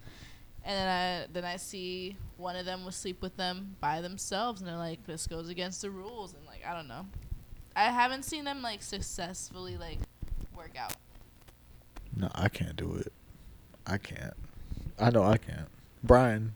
And 0.64 0.76
then 0.76 0.88
I 0.88 1.26
then 1.32 1.44
I 1.44 1.56
see 1.56 2.16
one 2.36 2.54
of 2.56 2.66
them 2.66 2.84
will 2.84 2.92
sleep 2.92 3.22
with 3.22 3.36
them 3.36 3.76
by 3.80 4.00
themselves, 4.02 4.60
and 4.60 4.68
they're 4.68 4.76
like, 4.76 5.04
this 5.06 5.26
goes 5.26 5.48
against 5.48 5.80
the 5.82 5.90
rules, 5.90 6.34
and 6.34 6.44
like 6.46 6.64
I 6.66 6.74
don't 6.74 6.86
know. 6.88 7.06
I 7.74 7.84
haven't 7.84 8.24
seen 8.24 8.44
them 8.44 8.60
like 8.60 8.82
successfully 8.82 9.76
like 9.78 9.98
work 10.56 10.76
out. 10.78 10.96
no, 12.14 12.28
I 12.34 12.48
can't 12.50 12.76
do 12.76 12.94
it. 12.96 13.12
I 13.86 13.96
can't. 13.96 14.34
I 14.98 15.08
know 15.08 15.22
I 15.22 15.38
can't. 15.38 15.68
Brian. 16.02 16.54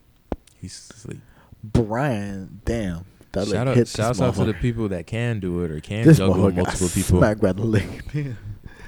He's 0.60 0.90
asleep. 0.94 1.20
Brian. 1.62 2.60
Damn. 2.64 3.06
That 3.32 3.48
Shout 3.48 3.68
out, 3.68 3.76
hits 3.76 3.94
shouts 3.96 4.20
out 4.20 4.34
to 4.36 4.44
the 4.44 4.54
people 4.54 4.88
that 4.90 5.06
can 5.08 5.40
do 5.40 5.62
it 5.64 5.70
or 5.72 5.80
can 5.80 6.04
This 6.04 6.18
juggle 6.18 6.52
multiple 6.52 6.88
people. 6.88 7.18
smacked 7.18 7.40
by 7.40 7.52
the 7.52 7.64
leg. 7.64 8.04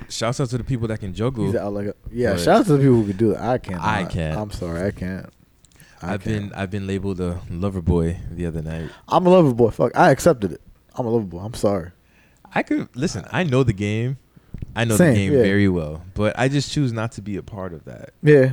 Shouts 0.08 0.38
out 0.38 0.48
to 0.50 0.58
the 0.58 0.62
people 0.62 0.86
that 0.86 1.00
can 1.00 1.12
juggle. 1.12 1.46
Like 1.72 1.88
a, 1.88 1.94
yeah. 2.12 2.36
Shout 2.36 2.60
out 2.60 2.66
to 2.66 2.72
the 2.74 2.78
people 2.78 2.94
who 2.94 3.08
can 3.08 3.16
do 3.16 3.32
it. 3.32 3.38
I 3.40 3.58
can't. 3.58 3.82
I 3.82 4.04
can't. 4.04 4.38
I'm 4.38 4.52
sorry. 4.52 4.86
I 4.86 4.92
can't. 4.92 5.28
I 6.00 6.14
I've 6.14 6.22
can't. 6.22 6.50
been 6.50 6.52
I've 6.54 6.70
been 6.70 6.86
labeled 6.86 7.20
a 7.20 7.40
lover 7.50 7.82
boy 7.82 8.18
the 8.30 8.46
other 8.46 8.62
night. 8.62 8.88
I'm 9.08 9.26
a 9.26 9.30
lover 9.30 9.52
boy. 9.52 9.70
Fuck. 9.70 9.96
I 9.96 10.12
accepted 10.12 10.52
it. 10.52 10.60
I'm 10.94 11.06
a 11.06 11.10
lover 11.10 11.26
boy. 11.26 11.40
I'm 11.40 11.54
sorry. 11.54 11.90
I 12.54 12.62
could 12.62 12.88
listen. 12.94 13.24
I 13.32 13.42
know 13.42 13.64
the 13.64 13.72
game. 13.72 14.18
I 14.76 14.84
know 14.84 14.96
Same, 14.96 15.14
the 15.14 15.20
game 15.20 15.32
yeah. 15.32 15.42
very 15.42 15.68
well, 15.68 16.02
but 16.14 16.38
I 16.38 16.48
just 16.48 16.70
choose 16.70 16.92
not 16.92 17.10
to 17.12 17.22
be 17.22 17.36
a 17.36 17.42
part 17.42 17.72
of 17.72 17.84
that. 17.86 18.10
Yeah. 18.22 18.52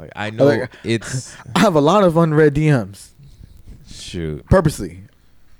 Like 0.00 0.12
I 0.16 0.30
know 0.30 0.46
Like- 0.46 0.70
it's 0.84 1.36
I 1.54 1.60
have 1.60 1.74
a 1.74 1.80
lot 1.80 2.04
of 2.04 2.16
unread 2.16 2.54
DMs 2.54 3.08
shoot. 3.88 4.44
purposely. 4.46 5.02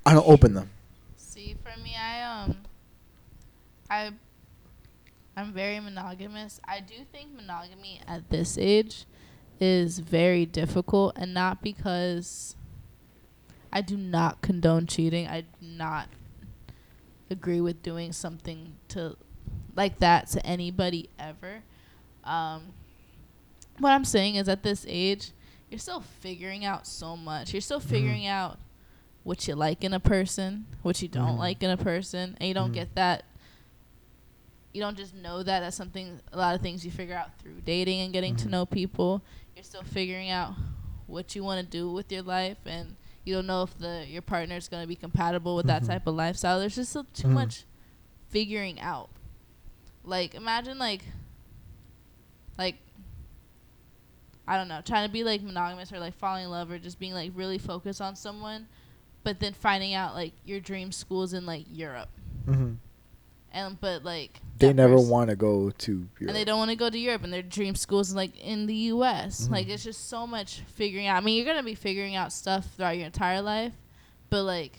I 0.07 0.15
don't 0.15 0.27
open 0.27 0.55
them. 0.55 0.71
See, 1.17 1.57
for 1.63 1.79
me, 1.81 1.95
I 1.95 2.23
um, 2.23 2.57
I, 3.91 4.11
I'm 5.37 5.53
very 5.53 5.79
monogamous. 5.81 6.61
I 6.67 6.81
do 6.81 6.95
think 7.13 7.35
monogamy 7.35 8.01
at 8.09 8.31
this 8.31 8.57
age 8.59 9.05
is 9.61 9.99
very 9.99 10.47
difficult, 10.47 11.13
and 11.17 11.35
not 11.35 11.63
because 11.63 12.57
I 13.73 13.83
do 13.83 13.97
not 13.97 14.41
condone 14.41 14.87
cheating. 14.87 15.27
I 15.29 15.43
do 15.43 15.47
not 15.61 16.09
agree 17.31 17.61
with 17.61 17.83
doing 17.83 18.13
something 18.13 18.73
to 18.89 19.17
like 19.77 19.99
that 20.01 20.29
to 20.29 20.45
anybody 20.47 21.11
ever. 21.19 21.63
Um, 22.25 22.73
what 23.81 23.93
I'm 23.93 24.05
saying 24.05 24.37
is, 24.37 24.49
at 24.49 24.63
this 24.63 24.85
age, 24.89 25.33
you're 25.71 25.79
still 25.79 26.01
figuring 26.01 26.65
out 26.65 26.87
so 26.87 27.17
much. 27.17 27.53
You're 27.53 27.61
still 27.61 27.81
figuring 27.81 28.27
out 28.27 28.59
what 29.23 29.47
you 29.47 29.55
like 29.55 29.85
in 29.85 29.93
a 29.93 30.01
person, 30.01 30.67
what 30.83 31.01
you 31.03 31.09
don't 31.09 31.37
Mhm. 31.37 31.39
like 31.39 31.63
in 31.63 31.71
a 31.71 31.77
person, 31.77 32.37
and 32.41 32.49
you 32.49 32.55
don't 32.55 32.71
Mhm. 32.71 32.75
get 32.75 32.95
that. 32.95 33.25
You 34.73 34.81
don't 34.81 34.97
just 34.97 35.15
know 35.15 35.43
that. 35.43 35.61
That's 35.61 35.77
something. 35.77 36.21
A 36.33 36.37
lot 36.39 36.55
of 36.55 36.61
things 36.63 36.85
you 36.85 36.91
figure 36.91 37.15
out 37.17 37.37
through 37.39 37.61
dating 37.63 38.01
and 38.01 38.13
getting 38.13 38.37
to 38.37 38.47
Mhm. 38.47 38.51
know 38.51 38.67
people. 38.67 39.23
You're 39.55 39.65
still 39.65 39.83
figuring 39.83 40.31
out 40.31 40.55
what 41.07 41.35
you 41.35 41.43
want 41.45 41.61
to 41.65 41.67
do 41.67 41.91
with 41.91 42.11
your 42.13 42.23
life, 42.23 42.59
and 42.67 42.97
you 43.25 43.35
don't 43.35 43.47
know 43.47 43.63
if 43.63 43.77
the 43.79 44.07
your 44.09 44.23
partner 44.23 44.57
is 44.57 44.69
going 44.69 44.83
to 44.83 44.87
be 44.89 44.97
compatible 44.97 45.55
with 45.57 45.67
that 45.67 45.83
Mhm. 45.83 45.87
type 45.89 46.07
of 46.07 46.15
lifestyle. 46.15 46.59
There's 46.61 46.77
just 46.77 46.93
so, 46.93 47.05
too 47.13 47.29
much 47.29 47.65
figuring 48.29 48.81
out. 48.81 49.11
Like 50.05 50.35
imagine 50.35 50.79
like, 50.79 51.05
like. 52.59 52.77
I 54.49 54.57
don't 54.57 54.69
know, 54.69 54.81
trying 54.85 55.07
to 55.07 55.13
be 55.13 55.23
like 55.25 55.43
monogamous 55.43 55.93
or 55.93 55.99
like 56.01 56.15
falling 56.17 56.45
in 56.45 56.51
love 56.51 56.71
or 56.71 56.79
just 56.79 56.99
being 56.99 57.13
like 57.15 57.33
really 57.35 57.59
focused 57.59 58.01
on 58.01 58.17
someone, 58.17 58.67
but 59.23 59.39
then 59.41 59.53
finding 59.53 59.95
out 59.95 60.15
like 60.15 60.33
your 60.45 60.61
dream 60.61 60.91
school's 60.93 61.33
in 61.35 61.47
like 61.47 61.67
Europe, 61.71 62.09
hmm 62.47 62.73
and 63.53 63.81
but 63.81 64.05
like 64.05 64.39
They 64.59 64.73
never 64.73 64.97
want 64.97 65.29
to 65.31 65.35
go 65.37 65.71
to. 65.71 65.93
Europe. 65.93 66.09
and 66.21 66.37
they 66.37 66.45
don't 66.45 66.59
want 66.59 66.71
to 66.71 66.77
go 66.77 66.89
to 66.89 66.99
Europe, 66.99 67.25
and 67.25 67.33
their 67.33 67.43
dream 67.43 67.75
schools 67.75 68.15
like 68.15 68.39
in 68.39 68.67
the 68.67 68.75
U.S. 68.95 69.49
Mhm. 69.49 69.51
Like 69.51 69.69
it's 69.69 69.83
just 69.85 70.09
so 70.09 70.25
much 70.27 70.61
figuring 70.75 71.07
out. 71.09 71.17
I 71.17 71.21
mean, 71.25 71.37
you're 71.37 71.47
gonna 71.53 71.63
be 71.65 71.75
figuring 71.75 72.15
out 72.17 72.33
stuff 72.33 72.67
throughout 72.77 72.97
your 72.97 73.07
entire 73.07 73.43
life, 73.43 73.73
but 74.31 74.45
like 74.45 74.79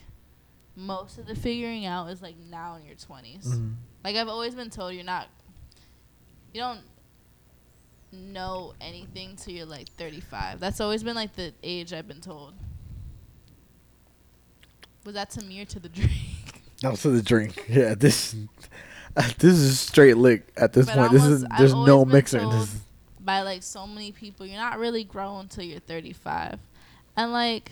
most 0.76 1.18
of 1.18 1.28
the 1.28 1.36
figuring 1.36 1.86
out 1.86 2.07
is 2.09 2.22
like 2.22 2.36
now 2.49 2.76
in 2.76 2.86
your 2.86 2.95
20s. 2.95 3.45
Mhm. 3.45 3.76
Like 4.05 4.16
I've 4.16 4.30
always 4.30 4.55
been 4.55 4.70
told, 4.70 4.93
you're 4.93 5.03
not, 5.03 5.28
you 6.53 6.62
don't 6.62 6.80
know 8.12 8.74
anything 8.82 9.36
till 9.36 9.53
you're 9.53 9.66
like 9.66 9.89
35. 9.89 10.59
That's 10.59 10.80
always 10.82 11.03
been 11.03 11.16
like 11.16 11.34
the 11.36 11.53
age 11.64 11.93
I've 11.93 12.07
been 12.07 12.22
told. 12.22 12.53
Was 15.05 15.16
that 15.16 15.30
to 15.32 15.43
me 15.43 15.62
or 15.62 15.66
to 15.66 15.80
the 15.80 15.89
drink? 15.89 16.12
Was 16.84 17.01
for 17.01 17.09
the 17.09 17.22
drink. 17.22 17.66
Yeah, 17.68 17.95
this 17.95 18.36
uh, 19.16 19.22
this 19.39 19.55
is 19.57 19.80
straight 19.80 20.18
lick 20.18 20.47
at 20.57 20.74
this 20.74 20.86
But 20.88 20.95
point. 20.95 21.12
This 21.12 21.24
almost- 21.24 21.43
is 21.43 21.47
I've 21.51 21.57
there's 21.59 21.74
no 21.74 21.97
always 21.99 22.14
mixer. 22.14 22.39
This. 22.39 22.76
by 23.20 23.41
like 23.41 23.64
so 23.64 23.86
many 23.86 24.12
people, 24.12 24.45
you're 24.45 24.59
not 24.59 24.80
really 24.80 25.03
grown 25.03 25.47
till 25.47 25.64
you're 25.64 25.80
35, 25.80 26.59
and 27.18 27.32
like 27.32 27.72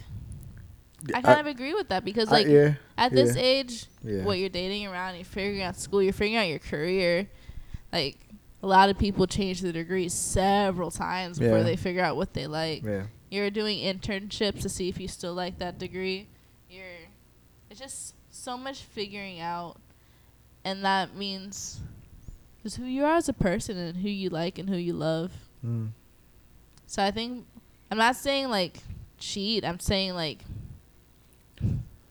I 1.14 1.22
kind 1.22 1.40
of 1.40 1.48
agree 1.48 1.74
with 1.74 1.90
that 1.90 2.04
because 2.06 2.30
I- 2.30 2.32
like 2.34 2.48
yeah, 2.48 2.74
at 2.98 3.12
this 3.12 3.36
yeah. 3.36 3.42
age, 3.42 3.86
yeah. 4.04 4.24
what 4.24 4.38
you're 4.38 4.50
dating 4.50 4.86
around, 4.88 5.16
you're 5.16 5.26
figuring 5.26 5.62
out 5.64 5.76
school, 5.78 6.04
you're 6.04 6.14
figuring 6.14 6.36
out 6.36 6.48
your 6.48 6.60
career. 6.60 7.28
Like 7.92 8.18
a 8.62 8.68
lot 8.68 8.90
of 8.90 8.98
people 8.98 9.26
change 9.28 9.62
their 9.62 9.72
degrees 9.72 10.14
several 10.14 10.92
times 10.92 11.40
before 11.40 11.58
Yeah. 11.60 11.64
they 11.64 11.76
figure 11.76 12.04
out 12.04 12.16
what 12.18 12.34
they 12.34 12.48
like. 12.48 12.84
yeah. 12.84 13.04
You're 13.32 13.52
doing 13.52 13.78
internships 13.80 14.62
to 14.64 14.70
see 14.70 14.90
if 14.90 15.00
you 15.00 15.08
still 15.08 15.34
like 15.36 15.60
that 15.60 15.78
degree. 15.78 16.28
You're 16.70 16.84
it's 17.70 17.80
just 17.80 18.16
so 18.32 18.58
much 18.58 18.82
figuring 18.82 19.40
out 19.40 19.78
and 20.66 20.84
that 20.84 21.16
means 21.16 21.80
just 22.64 22.78
who 22.78 22.86
you 22.86 23.06
are 23.06 23.16
as 23.16 23.30
a 23.30 23.34
person 23.34 23.78
and 23.78 23.98
who 23.98 24.10
you 24.10 24.30
like 24.30 24.58
and 24.60 24.68
who 24.70 24.76
you 24.78 24.94
love. 24.94 25.32
Mm. 25.66 25.90
So 26.88 27.04
I 27.04 27.12
think 27.12 27.46
I'm 27.92 27.98
not 28.00 28.16
saying 28.16 28.50
like 28.50 28.80
cheat. 29.20 29.64
I'm 29.64 29.80
saying 29.80 30.16
like 30.16 30.40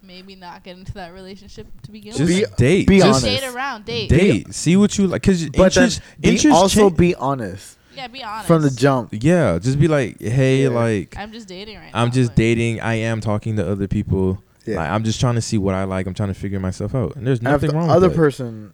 maybe 0.09 0.35
not 0.35 0.65
get 0.65 0.77
into 0.77 0.93
that 0.95 1.13
relationship 1.13 1.67
to 1.83 1.93
begin 1.93 2.13
with. 2.15 2.27
Just 2.27 2.41
with. 2.41 2.57
date. 2.57 2.89
be 2.89 2.97
just 2.99 3.07
honest. 3.25 3.25
Date 3.43 3.45
around, 3.55 3.85
date. 3.85 4.09
date. 4.11 4.53
See 4.55 4.77
what 4.77 4.97
you 4.99 5.07
like. 5.07 5.23
Cause 5.23 5.45
But 5.51 5.53
then 5.75 5.85
interest, 5.85 6.01
be 6.19 6.29
interest 6.31 6.57
also 6.57 6.89
cha- 6.91 6.97
be 6.97 7.15
honest 7.15 7.79
Yeah, 7.95 8.09
be 8.09 8.25
honest. 8.25 8.47
from 8.49 8.63
the 8.63 8.71
jump. 8.71 9.11
yeah. 9.13 9.59
Just 9.59 9.79
be 9.79 9.87
like, 9.87 10.21
hey, 10.21 10.63
Yeah. 10.65 10.71
like 10.71 11.15
I'm 11.17 11.31
just 11.31 11.47
dating 11.47 11.77
right 11.77 11.93
now. 11.93 12.03
I'm 12.03 12.11
just 12.11 12.31
but- 12.31 12.37
dating. 12.37 12.81
I 12.81 12.95
am 12.95 13.21
talking 13.21 13.55
to 13.57 13.71
other 13.71 13.87
people. 13.87 14.43
Yeah. 14.67 14.77
Like, 14.79 14.91
I'm 14.91 15.05
just 15.05 15.21
trying 15.21 15.37
to 15.37 15.41
see 15.41 15.57
what 15.59 15.75
I 15.75 15.85
like. 15.85 16.07
I'm 16.07 16.15
trying 16.15 16.29
to 16.31 16.35
figure 16.35 16.59
myself 16.61 16.95
out. 16.95 17.15
And 17.17 17.27
there's 17.27 17.39
And 17.39 17.49
if 17.49 17.53
nothing 17.53 17.71
the 17.71 17.77
wrong 17.77 17.89
other 17.91 18.09
with 18.09 18.17
that. 18.17 18.21
Other 18.23 18.31
person 18.31 18.73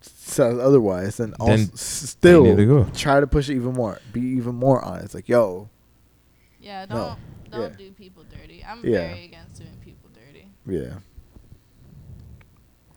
says 0.00 0.58
otherwise, 0.58 1.16
then, 1.16 1.34
Then 1.44 1.60
s- 1.60 2.16
They 2.20 2.30
to 2.32 2.38
still 2.52 2.56
go. 2.66 2.86
try 2.94 3.20
to 3.20 3.26
push 3.26 3.48
it 3.48 3.56
even 3.56 3.72
more. 3.74 3.98
Be 4.12 4.20
even 4.20 4.54
more 4.54 4.82
honest. 4.84 5.14
Like, 5.14 5.28
yo, 5.28 5.68
Yeah, 6.60 6.84
No. 6.90 6.96
don't 6.96 7.18
don't 7.50 7.70
Yeah. 7.72 7.76
do 7.78 7.90
people 7.92 8.17
dirty. 8.17 8.17
I'm 8.68 8.84
Yeah. 8.84 9.08
very 9.08 9.24
against 9.24 9.58
doing 9.58 9.76
people 9.84 10.10
dirty. 10.14 10.46
yeah, 10.66 10.98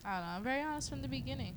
I 0.04 0.16
don't 0.18 0.26
know. 0.26 0.32
I'm 0.36 0.42
very 0.42 0.62
honest 0.62 0.90
from 0.90 1.02
the 1.02 1.08
beginning. 1.08 1.54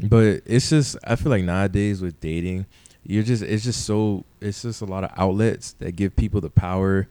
But 0.00 0.42
it's 0.46 0.70
just 0.70 0.96
I 1.04 1.16
feel 1.16 1.30
like 1.30 1.44
nowadays 1.44 2.02
with 2.02 2.18
dating, 2.20 2.66
you're 3.04 3.22
just 3.22 3.42
it's 3.42 3.64
just 3.64 3.84
so 3.84 4.24
it's 4.40 4.62
just 4.62 4.80
a 4.82 4.84
lot 4.86 5.04
of 5.04 5.10
outlets 5.16 5.72
that 5.74 5.94
give 5.96 6.16
people 6.16 6.40
the 6.40 6.50
power 6.50 7.06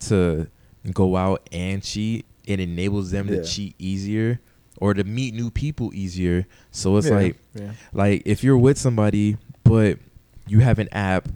to 0.00 0.48
go 0.92 1.16
out 1.16 1.48
and 1.52 1.82
cheat. 1.82 2.24
It 2.46 2.60
enables 2.60 3.10
them 3.10 3.28
Yeah. 3.28 3.36
to 3.36 3.44
cheat 3.44 3.74
easier 3.78 4.40
or 4.80 4.94
to 4.94 5.04
meet 5.04 5.34
new 5.34 5.50
people 5.50 5.92
easier. 5.94 6.46
So 6.72 6.96
it's 6.96 7.06
Yeah, 7.08 7.14
like 7.14 7.36
yeah. 7.54 7.72
like 7.92 8.22
if 8.24 8.42
you're 8.42 8.58
with 8.58 8.78
somebody 8.78 9.36
but 9.62 9.98
you 10.46 10.58
have 10.60 10.78
an 10.78 10.88
app 10.92 11.28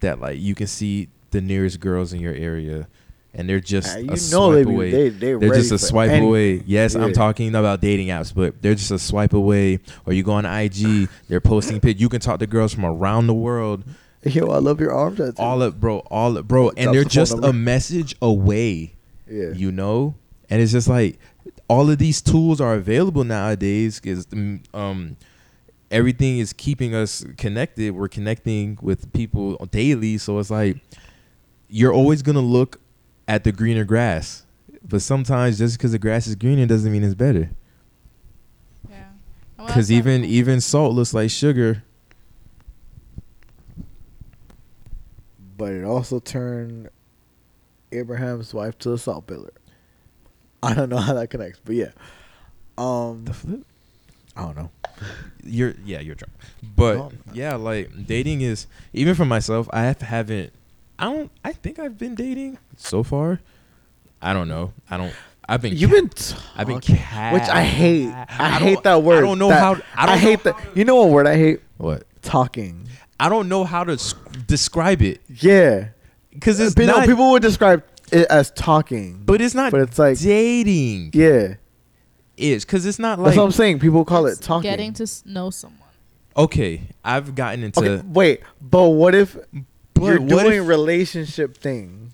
that 0.00 0.20
like 0.20 0.38
you 0.38 0.54
can 0.54 0.66
see 0.66 1.08
the 1.30 1.40
nearest 1.40 1.80
girls 1.80 2.12
in 2.12 2.20
your 2.20 2.34
area 2.34 2.86
and 3.34 3.48
they're 3.48 3.60
just 3.60 3.88
Ah, 3.88 3.98
a 3.98 4.04
know 4.04 4.14
swipe 4.16 4.66
they 4.66 4.72
away. 4.72 4.90
they- 4.90 5.08
they 5.10 5.30
are 5.32 5.38
ready 5.38 5.54
just 5.54 5.72
a 5.72 5.78
swipe 5.78 6.22
away. 6.22 6.62
Yes, 6.66 6.94
I'm 6.94 7.12
talking 7.12 7.54
about 7.54 7.80
dating 7.80 8.08
apps, 8.08 8.32
but 8.34 8.60
they're 8.62 8.74
just 8.74 8.90
a 8.90 8.98
swipe 8.98 9.32
away. 9.32 9.80
Or 10.06 10.12
you 10.12 10.22
go 10.22 10.32
on 10.32 10.44
IG, 10.46 11.08
they're 11.28 11.40
posting 11.40 11.80
pic. 11.80 12.00
You 12.00 12.08
can 12.08 12.20
talk 12.20 12.38
to 12.40 12.46
girls 12.46 12.72
from 12.74 12.84
around 12.84 13.26
the 13.26 13.34
world. 13.34 13.84
Yo, 14.22 14.46
I 14.46 14.58
love 14.58 14.80
your 14.80 14.92
arm 14.92 15.16
tattoo. 15.16 15.34
All 15.42 15.62
up, 15.62 15.78
bro. 15.78 15.98
All 16.10 16.38
up, 16.38 16.48
bro. 16.48 16.70
Drops 16.70 16.76
And 16.78 16.94
they're 16.94 17.04
the 17.04 17.10
just 17.10 17.34
a 17.42 17.52
message 17.52 18.16
away. 18.22 18.94
yeah. 19.30 19.50
You 19.54 19.70
know, 19.70 20.14
and 20.48 20.62
it's 20.62 20.72
just 20.72 20.88
like 20.88 21.18
all 21.68 21.90
of 21.90 21.98
these 21.98 22.22
tools 22.22 22.60
are 22.60 22.74
available 22.74 23.24
nowadays 23.24 24.00
because 24.00 24.26
um 24.72 25.16
everything 25.90 26.38
is 26.38 26.52
keeping 26.52 26.94
us 26.94 27.24
connected. 27.36 27.94
We're 27.94 28.08
connecting 28.08 28.78
with 28.80 29.12
people 29.12 29.56
daily, 29.70 30.18
so 30.18 30.38
it's 30.38 30.50
like 30.50 30.78
you're 31.68 31.92
always 31.92 32.22
gonna 32.22 32.40
look 32.40 32.80
at 33.28 33.44
the 33.44 33.52
greener 33.52 33.84
grass. 33.84 34.44
But 34.86 35.00
sometimes 35.02 35.58
just 35.58 35.78
because 35.78 35.92
the 35.92 35.98
grass 35.98 36.26
is 36.26 36.34
greener 36.34 36.66
doesn't 36.66 36.90
mean 36.92 37.02
it's 37.04 37.14
better. 37.14 37.50
Yeah. 38.88 38.96
And 38.96 39.06
when 39.56 39.64
I 39.64 39.66
Because 39.66 39.76
was 39.84 39.92
even 39.92 40.20
like- 40.22 40.30
even 40.30 40.60
salt 40.60 40.94
looks 40.94 41.14
like 41.14 41.30
sugar. 41.30 41.82
But 45.56 45.72
it 45.72 45.84
also 45.84 46.18
turned 46.20 46.88
Abraham's 47.92 48.52
wife 48.52 48.76
to 48.80 48.92
a 48.92 48.98
salt 48.98 49.26
pillar. 49.26 49.52
I 50.62 50.74
don't 50.74 50.88
know 50.88 50.96
how 50.98 51.14
that 51.14 51.30
connects, 51.30 51.60
but 51.64 51.74
yeah. 51.76 51.92
Um, 52.76 53.24
The 53.24 53.32
flip. 53.34 53.66
I 54.36 54.42
don't 54.42 54.56
know. 54.56 54.70
You're 55.44 55.74
yeah, 55.84 56.00
you're 56.00 56.16
drunk. 56.16 56.32
But 56.76 57.12
yeah, 57.32 57.54
like 57.54 58.06
dating 58.06 58.40
is 58.40 58.66
even 58.92 59.14
for 59.14 59.24
myself. 59.24 59.68
I 59.72 59.82
have, 59.82 60.00
haven't. 60.02 60.52
I 60.98 61.04
don't. 61.06 61.30
I 61.44 61.52
think 61.52 61.78
I've 61.78 61.98
been 61.98 62.14
dating 62.14 62.58
so 62.76 63.02
far. 63.02 63.40
I 64.22 64.32
don't 64.32 64.48
know. 64.48 64.72
I 64.88 64.96
don't. 64.96 65.12
I've 65.48 65.60
been. 65.60 65.76
You've 65.76 65.90
ca- 65.90 65.96
been 66.00 66.10
I've 66.56 66.66
been 66.66 66.80
talking, 66.80 66.96
ca- 66.96 67.32
which 67.32 67.42
I 67.42 67.62
hate. 67.64 68.08
I, 68.10 68.26
I 68.38 68.48
hate 68.50 68.82
that 68.84 69.02
word. 69.02 69.18
I 69.18 69.20
don't 69.26 69.38
know 69.38 69.48
That- 69.48 69.60
how. 69.60 69.82
I, 69.96 70.06
don't 70.06 70.18
hate 70.18 70.42
that. 70.44 70.56
You 70.74 70.84
know 70.84 70.96
what 70.96 71.10
word 71.10 71.26
I 71.26 71.36
hate? 71.36 71.60
what? 71.76 72.04
Talking. 72.22 72.88
I 73.20 73.28
don't 73.28 73.48
know 73.48 73.64
how 73.64 73.84
to 73.84 73.92
s- 73.92 74.14
describe 74.46 75.02
it 75.02 75.20
Yeah. 75.28 75.88
because 76.30 76.58
it's 76.60 76.74
People, 76.74 76.94
not. 76.96 77.06
people 77.06 77.30
would 77.32 77.42
describe 77.42 77.84
it 78.10 78.26
as 78.28 78.50
talking, 78.52 79.22
but 79.24 79.40
it's 79.40 79.54
not. 79.54 79.70
but 79.72 79.82
it's 79.82 79.98
like- 79.98 80.18
dating. 80.18 81.10
yeah. 81.12 81.54
Is 82.36 82.64
because 82.64 82.84
it's 82.86 82.98
not 82.98 83.18
like 83.18 83.26
That's 83.26 83.36
like 83.36 83.42
what 83.42 83.46
I'm 83.46 83.52
saying. 83.52 83.78
People 83.78 84.04
call 84.04 84.26
it 84.26 84.40
talking. 84.40 84.68
Getting 84.68 84.92
to 84.94 85.06
know 85.26 85.50
someone. 85.50 85.80
okay. 86.36 86.82
I've 87.04 87.34
gotten 87.36 87.62
into. 87.62 87.78
okay, 87.80 88.02
wait, 88.08 88.40
but 88.60 88.88
what 88.88 89.14
if 89.14 89.36
But 90.04 90.10
you're 90.28 90.36
what 90.36 90.42
doing 90.44 90.62
if- 90.62 90.68
relationship 90.68 91.56
things? 91.56 92.12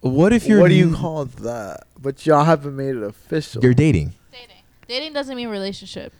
What 0.00 0.32
if 0.32 0.46
you're? 0.46 0.60
What 0.60 0.68
do 0.68 0.74
you 0.74 0.94
call 0.94 1.26
that? 1.26 1.84
But 2.00 2.26
y'all 2.26 2.44
haven't 2.44 2.74
made 2.74 2.96
it 2.96 3.02
official. 3.02 3.62
You're 3.62 3.74
dating. 3.74 4.14
Dating. 4.32 4.56
Dating 4.88 5.12
doesn't 5.12 5.36
mean 5.36 5.48
relationship. 5.48 6.12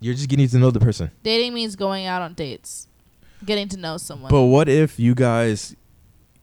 You're 0.00 0.14
just 0.14 0.28
getting 0.28 0.48
to 0.48 0.58
know 0.58 0.70
the 0.70 0.80
person. 0.80 1.10
Dating 1.22 1.52
means 1.52 1.76
going 1.76 2.06
out 2.06 2.22
on 2.22 2.32
dates, 2.34 2.86
getting 3.44 3.68
to 3.68 3.76
know 3.76 3.96
someone. 3.98 4.30
But 4.30 4.44
what 4.44 4.68
if 4.68 4.98
you 4.98 5.14
guys 5.14 5.76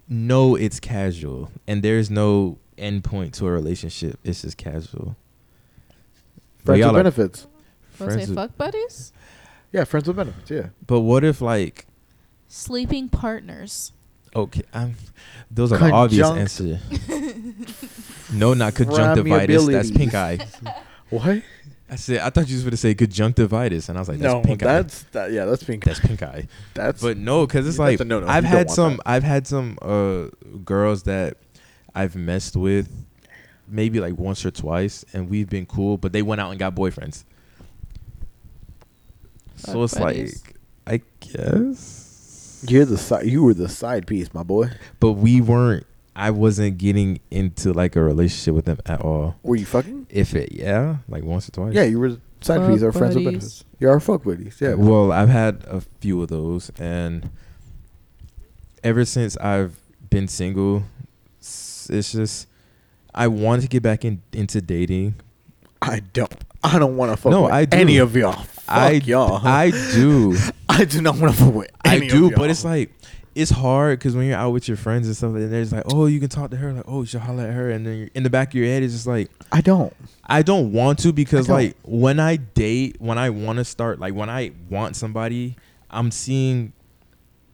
know 0.07 0.55
it's 0.55 0.79
casual 0.79 1.51
and 1.65 1.81
there's 1.81 2.11
no 2.11 2.59
end 2.77 3.03
point 3.03 3.33
to 3.35 3.47
a 3.47 3.51
relationship? 3.51 4.19
It's 4.23 4.43
just 4.43 4.57
casual. 4.57 5.15
But 6.63 6.77
friends 6.79 6.85
with 6.85 6.93
benefits. 6.95 7.47
Wanna 7.99 8.11
say 8.11 8.15
friends 8.17 8.29
with- 8.29 8.37
fuck 8.37 8.57
buddies, 8.57 9.13
Yeah, 9.71 9.83
friends 9.85 10.07
with 10.07 10.17
benefits. 10.17 10.51
Yeah. 10.51 10.67
But 10.85 10.99
what 11.01 11.23
if 11.23 11.41
like 11.41 11.87
sleeping 12.55 13.09
partners. 13.09 13.91
okay, 14.35 14.63
I'm, 14.73 14.95
those 15.51 15.71
are 15.71 15.77
the 15.77 15.91
obvious 15.91 16.27
Conjunct- 16.27 16.79
answers. 17.09 18.31
no, 18.33 18.53
not 18.53 18.73
conjunctivitis. 18.75 19.67
That's 19.67 19.91
pink 19.91 20.13
eye. 20.15 20.39
What? 21.11 21.43
I 21.87 21.97
said 21.97 22.17
I 22.21 22.31
thought 22.31 22.47
you 22.49 22.55
was 22.55 22.63
going 22.63 22.71
to 22.71 22.77
say 22.77 22.95
conjunctivitis, 22.95 23.89
and 23.89 23.97
I 23.97 24.01
was 24.01 24.09
like, 24.09 24.17
that's 24.17 24.33
no, 24.33 24.41
pink 24.41 24.63
eye. 24.63 24.65
that's 24.65 25.03
that. 25.11 25.31
Yeah, 25.31 25.45
that's 25.45 25.63
pink. 25.63 25.83
That's 25.85 25.99
pink 25.99 26.23
eye. 26.23 26.47
That's 26.73 26.99
But 26.99 27.17
no, 27.17 27.45
because 27.45 27.67
it's 27.67 27.77
like 27.77 27.99
no-no. 27.99 28.25
I've 28.27 28.43
You 28.43 28.49
had 28.49 28.71
some. 28.71 28.95
that. 28.97 29.03
I've 29.05 29.21
had 29.23 29.45
some 29.45 29.77
uh 29.83 30.25
girls 30.65 31.03
that 31.03 31.37
I've 31.93 32.15
messed 32.15 32.55
with, 32.55 32.89
maybe 33.67 33.99
like 33.99 34.17
once 34.17 34.43
or 34.43 34.49
twice, 34.49 35.05
and 35.13 35.29
we've 35.29 35.47
been 35.47 35.67
cool. 35.67 35.99
But 35.99 36.11
they 36.11 36.23
went 36.23 36.41
out 36.41 36.49
and 36.49 36.57
got 36.59 36.73
boyfriends. 36.73 37.23
So 39.57 39.73
Fuck 39.73 39.83
it's 39.83 39.93
buddies. 39.99 40.43
like, 40.87 41.01
I 41.03 41.25
guess, 41.25 42.04
you're 42.69 42.85
the 42.85 42.97
side. 42.97 43.25
You 43.25 43.43
were 43.43 43.53
the 43.53 43.69
side 43.69 44.07
piece, 44.07 44.33
my 44.33 44.43
boy. 44.43 44.69
but 44.99 45.13
we 45.13 45.41
weren't. 45.41 45.85
I 46.17 46.31
wasn't 46.31 46.77
getting 46.77 47.19
into 47.29 47.73
like 47.73 47.95
a 47.97 48.01
relationship 48.01 48.55
with 48.55 48.65
them 48.65 48.77
at 48.85 49.01
all. 49.01 49.35
Were 49.43 49.57
you 49.57 49.65
fucking? 49.65 50.07
If 50.09 50.33
it, 50.33 50.53
yeah, 50.53 50.97
like 51.09 51.23
once 51.23 51.49
or 51.49 51.51
twice. 51.51 51.73
Yeah, 51.73 51.83
you 51.83 51.99
were 51.99 52.11
side 52.41 52.61
Fuck 52.61 52.71
piece 52.71 52.83
or 52.83 52.91
friends 52.93 53.15
with 53.15 53.25
benefits. 53.25 53.65
You're 53.79 53.91
our 53.91 53.99
fuck 53.99 54.23
buddies. 54.23 54.57
Yeah. 54.61 54.75
Well, 54.75 55.11
I've 55.11 55.27
had 55.29 55.65
a 55.67 55.81
few 55.99 56.21
of 56.21 56.29
those, 56.29 56.71
and 56.79 57.29
ever 58.83 59.03
since 59.05 59.35
I've 59.37 59.77
been 60.09 60.27
single, 60.29 60.83
it's 61.39 62.11
just 62.13 62.47
I 63.13 63.27
want 63.27 63.61
to 63.63 63.67
get 63.67 63.83
back 63.83 64.05
in, 64.05 64.21
into 64.33 64.61
dating. 64.61 65.15
I 65.81 65.99
don't. 66.13 66.33
I 66.63 66.79
don't 66.79 66.97
want 66.97 67.11
to 67.11 67.17
fuck 67.17 67.31
No, 67.31 67.43
with 67.43 67.51
I 67.51 67.65
do. 67.65 67.77
any 67.77 67.97
of 67.97 68.15
y'all. 68.15 68.31
Fuck 68.43 68.63
I 68.67 68.91
y'all. 68.93 69.45
I 69.45 69.69
do, 69.69 70.35
I 70.77 70.85
do 70.85 71.01
not 71.01 71.17
want 71.17 71.35
to 71.35 71.49
with 71.49 71.71
I 71.83 71.99
do, 71.99 72.31
but 72.31 72.49
it's 72.49 72.65
like 72.65 72.91
it's 73.33 73.51
hard 73.51 73.99
because 73.99 74.15
when 74.15 74.27
you're 74.27 74.37
out 74.37 74.51
with 74.51 74.67
your 74.67 74.77
friends 74.77 75.07
and 75.07 75.15
stuff, 75.15 75.35
and 75.35 75.51
there's 75.51 75.71
like, 75.73 75.83
oh, 75.87 76.05
you 76.05 76.19
can 76.21 76.29
talk 76.29 76.51
to 76.51 76.57
her, 76.57 76.71
like, 76.71 76.85
oh, 76.87 77.01
you 77.01 77.05
should 77.05 77.19
holler 77.21 77.43
at 77.43 77.53
her, 77.53 77.69
and 77.69 77.85
then 77.85 77.97
you're, 77.97 78.09
in 78.15 78.23
the 78.23 78.29
back 78.29 78.49
of 78.49 78.55
your 78.55 78.65
head, 78.65 78.81
it's 78.83 78.93
just 78.93 79.07
like 79.07 79.29
I 79.51 79.61
don't. 79.61 79.93
I 80.25 80.41
don't 80.41 80.71
want 80.71 80.99
to 80.99 81.11
because 81.13 81.49
like 81.49 81.75
when 81.83 82.19
I 82.19 82.37
date, 82.37 82.95
when 82.99 83.17
I 83.17 83.29
want 83.29 83.57
to 83.57 83.65
start, 83.65 83.99
like 83.99 84.13
when 84.13 84.29
I 84.29 84.51
want 84.69 84.95
somebody, 84.95 85.55
I'm 85.89 86.11
seeing, 86.11 86.73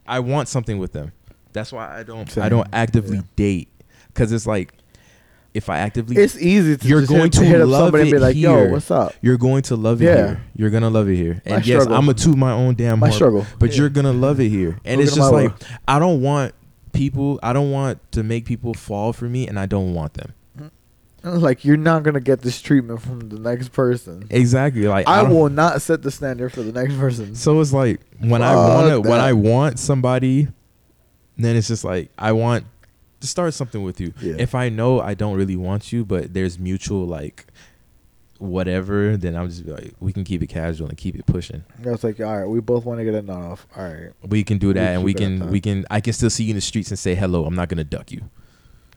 I 0.08 0.20
want 0.20 0.48
something 0.48 0.78
with 0.78 0.94
them. 0.94 1.12
That's 1.54 1.72
why 1.72 2.00
I 2.00 2.04
don't. 2.04 2.38
I 2.38 2.48
don't 2.50 2.68
actively 2.74 3.18
Yeah. 3.18 3.24
date 3.36 3.68
because 4.08 4.32
it's 4.32 4.48
like 4.48 4.74
if 5.54 5.70
I 5.70 5.80
actively, 5.80 6.16
It's 6.18 6.38
easy 6.38 6.78
to 6.78 6.88
You're 6.88 7.06
going 7.06 7.24
hit, 7.24 7.34
to 7.34 7.44
hit 7.46 7.66
love 7.66 7.86
somebody 7.88 8.02
and 8.04 8.12
be 8.12 8.18
it 8.18 8.22
like, 8.22 8.36
"Yo, 8.36 8.56
here. 8.58 8.72
what's 8.72 8.90
up?" 8.92 9.14
you're 9.22 9.38
going 9.38 9.64
to 9.64 9.76
love 9.76 10.02
it 10.02 10.06
Yeah. 10.06 10.16
here. 10.16 10.42
You're 10.56 10.70
gonna 10.70 10.90
love 10.90 11.10
it 11.10 11.16
here. 11.18 11.42
My 11.46 11.56
And 11.56 11.66
yes, 11.68 11.82
struggle. 11.82 11.96
I'm 11.98 12.06
gonna 12.06 12.14
toot 12.14 12.38
my 12.38 12.52
own 12.52 12.76
damn 12.76 13.00
My 13.00 13.10
struggle. 13.10 13.46
but 13.60 13.72
Yeah. 13.72 13.78
you're 13.80 13.90
gonna 13.90 14.14
love 14.14 14.40
it 14.40 14.50
here. 14.50 14.78
And 14.86 14.98
Look 14.98 15.08
it's 15.08 15.16
just 15.16 15.32
like 15.32 15.52
life. 15.52 15.78
I 15.88 16.00
don't 16.00 16.22
want 16.22 16.54
people. 16.94 17.40
I 17.44 17.52
don't 17.54 17.72
want 17.72 18.00
to 18.14 18.24
make 18.24 18.46
people 18.46 18.74
fall 18.74 19.12
for 19.14 19.26
me, 19.26 19.48
and 19.48 19.60
I 19.60 19.66
don't 19.66 19.94
want 19.94 20.14
them. 20.14 20.34
Mm-hmm. 20.58 21.38
Like 21.40 21.64
you're 21.66 21.78
not 21.78 22.04
gonna 22.04 22.20
get 22.22 22.42
this 22.42 22.62
treatment 22.62 23.02
from 23.02 23.28
the 23.30 23.38
next 23.38 23.74
person. 23.74 24.26
Exactly. 24.30 24.88
Like 24.88 25.08
I, 25.08 25.22
don't- 25.24 25.32
will 25.36 25.50
not 25.50 25.82
set 25.82 26.02
the 26.02 26.12
standard 26.12 26.52
for 26.54 26.64
the 26.64 26.72
next 26.72 26.96
person. 26.96 27.36
So 27.36 27.60
it's 27.60 27.74
like 27.74 28.00
when 28.20 28.42
I 28.42 28.56
want 28.56 29.06
when. 29.06 29.20
I 29.20 29.34
want 29.34 29.80
somebody, 29.80 30.48
then 31.38 31.56
it's 31.56 31.68
just 31.68 31.84
like 31.84 32.10
I 32.18 32.32
want 32.32 32.66
to 33.22 33.28
start 33.28 33.54
something 33.54 33.82
with 33.84 34.02
you. 34.02 34.14
Yeah. 34.22 34.36
If 34.38 34.54
I 34.56 34.70
know 34.70 35.00
I 35.00 35.14
don't 35.14 35.38
really 35.38 35.56
want 35.56 35.92
you, 35.94 36.04
but 36.06 36.34
there's 36.34 36.60
mutual 36.60 37.06
like 37.08 37.46
whatever, 38.40 39.18
then 39.18 39.36
I'm 39.36 39.48
just 39.50 39.66
like 39.66 39.94
we 40.00 40.12
can 40.14 40.24
keep 40.24 40.42
it 40.42 40.48
casual 40.48 40.88
and 40.90 40.98
keep 40.98 41.16
it 41.16 41.26
pushing. 41.26 41.64
I 41.86 41.90
was 41.92 42.04
like, 42.04 42.20
all 42.20 42.40
right, 42.40 42.46
we 42.48 42.60
both 42.60 42.86
want 42.86 43.00
to 43.00 43.04
get 43.06 43.14
a 43.14 43.22
nut 43.22 43.38
off. 43.38 43.68
All 43.76 43.84
right, 43.84 44.12
We 44.28 44.44
can 44.44 44.58
do 44.58 44.74
that, 44.74 44.96
and 44.96 45.04
we 45.04 45.12
it 45.12 45.22
at 45.22 45.40
can 45.40 45.50
we 45.52 45.62
can 45.62 45.86
I 45.90 46.02
can 46.02 46.14
still 46.14 46.30
see 46.30 46.46
you 46.46 46.52
in 46.52 46.56
the 46.56 46.62
streets 46.62 46.90
and 46.90 47.00
say 47.00 47.16
hello. 47.16 47.46
I'm 47.46 47.56
not 47.56 47.70
gonna 47.70 47.84
duck 47.84 48.12
you. 48.12 48.22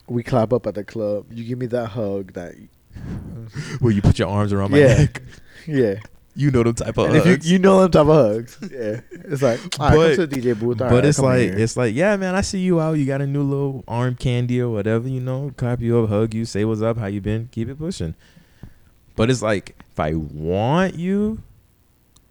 we 0.08 0.22
clap 0.22 0.52
up 0.52 0.66
at 0.66 0.74
the 0.74 0.84
club. 0.84 1.26
You 1.30 1.44
give 1.44 1.58
me 1.58 1.66
that 1.66 1.86
hug. 1.88 2.32
That 2.32 2.54
Where 3.80 3.92
you 3.92 4.00
put 4.02 4.18
your 4.18 4.28
arms 4.28 4.52
around 4.52 4.70
my 4.70 4.78
Yeah. 4.78 4.94
neck. 4.98 5.22
yeah. 5.66 5.94
You 6.36 6.50
know 6.50 6.62
them 6.64 6.74
type 6.74 6.98
of 6.98 7.06
And 7.06 7.16
if 7.16 7.24
hugs. 7.24 7.46
you 7.46 7.52
you 7.54 7.58
know 7.60 7.80
them 7.82 7.90
type 7.92 8.06
of 8.06 8.34
hugs, 8.34 8.58
yeah, 8.62 9.00
it's 9.12 9.40
like, 9.42 9.60
all 9.80 9.88
right, 9.90 9.96
But- 9.96 10.16
come 10.16 10.28
to 10.28 10.36
DJ 10.40 10.58
booth. 10.58 10.80
All 10.82 10.88
but 10.88 10.94
right, 10.96 11.04
it's 11.04 11.18
like 11.20 11.40
it's 11.40 11.76
like 11.76 11.94
yeah, 11.94 12.16
man. 12.16 12.34
I 12.34 12.40
see 12.40 12.58
you 12.58 12.80
out. 12.80 12.94
You 12.98 13.06
got 13.06 13.20
a 13.20 13.26
new 13.26 13.42
little 13.42 13.84
arm 13.86 14.16
candy 14.16 14.60
or 14.60 14.68
whatever. 14.70 15.08
You 15.08 15.20
know, 15.20 15.52
clap 15.56 15.80
you 15.80 15.98
up, 16.00 16.08
hug 16.08 16.34
you, 16.34 16.44
say 16.44 16.64
what's 16.64 16.82
up, 16.82 16.98
how 16.98 17.06
you 17.06 17.20
been, 17.20 17.48
keep 17.52 17.68
it 17.68 17.78
pushing. 17.78 18.14
But 19.16 19.30
it's 19.30 19.42
like 19.42 19.76
if 19.92 20.00
I 20.00 20.14
want 20.14 20.96
you, 20.96 21.40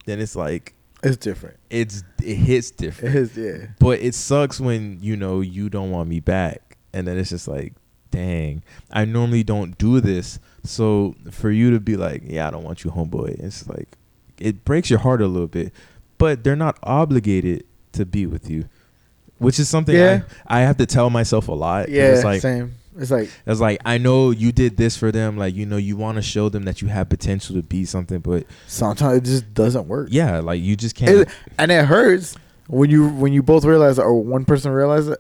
then 0.06 0.20
it's 0.20 0.36
like 0.36 0.74
it's 1.02 1.18
different. 1.18 1.58
it's 1.70 2.04
it 2.22 2.36
hits 2.36 2.72
It 2.72 2.78
different. 2.78 3.16
is, 3.16 3.38
yeah. 3.38 3.68
But 3.80 4.00
it 4.02 4.16
sucks 4.16 4.60
when 4.60 5.00
you 5.02 5.16
know 5.16 5.40
you 5.42 5.70
don't 5.70 5.92
want 5.92 6.10
me 6.10 6.20
back, 6.20 6.78
and 6.94 7.08
then 7.08 7.18
it's 7.18 7.30
just 7.30 7.48
like, 7.48 7.74
dang, 8.12 8.64
I 8.92 9.06
normally 9.06 9.44
don't 9.44 9.78
do 9.78 10.02
this. 10.02 10.40
So 10.64 11.16
for 11.32 11.52
you 11.52 11.72
to 11.72 11.80
be 11.80 11.96
like, 11.98 12.22
yeah, 12.26 12.48
I 12.48 12.52
don't 12.52 12.64
want 12.64 12.84
you, 12.84 12.92
homeboy, 12.92 13.40
it's 13.44 13.68
like 13.68 13.88
it 14.40 14.64
breaks 14.66 14.90
your 14.90 15.00
heart 15.00 15.22
a 15.22 15.28
little 15.28 15.48
bit. 15.48 15.74
But 16.18 16.44
they're 16.44 16.56
not 16.56 16.78
obligated 16.84 17.66
to 17.94 18.06
be 18.06 18.26
with 18.26 18.50
you, 18.50 18.66
which 19.40 19.60
is 19.60 19.68
something 19.68 19.96
Yeah. 19.96 20.22
I, 20.48 20.60
I 20.60 20.62
have 20.62 20.78
to 20.78 20.86
tell 20.86 21.10
myself 21.10 21.48
a 21.50 21.54
lot. 21.54 21.90
Yeah, 21.90 22.14
it's 22.14 22.24
like 22.24 22.42
same. 22.42 22.76
It's 22.98 23.10
like 23.12 23.30
it's 23.46 23.60
like 23.60 23.82
I 23.86 23.98
know 23.98 24.30
you 24.32 24.52
did 24.52 24.78
this 24.78 24.96
for 24.96 25.12
them, 25.12 25.36
like 25.38 25.56
you 25.56 25.66
know 25.66 25.78
you 25.78 25.98
want 25.98 26.16
to 26.18 26.22
show 26.22 26.48
them 26.48 26.64
that 26.64 26.82
you 26.82 26.88
have 26.88 27.10
potential 27.10 27.56
to 27.56 27.64
be 27.64 27.84
something, 27.86 28.20
but 28.20 28.46
sometimes 28.68 29.18
it 29.18 29.24
just 29.26 29.54
doesn't 29.54 29.88
work. 29.88 30.10
yeah, 30.12 30.40
like 30.40 30.62
you 30.62 30.76
just 30.76 30.96
can't. 30.96 31.12
It- 31.22 31.30
and 31.58 31.72
it 31.72 31.86
hurts 31.86 32.36
when 32.68 32.90
you 32.90 33.10
when 33.10 33.34
you 33.34 33.44
both 33.44 33.66
realize 33.66 33.98
or 34.00 34.14
one 34.22 34.46
person 34.46 34.72
realizes 34.72 35.10
it. 35.10 35.20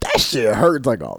That 0.00 0.18
shit 0.18 0.52
hurts 0.54 0.86
like 0.86 1.02
a 1.02 1.14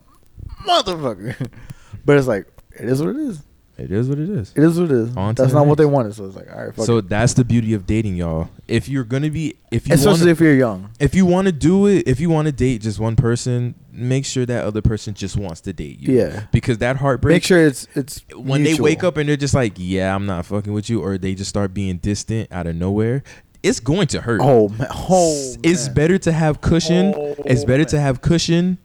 motherfucker. 0.67 1.49
but 2.05 2.17
it's 2.17 2.27
like 2.27 2.47
it 2.77 2.89
is 2.89 3.01
what 3.01 3.11
it 3.11 3.17
is. 3.17 3.43
It 3.81 3.91
is 3.91 4.07
what 4.09 4.19
it 4.19 4.29
is. 4.29 4.53
It 4.55 4.63
is 4.63 4.79
what 4.79 4.91
it 4.91 4.95
is. 4.95 5.15
On 5.17 5.35
to 5.35 5.41
That's 5.41 5.53
the 5.53 5.59
not 5.59 5.67
what 5.67 5.77
they 5.77 5.83
next. 5.85 5.93
wanted. 5.93 6.15
So 6.15 6.25
it's 6.25 6.35
like, 6.35 6.51
all 6.53 6.65
right, 6.65 6.75
fuck 6.75 6.85
So 6.85 6.97
it. 6.97 7.09
that's 7.09 7.33
the 7.33 7.43
beauty 7.43 7.73
of 7.73 7.85
dating, 7.85 8.15
y'all. 8.15 8.49
If 8.67 8.87
you're 8.87 9.03
gonna 9.03 9.29
be, 9.29 9.55
if 9.71 9.87
you 9.87 9.93
especially 9.95 10.19
want, 10.21 10.29
if 10.31 10.39
you're 10.39 10.55
young. 10.55 10.89
if 10.99 11.15
you 11.15 11.25
want 11.25 11.47
to 11.47 11.51
do 11.51 11.87
it, 11.87 12.07
if 12.07 12.19
you 12.19 12.29
want 12.29 12.45
to 12.47 12.51
date 12.51 12.81
just 12.81 12.99
one 12.99 13.15
person, 13.15 13.75
make 13.91 14.25
sure 14.25 14.45
that 14.45 14.63
other 14.65 14.81
person 14.81 15.13
just 15.13 15.35
wants 15.37 15.61
to 15.61 15.73
date 15.73 15.99
you. 15.99 16.15
Yeah. 16.17 16.43
Because 16.51 16.77
that 16.79 16.97
heartbreak. 16.97 17.35
Make 17.35 17.43
sure 17.43 17.65
it's 17.65 17.87
it's 17.95 18.23
when 18.35 18.63
they 18.63 18.69
mutual. 18.69 18.83
wake 18.85 19.03
up 19.03 19.17
and 19.17 19.27
they're 19.27 19.35
just 19.37 19.53
like, 19.53 19.73
"Yeah, 19.77 20.15
I'm 20.15 20.25
not 20.25 20.45
fucking 20.45 20.71
with 20.73 20.89
you," 20.89 21.01
or 21.03 21.17
they 21.17 21.33
just 21.35 21.49
start 21.49 21.73
being 21.73 21.97
distant 21.97 22.51
out 22.51 22.67
of 22.67 22.75
nowhere, 22.75 23.23
it's 23.63 23.79
going 23.79 24.07
to 24.07 24.21
hurt. 24.21 24.39
Oh 24.43 24.69
man, 24.69 24.87
oh, 24.91 25.55
it's 25.63 25.87
man. 25.87 25.93
better 25.95 26.17
to 26.19 26.31
have 26.31 26.61
cushion. 26.61 27.13
Oh, 27.15 27.35
it's 27.45 27.65
better 27.65 27.85
to 27.85 27.95
man. 27.97 28.05
have 28.05 28.21
cushion. 28.21 28.77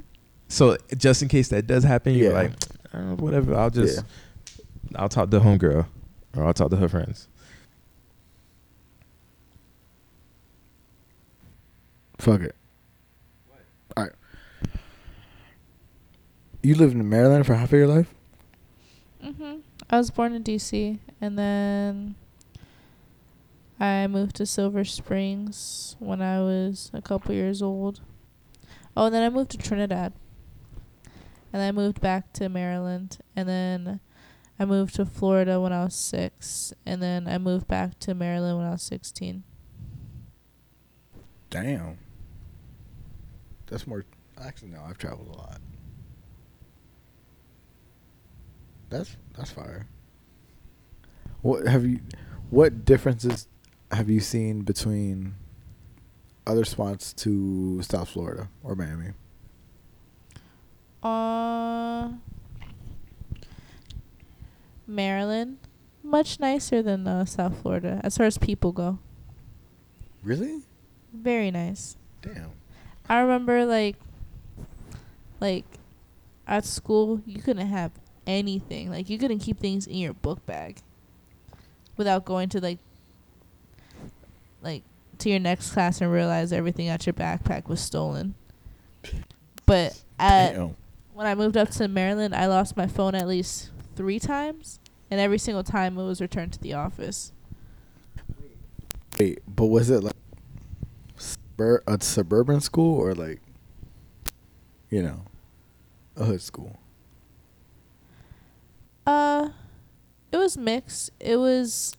So 0.48 0.76
just 0.96 1.22
in 1.22 1.28
case 1.28 1.48
that 1.48 1.66
does 1.66 1.82
happen, 1.84 2.14
you're 2.14 2.30
Yeah. 2.32 2.38
like, 2.38 2.52
"Uh, 2.92 3.16
whatever. 3.16 3.54
I'll 3.56 3.70
just, 3.70 3.96
Yeah. 3.96 4.02
I'll 4.96 5.08
talk 5.08 5.30
to 5.30 5.40
homegirl, 5.40 5.86
or 6.36 6.44
I'll 6.44 6.54
talk 6.54 6.70
to 6.70 6.76
her 6.76 6.88
friends. 6.88 7.28
Fuck 12.18 12.40
it. 12.40 12.54
What? 13.48 13.60
All 13.96 14.04
right. 14.04 14.12
You 16.62 16.74
lived 16.74 16.94
in 16.94 17.08
Maryland 17.08 17.46
for 17.46 17.54
half 17.54 17.72
of 17.72 17.78
your 17.78 17.86
life. 17.86 18.12
hmm 19.22 19.56
I 19.88 19.98
was 19.98 20.10
born 20.10 20.32
in 20.32 20.42
DC, 20.42 20.98
and 21.20 21.38
then 21.38 22.16
I 23.78 24.06
moved 24.08 24.34
to 24.36 24.46
Silver 24.46 24.84
Springs 24.84 25.94
when 26.00 26.20
I 26.20 26.40
was 26.40 26.90
a 26.92 27.02
couple 27.02 27.34
years 27.34 27.62
old. 27.62 28.00
Oh, 28.96 29.06
and 29.06 29.14
then 29.14 29.22
I 29.22 29.28
moved 29.28 29.50
to 29.50 29.58
Trinidad, 29.58 30.12
and 31.52 31.60
then 31.60 31.68
I 31.68 31.72
moved 31.72 32.00
back 32.00 32.32
to 32.34 32.48
Maryland, 32.48 33.18
and 33.36 33.48
then 33.48 34.00
I 34.58 34.64
moved 34.64 34.94
to 34.96 35.04
Florida 35.04 35.60
when 35.60 35.72
I 35.72 35.84
was 35.84 35.94
six, 35.94 36.72
and 36.84 37.02
then 37.02 37.28
I 37.28 37.38
moved 37.38 37.68
back 37.68 37.98
to 38.00 38.14
Maryland 38.14 38.58
when 38.58 38.66
I 38.66 38.70
was 38.70 38.82
sixteen. 38.82 39.44
Damn. 41.50 41.98
That's 43.66 43.86
more. 43.86 44.04
Actually, 44.42 44.70
no. 44.70 44.82
I've 44.88 44.98
traveled 44.98 45.28
a 45.28 45.38
lot. 45.38 45.60
That's 48.88 49.16
that's 49.36 49.50
fire. 49.50 49.86
What 51.42 51.66
have 51.66 51.84
you? 51.84 52.00
What 52.50 52.84
differences 52.84 53.48
have 53.90 54.08
you 54.08 54.20
seen 54.20 54.62
between 54.62 55.34
other 56.46 56.64
spots 56.64 57.12
to 57.12 57.82
South 57.82 58.08
Florida 58.08 58.48
or 58.62 58.74
Miami? 58.74 59.10
Uh, 61.02 62.10
Maryland, 64.86 65.58
much 66.02 66.38
nicer 66.40 66.82
than 66.82 67.06
uh, 67.06 67.24
South 67.24 67.60
Florida 67.62 68.00
as 68.04 68.16
far 68.16 68.26
as 68.26 68.38
people 68.38 68.72
go. 68.72 68.98
Really? 70.22 70.62
Very 71.12 71.50
nice. 71.50 71.96
Damn. 72.22 72.50
I 73.08 73.20
remember 73.20 73.64
like 73.64 73.96
like 75.40 75.64
at 76.46 76.64
school 76.64 77.22
you 77.26 77.40
couldn't 77.40 77.66
have 77.66 77.92
anything. 78.26 78.90
Like 78.90 79.08
you 79.08 79.18
couldn't 79.18 79.40
keep 79.40 79.58
things 79.58 79.86
in 79.86 79.96
your 79.96 80.14
book 80.14 80.44
bag 80.46 80.78
without 81.96 82.24
going 82.24 82.48
to 82.50 82.60
like 82.60 82.78
like 84.62 84.82
to 85.18 85.30
your 85.30 85.38
next 85.38 85.70
class 85.70 86.00
and 86.00 86.12
realize 86.12 86.52
everything 86.52 86.88
at 86.88 87.06
your 87.06 87.12
backpack 87.12 87.68
was 87.68 87.80
stolen. 87.80 88.34
But 89.64 90.00
at 90.18 90.54
Damn. 90.54 90.76
when 91.14 91.26
I 91.26 91.34
moved 91.34 91.56
up 91.56 91.70
to 91.70 91.88
Maryland, 91.88 92.34
I 92.34 92.46
lost 92.46 92.76
my 92.76 92.86
phone 92.86 93.14
at 93.14 93.26
least 93.26 93.70
3 93.96 94.18
times 94.18 94.78
and 95.10 95.20
every 95.20 95.38
single 95.38 95.62
time 95.62 95.98
it 95.98 96.04
was 96.04 96.20
returned 96.20 96.52
to 96.52 96.60
the 96.60 96.74
office. 96.74 97.32
Wait, 99.18 99.40
but 99.48 99.66
was 99.66 99.88
it 99.90 100.02
like 100.02 100.14
subur- 101.18 101.80
a 101.86 102.02
suburban 102.02 102.60
school 102.60 102.98
or 102.98 103.14
like, 103.14 103.40
you 104.90 105.02
know, 105.02 105.22
a 106.16 106.24
hood 106.24 106.42
school? 106.42 106.78
Uh, 109.06 109.50
it 110.32 110.36
was 110.36 110.58
mixed. 110.58 111.10
It 111.20 111.36
was 111.36 111.94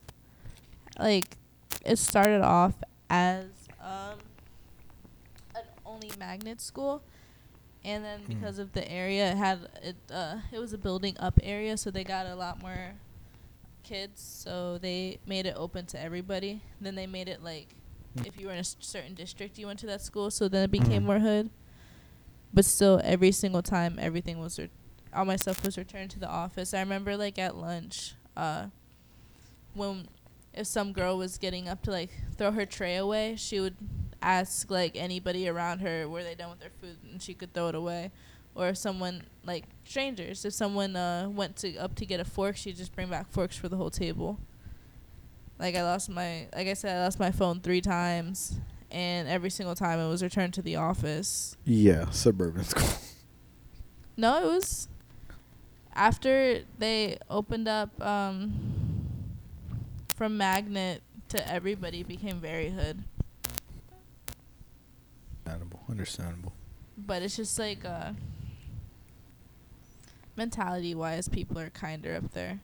like 1.00 1.38
it 1.86 1.98
started 1.98 2.42
off 2.42 2.76
as 3.10 3.46
um 3.82 4.20
an 5.56 5.64
only 5.86 6.12
magnet 6.20 6.60
school, 6.62 7.02
and 7.88 8.04
then 8.04 8.20
Hmm. 8.20 8.34
because 8.34 8.60
of 8.60 8.74
the 8.74 8.86
area, 8.92 9.32
it 9.32 9.38
had 9.38 9.60
it. 9.82 9.96
Uh, 10.12 10.38
it 10.52 10.60
was 10.60 10.74
a 10.74 10.78
building 10.78 11.16
up 11.20 11.40
area, 11.42 11.78
so 11.78 11.90
they 11.90 12.04
got 12.04 12.26
a 12.28 12.36
lot 12.36 12.62
more 12.62 12.94
kids. 13.84 14.22
So 14.22 14.78
they 14.78 15.20
made 15.26 15.46
it 15.46 15.56
open 15.58 15.86
to 15.88 16.00
everybody. 16.00 16.62
Then 16.82 16.96
they 16.96 17.08
made 17.08 17.28
it 17.30 17.42
like 17.44 17.70
Hmm. 18.18 18.26
if 18.26 18.40
you 18.40 18.48
were 18.48 18.52
in 18.54 18.58
a 18.58 18.68
s- 18.72 18.76
certain 18.80 19.14
district, 19.16 19.58
you 19.58 19.66
went 19.68 19.80
to 19.80 19.86
that 19.88 20.02
school. 20.02 20.30
So 20.32 20.48
then 20.50 20.64
it 20.64 20.72
became 20.72 21.04
Mhm. 21.04 21.06
more 21.06 21.20
hood. 21.20 21.50
But 22.54 22.66
still, 22.66 23.00
every 23.04 23.32
single 23.32 23.62
time, 23.62 23.98
everything 24.00 24.40
was 24.40 24.58
re- 24.60 24.70
all 25.14 25.26
my 25.26 25.36
stuff 25.38 25.64
was 25.66 25.78
returned 25.78 26.12
to 26.12 26.20
the 26.20 26.28
office. 26.30 26.74
I 26.74 26.80
remember 26.80 27.16
like 27.18 27.40
at 27.40 27.56
lunch, 27.56 28.16
uh, 28.36 28.68
when 29.74 30.08
if 30.54 30.66
some 30.68 30.92
girl 30.92 31.18
was 31.18 31.38
getting 31.38 31.68
up 31.70 31.82
to 31.84 31.92
like 31.92 32.10
throw 32.36 32.52
her 32.52 32.66
tray 32.66 32.96
away, 32.96 33.36
she 33.36 33.60
would 33.60 33.76
ask 34.22 34.70
like 34.72 34.96
anybody 34.96 35.48
around 35.48 35.80
her 35.80 36.08
were 36.08 36.24
they 36.24 36.36
done 36.36 36.50
with 36.50 36.60
their 36.60 36.72
food 36.82 36.98
and 37.12 37.22
she 37.22 37.34
could 37.34 37.54
throw 37.54 37.68
it 37.70 37.76
away. 37.76 38.12
Or 38.56 38.70
if 38.70 38.78
someone 38.78 39.24
like 39.46 39.66
strangers, 39.86 40.44
if 40.46 40.54
someone 40.54 40.96
uh 40.96 41.30
went 41.30 41.56
to 41.58 41.78
up 41.78 41.96
to 41.96 42.06
get 42.06 42.20
a 42.20 42.26
fork, 42.26 42.58
she'd 42.58 42.78
just 42.78 42.96
bring 42.96 43.10
back 43.10 43.32
forks 43.32 43.56
for 43.56 43.70
the 43.70 43.78
whole 43.78 43.92
table. 43.92 44.40
Like 45.60 45.76
I 45.76 45.84
lost 45.84 46.10
my 46.10 46.48
like 46.56 46.68
I 46.68 46.74
said, 46.74 46.98
I 46.98 47.04
lost 47.04 47.20
my 47.20 47.32
phone 47.32 47.60
three 47.60 47.82
times 47.82 48.60
and 48.90 49.28
every 49.28 49.50
single 49.50 49.76
time 49.76 50.00
it 50.00 50.08
was 50.08 50.24
returned 50.24 50.54
to 50.56 50.62
the 50.62 50.76
office. 50.76 51.58
Yeah, 51.66 52.10
suburban 52.10 52.64
school. 52.64 52.90
No, 54.16 54.44
it 54.44 54.48
was 54.48 54.88
after 55.94 56.62
they 56.78 57.18
opened 57.30 57.68
up 57.68 58.00
um, 58.02 58.54
from 60.16 60.38
magnet 60.38 61.02
to 61.30 61.52
everybody 61.52 62.04
became 62.04 62.40
very 62.40 62.70
hood. 62.70 63.04
Understandable. 65.90 66.52
Understandable. 66.52 66.54
But 66.98 67.22
it's 67.22 67.36
just 67.36 67.60
like 67.60 67.86
uh, 67.86 68.14
mentality 70.36 70.96
wise, 70.96 71.30
people 71.30 71.60
are 71.60 71.70
kinder 71.70 72.16
up 72.16 72.34
there. 72.34 72.60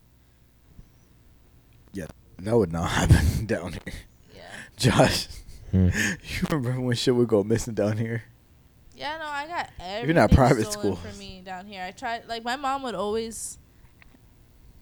Yeah, 1.93 2.07
that 2.39 2.57
would 2.57 2.71
not 2.71 2.89
happen 2.89 3.45
down 3.45 3.73
here. 3.73 3.93
Yeah. 4.35 4.41
Josh, 4.77 5.27
Hmm. 5.73 5.87
you 6.23 6.47
remember 6.49 6.79
when 6.79 6.95
shit 6.95 7.15
would 7.15 7.27
go 7.27 7.43
missing 7.43 7.73
down 7.73 7.97
here? 7.97 8.23
Yeah, 8.95 9.17
no, 9.17 9.25
I 9.25 9.47
got 9.47 9.69
everything 9.79 10.03
Even 10.03 10.17
at 10.19 10.31
private 10.31 10.71
stolen 10.71 10.95
for 10.97 11.17
me 11.17 11.41
down 11.43 11.65
here. 11.65 11.83
I 11.83 11.89
tried 11.89 12.27
like 12.27 12.43
my 12.43 12.55
mom 12.55 12.83
would 12.83 12.93
always 12.93 13.57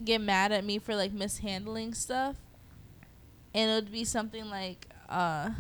get 0.04 0.20
mad 0.20 0.52
at 0.52 0.66
me 0.66 0.80
for 0.80 0.96
like 0.96 1.14
mishandling 1.14 1.94
stuff. 1.94 2.36
And 3.54 3.72
it 3.72 3.74
would 3.76 3.92
be 3.92 4.04
something 4.04 4.50
like 4.50 4.88
uh 5.08 5.52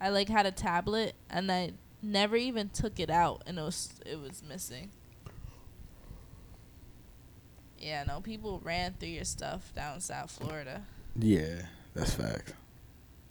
I 0.00 0.08
like 0.08 0.28
had 0.28 0.46
a 0.46 0.50
tablet 0.50 1.14
and 1.30 1.50
I 1.50 1.74
never 2.02 2.36
even 2.36 2.68
took 2.68 2.98
it 2.98 3.10
out 3.10 3.42
and 3.46 3.58
it 3.58 3.62
was 3.62 3.94
it 4.04 4.20
was 4.20 4.42
missing. 4.46 4.90
Yeah, 7.78 8.04
no, 8.04 8.20
people 8.20 8.60
ran 8.62 8.94
through 8.94 9.08
your 9.08 9.24
stuff 9.24 9.72
down 9.74 10.00
South 10.00 10.30
Florida. 10.30 10.82
Yeah, 11.16 11.62
that's 11.94 12.14
fact. 12.14 12.54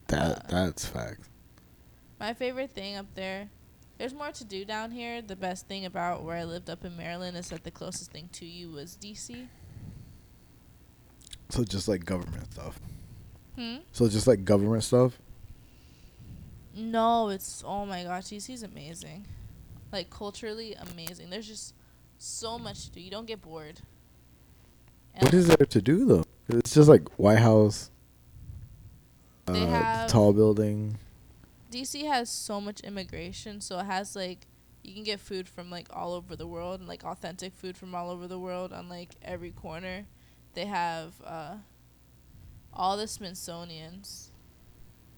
That 0.08 0.22
Uh, 0.22 0.42
that's 0.50 0.86
fact. 0.86 1.22
My 2.20 2.34
favorite 2.34 2.72
thing 2.72 2.98
up 2.98 3.08
there, 3.16 3.50
there's 3.98 4.14
more 4.14 4.32
to 4.32 4.44
do 4.44 4.66
down 4.66 4.92
here. 4.92 5.22
The 5.22 5.36
best 5.36 5.68
thing 5.68 5.86
about 5.86 6.24
where 6.24 6.38
I 6.38 6.44
lived 6.44 6.70
up 6.70 6.84
in 6.84 6.98
Maryland 6.98 7.38
is 7.38 7.50
that 7.50 7.64
the 7.64 7.72
closest 7.72 8.12
thing 8.12 8.30
to 8.34 8.46
you 8.46 8.72
was 8.72 8.98
DC. 9.00 9.48
So 11.50 11.64
just 11.64 11.88
like 11.88 12.06
government 12.06 12.52
stuff. 12.52 12.80
Hmm? 13.56 13.78
So 13.92 14.08
just 14.10 14.28
like 14.28 14.44
government 14.46 14.84
stuff. 14.84 15.20
No, 16.76 17.30
it's 17.30 17.64
oh 17.66 17.86
my 17.86 18.04
gosh, 18.04 18.26
DC's 18.26 18.64
amazing. 18.64 19.26
Like 19.92 20.10
culturally 20.10 20.76
amazing. 20.76 21.30
There's 21.30 21.48
just 21.48 21.74
so 22.18 22.58
much 22.58 22.86
to 22.86 22.92
do. 22.92 23.02
You 23.02 23.12
don't 23.12 23.26
get 23.28 23.42
bored. 23.42 23.82
And 25.14 25.24
What 25.24 25.34
is 25.34 25.48
there 25.48 25.66
to 25.66 25.82
do 25.82 26.06
though? 26.06 26.24
It's 26.50 26.74
just 26.74 26.88
like 26.90 27.08
White 27.20 27.40
House. 27.40 27.92
Uh, 29.48 29.54
have- 29.54 30.10
tall 30.10 30.34
building. 30.34 30.98
DC 31.72 32.06
has 32.06 32.30
so 32.30 32.60
much 32.60 32.82
immigration, 32.82 33.62
so 33.62 33.80
it 33.80 33.86
has 33.86 34.16
like 34.16 34.48
you 34.84 34.94
can 34.94 35.04
get 35.04 35.20
food 35.20 35.48
from 35.48 35.70
like 35.70 35.88
all 35.92 36.14
over 36.14 36.36
the 36.36 36.48
world 36.48 36.80
and 36.80 36.90
like 36.90 37.04
authentic 37.04 37.54
food 37.56 37.78
from 37.78 37.94
all 37.96 38.10
over 38.10 38.28
the 38.28 38.40
world 38.40 38.74
on 38.74 38.90
like 38.90 39.12
every 39.22 39.52
corner. 39.52 40.06
They 40.54 40.66
have 40.66 41.14
uh 41.26 41.58
all 42.74 42.98
the 42.98 43.08
Smithsonian's. 43.08 44.31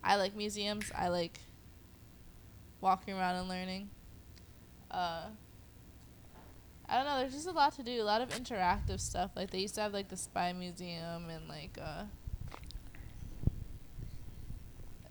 I 0.04 0.16
like 0.18 0.36
museums. 0.36 0.92
I 0.96 1.08
like 1.08 1.40
walking 2.82 3.14
around 3.14 3.36
and 3.38 3.50
learning. 3.50 3.90
Uh 4.92 5.28
I 6.88 6.98
don't 6.98 7.06
know. 7.06 7.20
There's 7.20 7.34
just 7.34 7.48
a 7.48 7.52
lot 7.52 7.74
to 7.78 7.84
do. 7.84 8.02
A 8.02 8.04
lot 8.04 8.22
of 8.22 8.30
interactive 8.30 9.00
stuff. 9.00 9.32
Like 9.36 9.50
they 9.52 9.60
used 9.60 9.76
to 9.76 9.82
have 9.82 9.94
like 9.94 10.10
the 10.10 10.18
spy 10.18 10.54
museum 10.54 11.30
and 11.30 11.48
like 11.48 11.78
uh, 11.82 12.04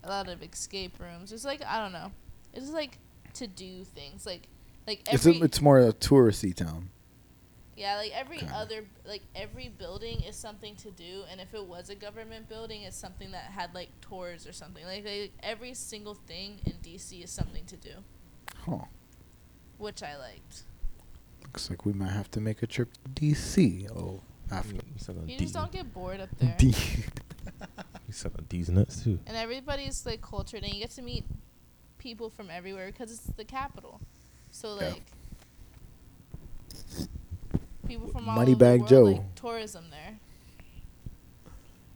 a 0.05 0.09
lot 0.09 0.28
of 0.28 0.43
escape 0.43 1.01
rooms. 1.01 1.32
It's 1.32 1.45
like 1.45 1.62
I 1.66 1.78
don't 1.82 1.93
know. 1.93 2.12
It's 2.53 2.64
just 2.64 2.74
like 2.74 2.99
to 3.34 3.47
do 3.47 3.84
things 3.84 4.26
like 4.26 4.49
like 4.86 5.01
It's 5.11 5.26
every 5.26 5.40
a, 5.40 5.45
it's 5.45 5.61
more 5.61 5.80
a 5.80 5.93
touristy 5.93 6.55
town. 6.55 6.90
Yeah 7.76 7.96
like 7.96 8.12
every 8.14 8.38
Kinda. 8.38 8.54
other 8.54 8.84
like 9.06 9.22
every 9.34 9.68
building 9.68 10.20
is 10.22 10.36
something 10.36 10.76
to 10.76 10.90
do. 10.90 11.22
And 11.30 11.40
if 11.40 11.54
it 11.54 11.64
was 11.66 11.88
a 11.90 11.94
government 11.94 12.48
building, 12.48 12.82
it's 12.82 12.96
something 12.96 13.30
that 13.32 13.44
had 13.44 13.74
like 13.74 13.88
tours 14.00 14.46
or 14.46 14.52
something. 14.52 14.84
Like, 14.84 15.04
like 15.04 15.32
every 15.42 15.74
single 15.74 16.14
thing 16.14 16.60
in 16.66 16.72
DC 16.82 17.22
is 17.24 17.30
something 17.30 17.64
to 17.66 17.76
do, 17.76 17.94
Huh. 18.66 18.84
which 19.78 20.02
I 20.02 20.16
liked. 20.16 20.64
Looks 21.44 21.68
like 21.70 21.84
we 21.86 21.92
might 21.92 22.12
have 22.12 22.30
to 22.32 22.40
make 22.40 22.62
a 22.62 22.66
trip 22.66 22.90
to 22.92 23.08
DC. 23.20 23.88
Oh, 23.94 24.20
after. 24.50 24.74
You 24.74 24.82
suck 24.98 25.16
on 25.16 25.28
You 25.28 25.38
D- 25.38 25.44
just 25.44 25.54
don't 25.54 25.72
get 25.72 25.92
bored 25.94 26.20
up 26.20 26.28
there. 26.38 26.54
D- 26.58 26.74
You 28.06 28.12
suck 28.12 28.32
on 28.38 28.44
D's 28.48 28.68
nuts 28.68 29.02
too. 29.02 29.18
and 29.26 29.36
everybody's 29.36 30.04
like 30.04 30.20
cultured 30.20 30.62
and 30.64 30.72
you 30.74 30.80
get 30.80 30.90
to 30.92 31.02
meet 31.02 31.24
people 31.98 32.28
from 32.28 32.50
everywhere 32.50 32.86
because 32.86 33.10
it's 33.10 33.24
the 33.36 33.44
capital 33.44 34.00
so 34.50 34.78
Yeah. 34.80 34.94
Like 37.82 37.88
people 37.90 38.08
from 38.08 38.28
all 38.28 38.36
Moneybag 38.38 38.52
over 38.52 38.56
the 38.56 38.78
world, 38.78 38.88
Joe. 38.88 39.04
like, 39.04 39.34
tourism 39.34 39.84
there 39.90 40.18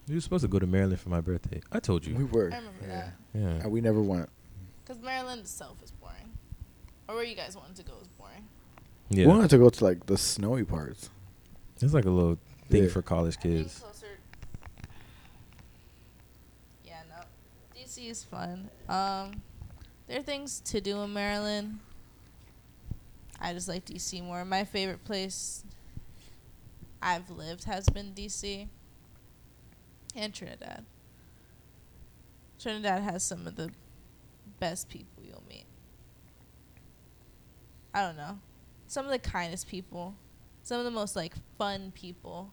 You 0.09 0.15
were 0.17 0.21
supposed 0.21 0.43
to 0.43 0.49
go 0.49 0.59
to 0.59 0.67
Maryland 0.67 1.01
for 1.01 1.09
my 1.09 1.21
birthday. 1.21 1.61
I 1.73 1.81
told 1.81 2.07
you. 2.07 2.15
we 2.15 2.25
were. 2.25 2.51
i 2.53 2.57
remember 2.57 2.87
yeah. 2.87 3.11
Yeah. 3.35 3.47
And 3.65 3.71
we 3.73 3.81
never 3.81 4.01
went. 4.01 4.29
because 4.85 5.03
maryland 5.03 5.41
itself 5.41 5.77
is 5.83 5.91
boring 5.91 6.33
or 7.09 7.15
where 7.17 7.25
you 7.25 7.35
guys 7.37 7.57
wanted 7.57 7.77
to 7.77 7.83
go 7.83 7.93
is 8.03 8.09
boring 8.09 8.45
Yeah. 9.11 9.27
We 9.27 9.33
wanted 9.33 9.51
to 9.51 9.59
go 9.59 9.69
to 9.71 9.85
like 9.85 10.07
the 10.07 10.17
snowy 10.19 10.65
parts. 10.65 11.11
It's 11.81 11.93
like 11.95 12.05
a 12.07 12.11
little 12.11 12.39
thing 12.71 12.85
Yeah. 12.85 12.89
for 12.91 13.03
college 13.03 13.37
I 13.39 13.43
think 13.43 13.55
kids. 13.65 13.79
closer 13.79 14.07
yeah 16.85 17.03
no 17.09 17.23
dc 17.81 18.11
is 18.11 18.25
fun 18.25 18.69
um 18.89 19.43
there 20.07 20.19
are 20.19 20.23
things 20.23 20.61
to 20.61 20.81
do 20.81 21.01
in 21.03 21.13
maryland 21.13 21.79
i 23.41 23.53
just 23.53 23.69
like 23.69 23.85
dc 23.85 24.23
more 24.25 24.45
my 24.45 24.65
favorite 24.65 25.05
place 25.05 25.63
i've 27.07 27.31
lived 27.31 27.65
has 27.65 27.89
been 27.89 28.13
dc 28.13 28.69
and 30.15 30.35
trinidad 30.35 30.85
trinidad 32.59 33.03
has 33.03 33.23
some 33.23 33.47
of 33.47 33.57
the 33.57 33.71
best 34.61 34.89
people 34.89 35.23
you'll 35.23 35.43
meet 35.49 35.67
i 37.95 38.03
don't 38.03 38.17
know 38.17 38.39
some 38.87 39.05
of 39.05 39.11
the 39.11 39.19
kindest 39.19 39.69
people 39.69 40.15
some 40.63 40.79
of 40.79 40.85
the 40.85 40.91
most 40.91 41.17
like 41.17 41.35
fun 41.59 41.93
people 41.95 42.53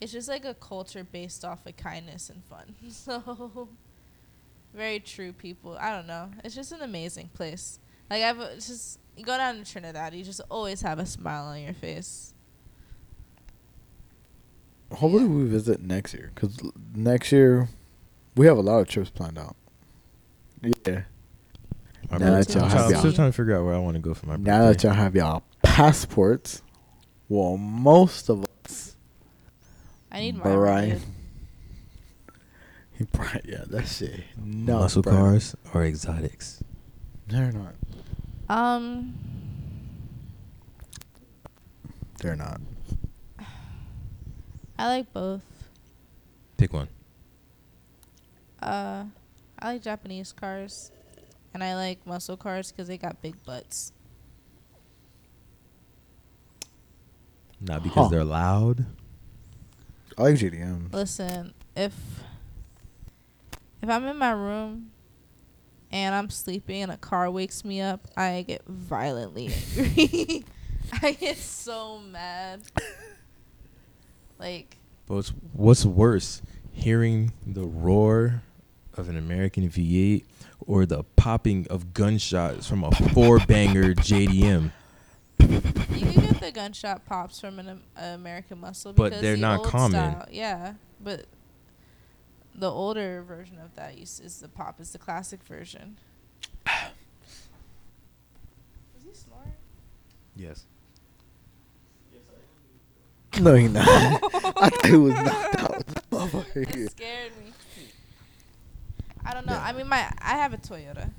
it's 0.00 0.12
just 0.12 0.28
like 0.28 0.44
a 0.44 0.54
culture 0.54 1.04
based 1.04 1.44
off 1.44 1.66
of 1.66 1.76
kindness 1.76 2.30
and 2.30 2.44
fun. 2.44 2.74
So 2.90 3.68
very 4.74 5.00
true 5.00 5.32
people. 5.32 5.76
I 5.80 5.90
don't 5.90 6.06
know. 6.06 6.30
It's 6.44 6.54
just 6.54 6.72
an 6.72 6.82
amazing 6.82 7.30
place. 7.34 7.80
Like 8.10 8.22
I've 8.22 8.38
just 8.54 9.00
you 9.16 9.24
go 9.24 9.36
down 9.36 9.56
to 9.56 9.70
Trinidad, 9.70 10.14
you 10.14 10.22
just 10.22 10.40
always 10.50 10.82
have 10.82 10.98
a 10.98 11.06
smile 11.06 11.46
on 11.46 11.60
your 11.62 11.74
face. 11.74 12.34
Hopefully, 14.92 15.24
Yeah. 15.24 15.28
we 15.30 15.44
visit 15.44 15.82
next 15.82 16.14
year 16.14 16.30
because 16.34 16.56
next 16.94 17.30
year 17.32 17.68
we 18.36 18.46
have 18.46 18.56
a 18.56 18.62
lot 18.62 18.78
of 18.78 18.88
trips 18.88 19.10
planned 19.10 19.38
out. 19.38 19.54
Yeah. 20.62 21.02
My 22.10 22.16
Now 22.16 22.30
birthday. 22.30 22.54
that 22.54 22.54
y'all 22.54 22.64
I'm 22.64 22.70
have 22.70 22.90
y'all- 22.90 22.98
still 23.00 23.12
trying 23.12 23.28
to 23.30 23.36
figure 23.36 23.56
out 23.56 23.64
where 23.64 23.74
I 23.74 23.78
want 23.78 23.94
to 23.96 24.00
go 24.00 24.14
for 24.14 24.26
my 24.26 24.36
birthday. 24.36 24.50
Now 24.50 24.66
that 24.66 24.82
y'all 24.82 24.92
have 24.94 25.14
y'all 25.14 25.42
passports, 25.62 26.62
well, 27.28 27.56
most 27.58 28.28
of 28.30 28.44
us. 28.64 28.96
I 30.10 30.20
need 30.20 30.36
my 30.36 30.42
Brian. 30.44 30.90
ride. 30.90 31.02
Brian, 33.12 33.40
yeah, 33.44 33.64
that 33.68 33.86
shit. 33.86 34.24
No, 34.42 34.78
muscle 34.80 35.02
Brian. 35.02 35.18
cars 35.18 35.54
or 35.74 35.84
exotics. 35.84 36.62
They're 37.28 37.52
not. 37.52 37.74
Um 38.48 39.14
They're 42.20 42.34
not. 42.36 42.60
I 44.78 44.86
like 44.86 45.12
both. 45.12 45.42
Pick 46.56 46.72
one. 46.72 46.88
Uh 48.62 49.04
I 49.58 49.72
like 49.72 49.82
Japanese 49.82 50.32
cars 50.32 50.90
and 51.52 51.62
I 51.64 51.74
like 51.74 52.06
muscle 52.06 52.36
cars 52.36 52.72
cuz 52.72 52.86
they 52.88 52.98
got 52.98 53.20
big 53.22 53.42
butts. 53.44 53.92
Not 57.60 57.82
because 57.82 58.04
Huh. 58.06 58.08
they're 58.08 58.24
loud. 58.24 58.86
I 60.16 60.22
like 60.22 60.34
JDM. 60.36 60.92
Listen, 60.92 61.54
if 61.76 61.94
if 63.82 63.88
I'm 63.88 64.04
in 64.06 64.16
my 64.16 64.30
room 64.30 64.90
and 65.90 66.14
I'm 66.14 66.30
sleeping 66.30 66.82
and 66.82 66.92
a 66.92 66.96
car 66.96 67.30
wakes 67.30 67.64
me 67.64 67.80
up, 67.80 68.06
I 68.16 68.44
get 68.46 68.62
violently 68.66 69.52
angry. 69.76 70.44
I 71.02 71.12
get 71.12 71.36
so 71.36 71.98
mad. 71.98 72.62
Like 74.38 74.76
But 75.06 75.14
what's, 75.14 75.28
what's 75.52 75.84
worse, 75.84 76.42
hearing 76.72 77.32
the 77.46 77.64
roar 77.64 78.42
of 78.96 79.08
an 79.08 79.16
American 79.16 79.68
V8 79.68 80.24
or 80.66 80.86
the 80.86 81.04
popping 81.16 81.66
of 81.70 81.92
gunshots 81.94 82.68
from 82.68 82.84
a 82.84 82.90
four 83.12 83.38
banger 83.40 83.94
JDM? 83.94 84.72
you 85.40 85.46
can 85.48 86.20
get 86.20 86.40
the 86.40 86.50
gunshot 86.52 87.04
pops 87.06 87.40
from 87.40 87.58
an 87.58 87.68
Am- 87.68 87.82
American 87.96 88.60
Muscle, 88.60 88.92
But 88.92 89.20
they're 89.20 89.36
the 89.36 89.40
not 89.40 89.64
common. 89.64 89.90
Style, 89.92 90.26
yeah, 90.30 90.74
but 91.00 91.26
the 92.54 92.70
older 92.70 93.22
version 93.22 93.58
of 93.60 93.74
that 93.76 93.96
is, 93.98 94.20
is 94.20 94.40
the 94.40 94.48
pop. 94.48 94.80
Is 94.80 94.90
the 94.92 94.98
classic 94.98 95.42
version. 95.44 95.96
Is 98.98 99.04
he 99.04 99.14
snoring? 99.14 99.52
Yes. 100.36 100.64
No, 103.40 103.54
he 103.54 103.68
not. 103.68 103.86
I 103.88 104.68
thought 104.70 104.90
was 104.90 105.12
knocked 105.14 105.56
out. 105.58 105.86
Motherfucker. 106.10 106.56
It 106.76 106.90
scared 106.90 107.32
me. 107.44 107.52
I 109.24 109.32
don't 109.34 109.46
know. 109.46 109.52
Yeah. 109.52 109.62
I 109.64 109.72
mean, 109.72 109.88
my 109.88 110.10
I 110.20 110.36
have 110.38 110.52
a 110.54 110.56
Toyota, 110.58 111.10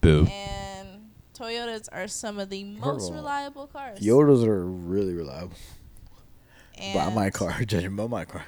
Boo. 0.00 0.26
and 0.26 1.10
Toyotas 1.38 1.88
are 1.92 2.08
some 2.08 2.38
of 2.38 2.50
the 2.50 2.64
most 2.64 2.82
Horrible. 3.08 3.12
reliable 3.14 3.66
cars. 3.68 4.00
Yotas 4.00 4.44
are 4.46 4.64
really 4.66 5.14
reliable. 5.14 5.56
By 6.92 7.10
my 7.14 7.30
car, 7.30 7.52
judging 7.64 7.94
by 7.94 8.08
my 8.08 8.24
car, 8.24 8.44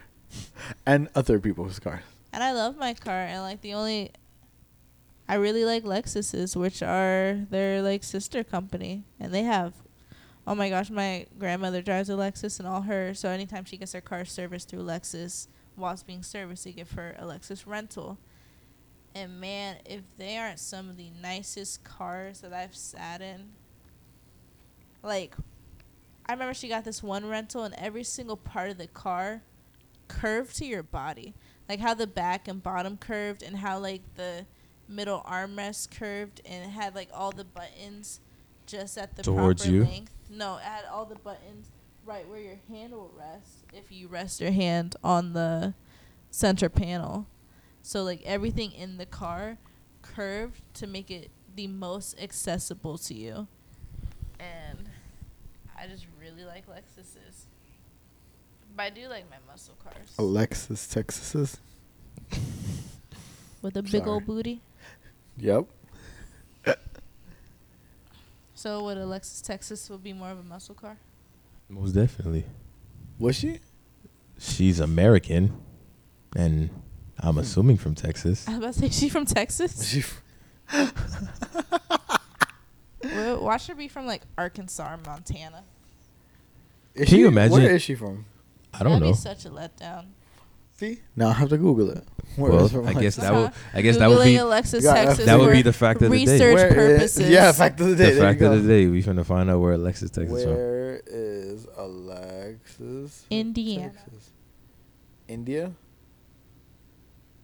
and 0.85 1.09
other 1.15 1.39
people's 1.39 1.79
cars. 1.79 2.01
And 2.33 2.43
I 2.43 2.53
love 2.53 2.77
my 2.77 2.93
car, 2.95 3.15
and 3.23 3.41
like 3.43 3.61
the 3.61 3.75
only, 3.75 4.11
I 5.29 5.37
really 5.37 5.65
like 5.65 5.85
Lexuses, 5.85 6.57
which 6.57 6.83
are 6.83 7.39
their 7.51 7.83
like 7.83 8.03
sister 8.03 8.43
company, 8.43 9.05
and 9.21 9.33
they 9.33 9.45
have, 9.45 9.75
oh 10.47 10.55
my 10.55 10.69
gosh, 10.69 10.91
my 10.91 11.27
grandmother 11.39 11.83
drives 11.83 12.09
a 12.09 12.13
Lexus, 12.13 12.59
and 12.59 12.69
all 12.69 12.83
her, 12.83 13.15
so 13.15 13.29
anytime 13.29 13.65
she 13.65 13.77
gets 13.77 13.93
her 13.93 14.01
car 14.01 14.25
serviced 14.25 14.69
through 14.69 14.83
Lexus, 14.83 15.49
whilst 15.77 16.07
being 16.07 16.23
serviced, 16.23 16.65
they 16.65 16.73
give 16.73 16.93
her 16.93 17.17
a 17.19 17.25
Lexus 17.25 17.67
rental. 17.67 18.19
And 19.15 19.41
man, 19.41 19.77
if 19.85 20.03
they 20.19 20.37
aren't 20.37 20.61
some 20.61 20.91
of 20.91 20.97
the 20.97 21.11
nicest 21.23 21.85
cars 21.85 22.41
that 22.41 22.53
I've 22.53 22.77
sat 22.77 23.21
in, 23.23 23.53
like, 25.03 25.35
I 26.27 26.33
remember 26.33 26.55
she 26.55 26.69
got 26.69 26.85
this 26.85 27.03
one 27.03 27.29
rental, 27.29 27.65
and 27.65 27.75
every 27.75 28.05
single 28.05 28.37
part 28.37 28.71
of 28.71 28.79
the 28.79 28.89
car 28.89 29.43
curved 30.09 30.57
to 30.57 30.65
your 30.67 30.83
body 30.83 31.35
like 31.69 31.81
how 31.81 31.95
the 31.95 32.07
back 32.07 32.49
and 32.49 32.63
bottom 32.63 32.97
curved 32.97 33.43
and 33.43 33.57
how 33.57 33.79
like 33.79 34.03
the 34.15 34.47
middle 34.89 35.25
armrest 35.29 35.91
curved 35.91 36.41
and 36.45 36.65
it 36.65 36.71
had 36.71 36.95
like 36.95 37.09
all 37.13 37.33
the 37.33 37.45
buttons 37.45 38.21
just 38.67 38.99
at 38.99 39.17
the 39.17 39.23
Towards 39.23 39.63
proper 39.63 39.75
you? 39.77 39.85
length. 39.85 40.13
No, 40.31 40.57
it 40.57 40.63
had 40.63 40.85
all 40.91 41.05
the 41.05 41.15
buttons 41.17 41.71
right 42.05 42.29
where 42.29 42.39
your 42.41 42.59
hand 42.69 42.93
will 42.93 43.13
rest 43.17 43.65
if 43.73 43.91
you 43.91 44.09
rest 44.09 44.41
your 44.41 44.51
hand 44.53 44.97
on 45.03 45.33
the 45.33 45.75
center 46.31 46.69
panel. 46.69 47.27
So 47.83 48.03
like 48.03 48.23
everything 48.25 48.73
in 48.73 48.99
the 48.99 49.07
car 49.07 49.59
curved 50.03 50.63
to 50.75 50.87
make 50.87 51.11
it 51.11 51.31
the 51.55 51.67
most 51.69 52.21
accessible 52.21 52.99
to 52.99 53.15
you. 53.15 53.47
And 54.39 54.89
I 55.79 55.87
just 55.87 56.07
really 56.21 56.45
like 56.45 56.67
Lexuses. 56.69 57.47
But 58.77 58.83
I 58.83 58.91
do 58.91 59.09
like 59.09 59.25
my 59.31 59.37
muscle 59.51 59.77
cars. 59.83 60.13
Alexis, 60.19 60.87
Texas's. 60.87 61.57
With 63.63 63.77
a 63.77 63.83
big 63.83 63.93
Sorry. 63.93 64.11
old 64.11 64.27
booty. 64.27 64.61
Yep. 65.39 65.67
So 68.57 68.83
would 68.85 68.97
a 68.97 69.03
Lexus 69.03 69.43
Texas 69.43 69.89
would 69.91 70.03
be 70.03 70.15
more 70.15 70.31
of 70.31 70.39
a 70.39 70.43
muscle 70.43 70.75
car? 70.75 70.97
Most 71.69 71.93
definitely. 71.93 72.45
Was 73.19 73.37
she? 73.37 73.61
She's 74.39 74.81
American, 74.81 75.61
and 76.35 76.71
I'm 77.21 77.37
assuming 77.37 77.77
from 77.77 77.95
Texas. 77.95 78.49
I 78.49 78.53
was 78.53 78.59
about 78.59 78.73
to 78.75 78.81
say 78.81 78.89
she 79.01 79.09
from 79.11 79.27
Texas. 79.27 79.93
She. 79.93 80.03
Where 83.03 83.35
Wait, 83.35 83.43
Watch 83.43 83.67
her 83.69 83.75
be 83.75 83.89
from 83.89 84.07
like 84.07 84.23
Arkansas 84.39 84.95
or 84.95 84.99
Montana. 85.07 85.63
Is 86.95 87.09
Can 87.09 87.19
you 87.19 87.29
imagine- 87.29 87.53
Where 87.63 87.75
is 87.77 87.83
she 87.83 87.95
from? 87.95 88.25
I 88.75 88.83
don't 88.83 88.99
know. 88.99 88.99
That'd 88.99 89.03
know. 89.03 89.13
be 89.13 89.19
such 89.19 89.45
a 89.45 89.51
letdown. 89.51 90.07
See, 90.79 91.01
now 91.17 91.29
I 91.29 91.33
have 91.33 91.49
to 91.49 91.57
Google 91.57 91.91
it. 91.91 92.05
Where 92.37 92.51
is 92.53 92.55
Well, 92.55 92.69
her 92.83 92.89
I 92.89 92.93
from? 92.93 93.03
guess 93.03 93.17
that 93.17 93.33
would. 93.33 93.51
I 93.73 93.81
guess 93.81 93.97
that 93.97 94.09
would 94.11 94.25
be. 94.25 94.37
Alexis, 94.37 94.85
Texas. 94.85 95.25
that 95.25 95.39
would 95.39 95.53
be 95.53 95.63
the 95.63 95.73
fact 95.73 96.03
of 96.03 96.11
the 96.11 96.17
day. 96.25 96.33
research 96.33 96.55
Where 96.55 96.67
is- 96.69 96.75
purposes. 96.75 97.31
yeah, 97.31 97.51
fact 97.53 97.81
of 97.81 97.87
the 97.89 97.97
day. 97.97 98.11
The 98.11 98.15
there 98.17 98.23
fact 98.23 98.41
you 98.43 98.47
of 98.49 98.63
the 98.63 98.69
day, 98.69 98.87
we 98.87 99.03
finna 99.03 99.25
find 99.25 99.49
out 99.49 99.61
where 99.61 99.73
Alexis, 99.73 100.11
Texas 100.11 100.43
from. 100.45 100.53
Where 100.53 101.01
is 101.07 101.67
Alexis? 101.79 103.25
from 103.27 103.37
Indiana. 103.39 103.93
Texas? 103.95 104.31
India. 105.29 105.73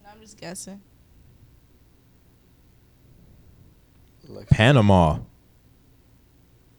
No, 0.05 0.11
I'm 0.13 0.21
just 0.21 0.39
guessing. 0.39 0.83
Alexis. 4.29 4.57
Panama. 4.57 5.19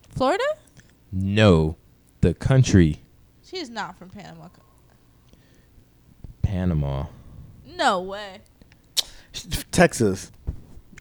Florida? 0.10 0.44
No, 1.12 1.78
the 2.22 2.34
country. 2.36 3.00
She 3.44 3.58
is 3.58 3.70
not 3.70 3.98
from 3.98 4.10
Panama. 4.10 4.50
Panama. 6.54 7.06
No 7.78 8.00
way. 8.02 8.42
Texas. 9.72 10.32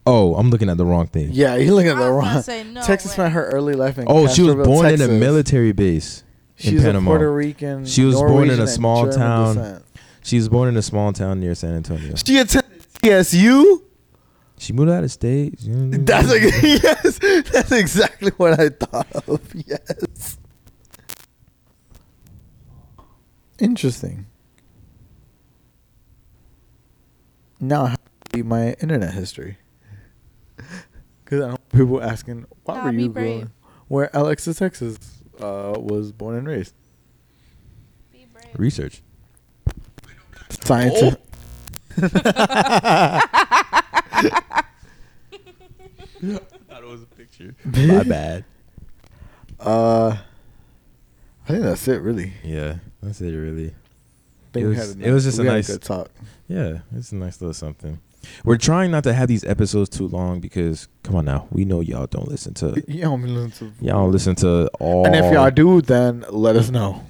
Oh, 0.06 0.34
I'm 0.34 0.48
looking 0.48 0.70
at 0.70 0.78
the 0.78 0.86
wrong 0.86 1.06
thing. 1.08 1.28
Yeah, 1.32 1.56
you're 1.56 1.74
looking 1.74 1.90
at 1.90 1.96
the 1.98 2.10
was 2.10 2.24
gonna 2.24 2.32
wrong. 2.34 2.42
say 2.42 2.64
no 2.64 2.80
Texas 2.80 3.10
way. 3.10 3.14
spent 3.16 3.34
her 3.34 3.50
early 3.50 3.74
life 3.74 3.98
in. 3.98 4.06
Oh, 4.08 4.26
she 4.26 4.40
was 4.42 4.54
Castroville, 4.54 4.64
born 4.64 4.86
in 4.86 5.02
a 5.02 5.08
military 5.08 5.72
base 5.72 6.24
in 6.56 6.72
She's 6.72 6.82
Panama. 6.82 7.10
a 7.10 7.12
Puerto 7.12 7.32
Rican. 7.34 7.84
She 7.84 8.02
was 8.04 8.14
born 8.14 8.48
in 8.48 8.60
a 8.60 8.66
small 8.66 9.10
town. 9.12 9.56
descent. 9.56 9.84
She 10.22 10.36
was 10.36 10.48
born 10.48 10.70
in 10.70 10.76
a 10.78 10.82
small 10.82 11.12
town 11.12 11.38
near 11.40 11.54
San 11.54 11.74
Antonio. 11.74 12.14
She 12.16 12.38
attended 12.38 12.80
TSU. 13.02 13.84
She 14.58 14.72
moved 14.72 14.90
out 14.90 15.04
of 15.04 15.12
state. 15.12 15.56
That's 15.60 16.28
like, 16.30 16.42
yes. 16.62 17.18
That's 17.52 17.72
exactly 17.72 18.30
what 18.38 18.58
I 18.58 18.70
thought 18.70 19.28
of. 19.28 19.40
Yes. 19.54 20.38
Interesting. 23.58 24.26
Now 27.62 27.84
I 27.84 27.88
have 27.90 27.98
to 28.04 28.36
read 28.38 28.46
my 28.46 28.72
internet 28.74 29.14
history. 29.14 29.56
Because 31.24 31.44
I 31.46 31.48
don't 31.48 31.68
people 31.70 32.02
asking, 32.02 32.44
why 32.64 32.74
Nah, 32.74 32.84
were 32.84 32.92
you 32.92 33.08
brave. 33.08 33.24
going? 33.38 33.50
Where 33.88 34.10
Alexis, 34.12 34.58
Texas 34.58 34.98
uh, 35.40 35.72
was 35.78 36.12
born 36.12 36.36
and 36.36 36.46
raised. 36.46 36.74
Be 38.12 38.26
brave. 38.30 38.44
research. 38.58 39.02
Scientist. 40.62 41.16
thought 41.96 43.22
it 46.82 46.86
was 46.86 47.02
a 47.02 47.06
picture. 47.06 47.54
My 47.64 48.02
bad. 48.02 48.44
Uh, 49.58 50.18
I 51.44 51.48
think 51.48 51.62
that's 51.62 51.88
it, 51.88 52.02
really. 52.02 52.34
Yeah, 52.44 52.76
that's 53.02 53.22
it. 53.22 53.32
Really. 53.32 53.74
I 54.52 54.60
think 54.60 54.64
It 54.64 54.68
we 54.68 54.74
was- 54.76 54.94
had 54.94 55.02
it 55.02 55.12
was 55.12 55.24
just 55.24 55.38
a 55.38 55.42
we 55.42 55.48
had 55.48 55.54
nice- 55.54 55.66
good 55.68 55.82
talk. 55.82 56.10
Yeah, 56.48 56.78
it's 56.94 57.12
a 57.12 57.16
nice 57.16 57.40
little 57.40 57.54
something. 57.54 57.98
We're 58.44 58.58
trying 58.58 58.90
not 58.90 59.02
to 59.04 59.14
have 59.14 59.26
these 59.28 59.42
episodes 59.44 59.88
too 59.88 60.06
long 60.06 60.40
because, 60.40 60.86
come 61.02 61.16
on 61.16 61.24
now, 61.24 61.48
we 61.50 61.64
know 61.64 61.80
y'all 61.80 62.06
don't 62.06 62.28
listen 62.28 62.54
to 62.54 62.80
You 62.86 63.00
don't 63.02 63.22
listen 63.22 63.50
to 63.52 63.84
y'all 63.84 64.02
don't 64.04 64.12
listen 64.12 64.34
to 64.36 64.68
all. 64.78 65.06
And 65.06 65.14
if 65.16 65.32
y'all 65.32 65.50
do, 65.50 65.80
then 65.80 66.24
let 66.30 66.54
us 66.56 66.70
know. 66.70 67.02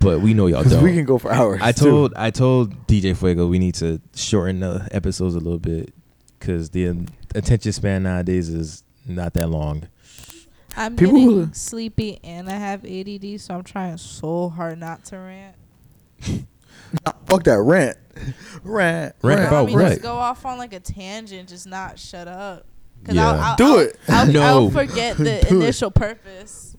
but 0.00 0.20
we 0.20 0.34
know 0.34 0.48
y'all 0.48 0.64
don't. 0.68 0.82
we 0.82 0.92
can 0.94 1.04
go 1.04 1.16
for 1.18 1.32
hours. 1.32 1.60
I 1.62 1.72
too. 1.72 1.84
told 1.84 2.14
I 2.16 2.30
told 2.30 2.86
DJ 2.88 3.16
Fuego 3.16 3.46
we 3.46 3.58
need 3.60 3.74
to 3.76 4.00
shorten 4.14 4.60
the 4.60 4.86
episodes 4.90 5.34
a 5.34 5.38
little 5.38 5.58
bit 5.60 5.94
because 6.38 6.70
the 6.70 7.06
attention 7.34 7.72
span 7.72 8.02
nowadays 8.02 8.48
is 8.48 8.82
not 9.06 9.32
that 9.34 9.48
long. 9.48 9.88
I'm 10.76 10.94
People 10.96 11.18
getting 11.20 11.52
sleepy 11.54 12.18
and 12.24 12.48
I 12.50 12.56
have 12.56 12.84
ADD, 12.84 13.40
so 13.40 13.54
I'm 13.54 13.62
trying 13.64 13.96
so 13.98 14.48
hard 14.50 14.78
not 14.78 15.04
to 15.06 15.16
rant. 15.18 15.56
Nah, 17.06 17.12
fuck 17.26 17.44
that 17.44 17.58
rant. 17.60 17.96
Rant. 18.64 19.14
Rant 19.22 19.22
You 19.22 19.28
know, 19.30 19.46
about 19.48 19.62
I 19.62 19.66
mean, 19.66 19.74
what? 19.78 19.88
Just 19.90 20.02
go 20.02 20.12
off 20.14 20.44
on 20.44 20.58
like 20.58 20.72
a 20.72 20.80
tangent, 20.80 21.48
just 21.48 21.66
not 21.66 21.98
shut 21.98 22.26
up. 22.28 22.66
Cause 23.04 23.14
Yeah. 23.14 23.30
I'll, 23.30 23.40
I'll, 23.40 23.56
Do 23.56 23.64
I'll, 23.64 23.78
it. 23.78 23.96
I'll, 24.08 24.26
No. 24.32 24.42
I'll 24.42 24.70
forget 24.70 25.16
the 25.16 25.24
Do 25.48 25.60
it. 25.60 25.64
initial 25.64 25.90
purpose. 25.90 26.76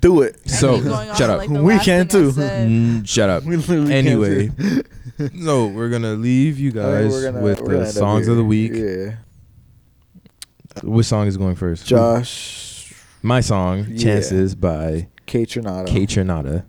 Do 0.00 0.22
it. 0.22 0.40
I 0.44 0.48
So, 0.48 0.76
keep 0.76 0.84
going 0.84 1.10
off 1.10 1.16
shut 1.18 1.28
on, 1.30 1.34
up. 1.36 1.38
Like, 1.40 1.52
the 1.52 1.62
We 1.62 1.74
last 1.74 1.84
can 1.84 2.08
thing 2.08 2.20
I 2.20 2.22
too. 2.24 2.32
said. 2.32 2.68
Mm, 2.68 3.08
shut 3.08 3.28
up. 3.28 3.42
We 3.44 3.56
literally 3.56 3.88
can't 3.92 4.06
Anyway, 4.06 4.46
do- 4.48 4.82
so 5.44 5.66
we're 5.66 5.90
gonna 5.90 6.14
leave 6.14 6.58
you 6.58 6.70
I 6.70 6.74
mean, 6.74 6.82
guys 6.82 7.10
we're 7.12 7.22
gonna- 7.32 7.40
with 7.44 7.60
we're 7.60 7.66
gonna 7.66 7.78
the 7.78 7.86
end 7.86 7.88
up 7.88 7.94
songs 7.94 8.28
of 8.28 8.32
here. 8.34 8.36
the 8.36 8.44
week. 8.44 8.72
Yeah. 8.74 9.16
Which 10.82 11.06
song 11.06 11.26
is 11.26 11.36
going 11.36 11.54
first? 11.56 11.86
Josh 11.86 12.94
My 13.22 13.40
song, 13.40 13.86
Yeah. 13.90 13.98
Chances 14.02 14.54
by 14.54 15.08
Kaytranada. 15.26 15.86
Kate 15.86 16.08
Trinata. 16.08 16.64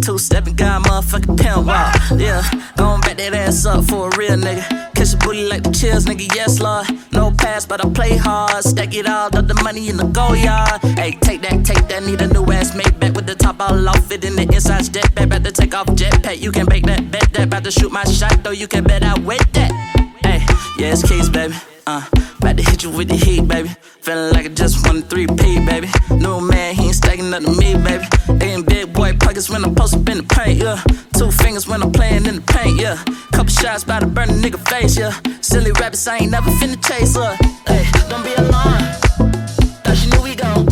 Two 0.00 0.18
stepping 0.18 0.54
guy, 0.54 0.78
motherfucking 0.78 1.38
pimp 1.38 1.66
walk. 1.66 1.94
Yeah, 2.16 2.42
gon' 2.76 3.00
back 3.00 3.16
that 3.18 3.34
ass 3.34 3.66
up 3.66 3.84
for 3.84 4.08
a 4.08 4.16
real 4.16 4.36
nigga. 4.36 4.94
Kiss 4.94 5.12
your 5.12 5.20
booty 5.20 5.44
like 5.48 5.62
the 5.62 5.70
chills, 5.70 6.06
nigga. 6.06 6.34
Yes, 6.34 6.60
Lord. 6.60 6.86
No 7.12 7.30
pass, 7.30 7.66
but 7.66 7.84
I 7.84 7.88
play 7.90 8.16
hard. 8.16 8.64
Stack 8.64 8.94
it 8.94 9.06
all, 9.06 9.26
up 9.26 9.46
the 9.46 9.54
money 9.62 9.88
in 9.88 9.96
the 9.96 10.04
go 10.04 10.32
yard. 10.32 10.80
Hey, 10.98 11.12
take 11.20 11.42
that, 11.42 11.64
take 11.64 11.88
that. 11.88 12.02
Need 12.04 12.20
a 12.20 12.28
new 12.28 12.44
ass 12.52 12.74
made 12.74 12.98
back 12.98 13.14
with 13.14 13.26
the 13.26 13.34
top 13.34 13.60
all 13.60 13.88
off. 13.88 14.06
Fit 14.06 14.24
in 14.24 14.36
the 14.36 14.42
inside 14.42 14.92
jet 14.92 15.14
back. 15.14 15.26
About 15.26 15.44
to 15.44 15.52
take 15.52 15.74
off 15.74 15.86
jetpack. 15.88 16.40
You 16.40 16.52
can 16.52 16.66
bake 16.66 16.86
that, 16.86 17.10
bet 17.10 17.32
that. 17.32 17.48
About 17.48 17.64
to 17.64 17.70
shoot 17.70 17.92
my 17.92 18.04
shot, 18.04 18.42
though. 18.42 18.50
You 18.50 18.68
can 18.68 18.84
bet 18.84 19.02
I 19.02 19.18
wet 19.20 19.46
that. 19.52 19.72
Hey, 20.22 20.40
yeah, 20.78 20.92
it's 20.92 21.06
keys, 21.06 21.28
baby. 21.28 21.54
Uh, 21.86 22.04
about 22.42 22.56
to 22.56 22.62
hit 22.64 22.82
you 22.82 22.90
with 22.90 23.08
the 23.08 23.14
heat, 23.14 23.46
baby. 23.46 23.70
Feeling 24.00 24.32
like 24.32 24.46
I 24.46 24.48
just 24.48 24.84
won 24.84 24.98
a 24.98 25.02
3P, 25.02 25.64
baby. 25.64 25.88
No 26.10 26.40
man, 26.40 26.74
he 26.74 26.86
ain't 26.86 26.94
stacking 26.94 27.32
up 27.32 27.42
to 27.42 27.52
me, 27.52 27.74
baby. 27.74 28.04
Ain't 28.44 28.66
big 28.66 28.92
boy 28.92 29.16
pockets 29.16 29.48
when 29.48 29.64
I'm 29.64 29.74
post 29.74 29.94
up 29.94 30.08
in 30.08 30.18
the 30.18 30.22
paint, 30.24 30.58
yeah. 30.58 30.82
Two 31.16 31.30
fingers 31.30 31.68
when 31.68 31.82
I'm 31.82 31.92
playing 31.92 32.26
in 32.26 32.36
the 32.36 32.42
paint, 32.42 32.80
yeah. 32.80 32.96
Couple 33.32 33.52
shots 33.52 33.84
by 33.84 34.00
the 34.00 34.06
burn 34.06 34.28
a 34.28 34.32
nigga 34.32 34.58
face, 34.68 34.98
yeah. 34.98 35.14
Silly 35.40 35.70
rabbits, 35.72 36.06
I 36.06 36.18
ain't 36.18 36.32
never 36.32 36.50
finna 36.50 36.82
chase 36.84 37.14
her. 37.14 37.36
Hey, 37.66 37.86
don't 38.08 38.24
be 38.24 38.34
alarmed. 38.34 38.86
Thought 39.84 39.96
she 39.96 40.10
knew 40.10 40.22
we 40.22 40.34
go 40.34 40.71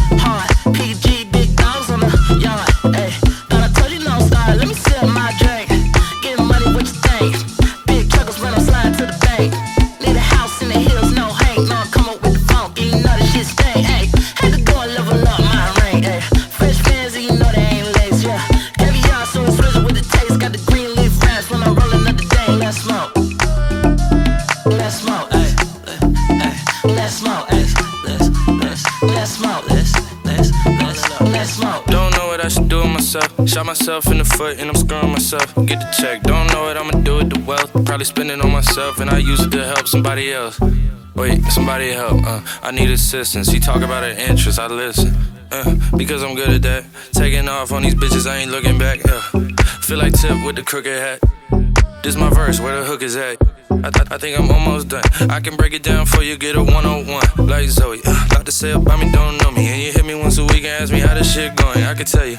do 32.70 32.78
with 32.78 32.90
myself. 32.90 33.48
Shot 33.48 33.66
myself 33.66 34.06
in 34.06 34.18
the 34.18 34.24
foot 34.24 34.58
and 34.60 34.70
I'm 34.70 34.76
screwing 34.76 35.10
myself. 35.10 35.54
Get 35.66 35.80
the 35.80 35.94
check. 36.00 36.22
Don't 36.22 36.46
know 36.52 36.62
what 36.62 36.76
I'ma 36.76 36.92
do 37.02 37.16
with 37.16 37.30
the 37.30 37.40
wealth. 37.40 37.72
Probably 37.84 38.04
spend 38.04 38.30
it 38.30 38.40
on 38.40 38.52
myself 38.52 39.00
and 39.00 39.10
I 39.10 39.18
use 39.18 39.40
it 39.40 39.50
to 39.50 39.64
help 39.66 39.88
somebody 39.88 40.32
else. 40.32 40.58
Wait, 41.16 41.42
somebody 41.46 41.90
help. 41.90 42.24
Uh, 42.24 42.40
I 42.62 42.70
need 42.70 42.90
assistance. 42.90 43.50
He 43.50 43.58
talk 43.58 43.82
about 43.82 44.04
her 44.04 44.10
interest. 44.10 44.58
I 44.60 44.68
listen. 44.68 45.14
Uh, 45.50 45.74
because 45.96 46.22
I'm 46.22 46.36
good 46.36 46.50
at 46.50 46.62
that. 46.62 46.84
Taking 47.12 47.48
off 47.48 47.72
on 47.72 47.82
these 47.82 47.96
bitches, 47.96 48.30
I 48.30 48.36
ain't 48.36 48.52
looking 48.52 48.78
back. 48.78 49.00
Uh, 49.04 49.20
feel 49.82 49.98
like 49.98 50.12
Tip 50.12 50.44
with 50.46 50.54
the 50.54 50.62
crooked 50.62 50.96
hat. 50.96 51.20
This 52.04 52.14
my 52.14 52.30
verse, 52.30 52.60
where 52.60 52.78
the 52.78 52.86
hook 52.86 53.02
is 53.02 53.16
at. 53.16 53.36
I, 53.70 53.90
th- 53.90 54.08
I 54.10 54.18
think 54.18 54.38
I'm 54.38 54.50
almost 54.50 54.88
done. 54.88 55.02
I 55.30 55.40
can 55.40 55.56
break 55.56 55.72
it 55.72 55.82
down 55.82 56.06
for 56.06 56.22
you, 56.22 56.36
get 56.36 56.56
a 56.56 56.62
one 56.62 56.84
on 56.84 57.06
one. 57.06 57.24
Like 57.36 57.68
Zoe, 57.68 58.00
uh, 58.04 58.28
lot 58.34 58.44
to 58.46 58.52
say 58.52 58.72
about 58.72 58.98
me, 59.00 59.10
don't 59.12 59.40
know 59.42 59.50
me. 59.50 59.68
And 59.68 59.82
you 59.82 59.92
hit 59.92 60.04
me 60.04 60.14
once 60.14 60.38
a 60.38 60.44
week 60.44 60.64
and 60.64 60.82
ask 60.82 60.92
me 60.92 61.00
how 61.00 61.14
this 61.14 61.32
shit 61.32 61.56
going. 61.56 61.84
I 61.84 61.94
can 61.94 62.06
tell 62.06 62.26
you, 62.26 62.38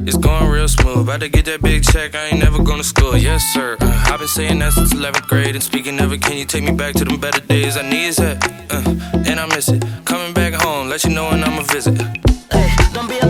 it's 0.00 0.16
going 0.16 0.48
real 0.48 0.68
smooth. 0.68 0.98
About 0.98 1.20
to 1.20 1.28
get 1.28 1.44
that 1.44 1.62
big 1.62 1.84
check, 1.84 2.14
I 2.14 2.28
ain't 2.28 2.38
never 2.38 2.58
to 2.82 2.88
school. 2.88 3.16
Yes, 3.16 3.42
sir. 3.52 3.76
Uh, 3.80 4.04
I've 4.10 4.18
been 4.18 4.28
saying 4.28 4.58
that 4.58 4.72
since 4.72 4.92
11th 4.92 5.28
grade. 5.28 5.54
And 5.54 5.62
speaking 5.62 6.00
of 6.00 6.12
it, 6.12 6.22
can 6.22 6.36
you 6.36 6.44
take 6.44 6.64
me 6.64 6.72
back 6.72 6.94
to 6.94 7.04
them 7.04 7.20
better 7.20 7.40
days? 7.40 7.76
I 7.76 7.88
need 7.88 8.14
that, 8.14 8.42
uh, 8.70 9.28
and 9.28 9.38
I 9.38 9.46
miss 9.46 9.68
it. 9.68 9.84
Coming 10.04 10.32
back 10.34 10.54
home, 10.54 10.88
let 10.88 11.04
you 11.04 11.10
know 11.10 11.30
when 11.30 11.44
I'ma 11.44 11.62
visit. 11.62 12.00
Hey, 12.50 12.68
don't 12.92 13.08
be 13.08 13.21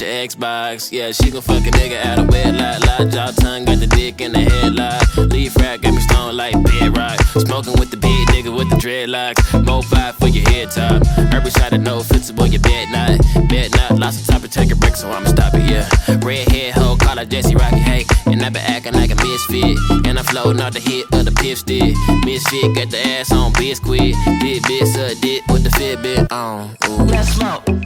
your 0.00 0.10
Xbox. 0.10 0.92
Yeah, 0.92 1.12
she 1.12 1.30
gon' 1.30 1.42
fuck 1.42 1.66
a 1.66 1.70
nigga 1.70 2.04
out 2.04 2.18
of 2.18 2.28
wedlock. 2.28 2.84
Lot 2.86 3.10
jaw 3.12 3.30
tongue 3.40 3.64
got 3.64 3.78
the 3.78 3.86
dick 3.86 4.20
in 4.20 4.32
the 4.32 4.40
headlock. 4.40 5.30
Leaf 5.30 5.56
wrap 5.56 5.80
got 5.82 5.94
me 5.94 6.00
stoned 6.00 6.36
like 6.36 6.54
bedrock. 6.64 7.20
Smoking 7.36 7.74
with 7.78 7.90
the 7.90 7.96
big 7.96 8.28
nigga 8.28 8.56
with 8.56 8.68
the 8.70 8.76
dreadlocks. 8.76 9.64
Mo 9.64 9.82
five 9.82 10.16
for 10.16 10.28
your 10.28 10.48
head 10.50 10.70
top. 10.70 11.06
Herbie 11.32 11.50
shot 11.50 11.72
at 11.72 11.80
no 11.80 12.00
fits 12.00 12.30
boy, 12.30 12.46
you 12.46 12.58
bet 12.58 12.88
not. 12.90 13.20
Bet 13.48 13.70
not. 13.76 13.98
Lost 13.98 14.26
the 14.26 14.32
top 14.32 14.42
and 14.42 14.52
take 14.52 14.70
a 14.70 14.76
break, 14.76 14.96
so 14.96 15.10
I'ma 15.10 15.28
stop 15.28 15.54
it, 15.54 15.70
yeah. 15.70 15.88
Red 16.24 16.48
head 16.48 16.74
hoe, 16.74 16.96
call 16.96 17.16
her 17.16 17.24
Jesse 17.24 17.54
Rocky, 17.54 17.78
hey. 17.78 18.04
And 18.26 18.42
I 18.42 18.48
been 18.48 18.62
acting 18.62 18.94
like 18.94 19.10
a 19.10 19.16
misfit. 19.16 19.78
And 20.06 20.18
I'm 20.18 20.24
floating 20.24 20.60
out 20.60 20.72
the 20.72 20.80
hit 20.80 21.06
of 21.12 21.24
the 21.24 21.32
pip 21.32 21.58
stick. 21.58 21.94
Misfit 22.24 22.74
got 22.74 22.90
the 22.90 23.00
ass 23.06 23.32
on 23.32 23.52
biscuit. 23.52 24.14
Did 24.40 24.62
bit, 24.66 24.86
suck 24.88 25.20
dick 25.20 25.42
with 25.48 25.64
the 25.64 25.70
Fitbit 25.70 26.32
on. 26.32 26.76
Ooh. 26.88 27.04
Let's 27.04 27.28
smoke. 27.32 27.85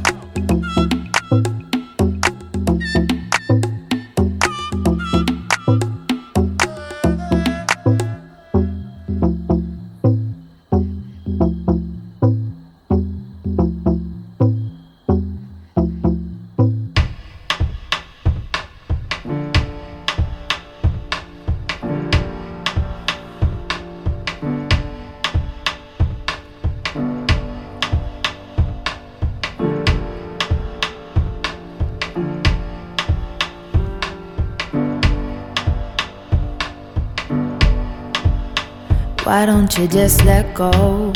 You 39.80 39.88
just 39.88 40.26
let 40.26 40.52
go 40.54 41.10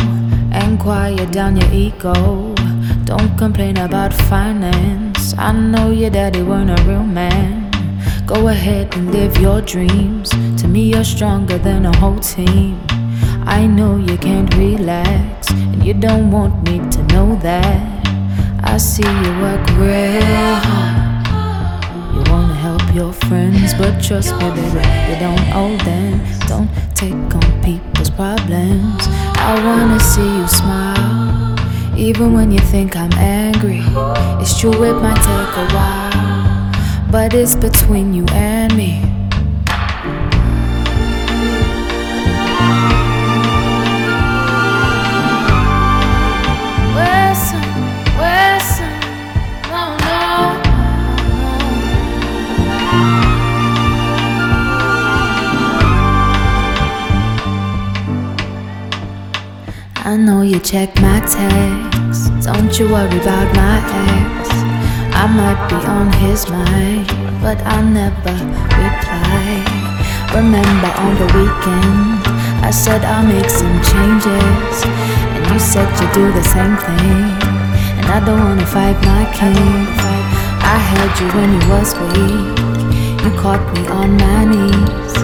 and 0.50 0.80
quiet 0.80 1.32
down 1.32 1.58
your 1.58 1.70
ego? 1.70 2.54
Don't 3.04 3.36
complain 3.36 3.76
about 3.76 4.14
finance. 4.14 5.34
I 5.36 5.52
know 5.52 5.90
your 5.90 6.08
daddy 6.08 6.40
weren't 6.40 6.70
a 6.70 6.82
real 6.84 7.02
man. 7.02 7.70
Go 8.24 8.48
ahead 8.48 8.96
and 8.96 9.12
live 9.12 9.36
your 9.36 9.60
dreams. 9.60 10.30
To 10.62 10.66
me, 10.66 10.92
you're 10.92 11.04
stronger 11.04 11.58
than 11.58 11.84
a 11.84 11.94
whole 11.98 12.18
team. 12.18 12.80
I 13.44 13.66
know 13.66 13.98
you 13.98 14.16
can't 14.16 14.48
relax, 14.54 15.50
and 15.50 15.84
you 15.84 15.92
don't 15.92 16.30
want 16.30 16.66
me 16.66 16.78
to 16.78 17.02
know 17.12 17.36
that. 17.42 18.06
I 18.62 18.78
see 18.78 19.02
you 19.02 19.30
work 19.42 19.60
real 19.76 20.54
hard. 20.64 22.14
You 22.14 22.32
wanna 22.32 22.54
help 22.54 22.94
your 22.94 23.12
friends, 23.12 23.74
but 23.74 24.02
trust 24.02 24.32
me, 24.38 24.48
baby, 24.56 24.84
you 25.10 25.16
don't 25.20 25.46
owe 25.52 25.76
them. 25.84 26.12
Don't 26.48 26.70
take 26.94 27.12
on 27.12 27.62
people's 27.62 27.93
problems. 28.16 29.02
I 29.38 29.60
wanna 29.64 30.00
see 30.00 30.22
you 30.38 30.46
smile, 30.48 31.56
even 31.96 32.32
when 32.32 32.50
you 32.50 32.58
think 32.58 32.96
I'm 32.96 33.12
angry. 33.14 33.82
It's 34.40 34.58
true, 34.58 34.82
it 34.84 34.94
might 35.02 35.22
take 35.30 35.54
a 35.64 35.66
while, 35.74 37.10
but 37.10 37.34
it's 37.34 37.56
between 37.56 38.14
you 38.14 38.24
and 38.32 38.76
me. 38.76 39.13
I 60.14 60.16
know 60.16 60.42
you 60.42 60.60
check 60.60 60.94
my 61.02 61.18
texts. 61.26 62.46
Don't 62.46 62.70
you 62.78 62.86
worry 62.86 63.18
about 63.18 63.50
my 63.58 63.82
ex. 64.06 64.48
I 65.10 65.26
might 65.26 65.58
be 65.66 65.74
on 65.90 66.06
his 66.22 66.48
mind, 66.48 67.08
but 67.42 67.58
I 67.66 67.82
never 67.82 68.36
reply. 68.78 69.58
Remember 70.30 70.90
on 71.02 71.18
the 71.18 71.26
weekend, 71.34 72.22
I 72.62 72.70
said 72.70 73.02
I'll 73.02 73.26
make 73.26 73.50
some 73.50 73.74
changes. 73.90 74.76
And 75.34 75.42
You 75.50 75.58
said 75.58 75.90
you'd 75.98 76.12
do 76.14 76.30
the 76.30 76.44
same 76.46 76.76
thing, 76.86 77.34
and 77.98 78.06
I 78.06 78.22
don't 78.24 78.38
wanna 78.38 78.66
fight 78.66 78.94
my 79.02 79.24
king. 79.34 79.82
I 80.62 80.76
held 80.90 81.14
you 81.18 81.28
when 81.34 81.50
you 81.58 81.62
was 81.74 81.90
weak. 81.98 82.54
You 83.24 83.30
caught 83.42 83.64
me 83.74 83.82
on 83.88 84.16
my 84.16 84.44
knees. 84.44 85.23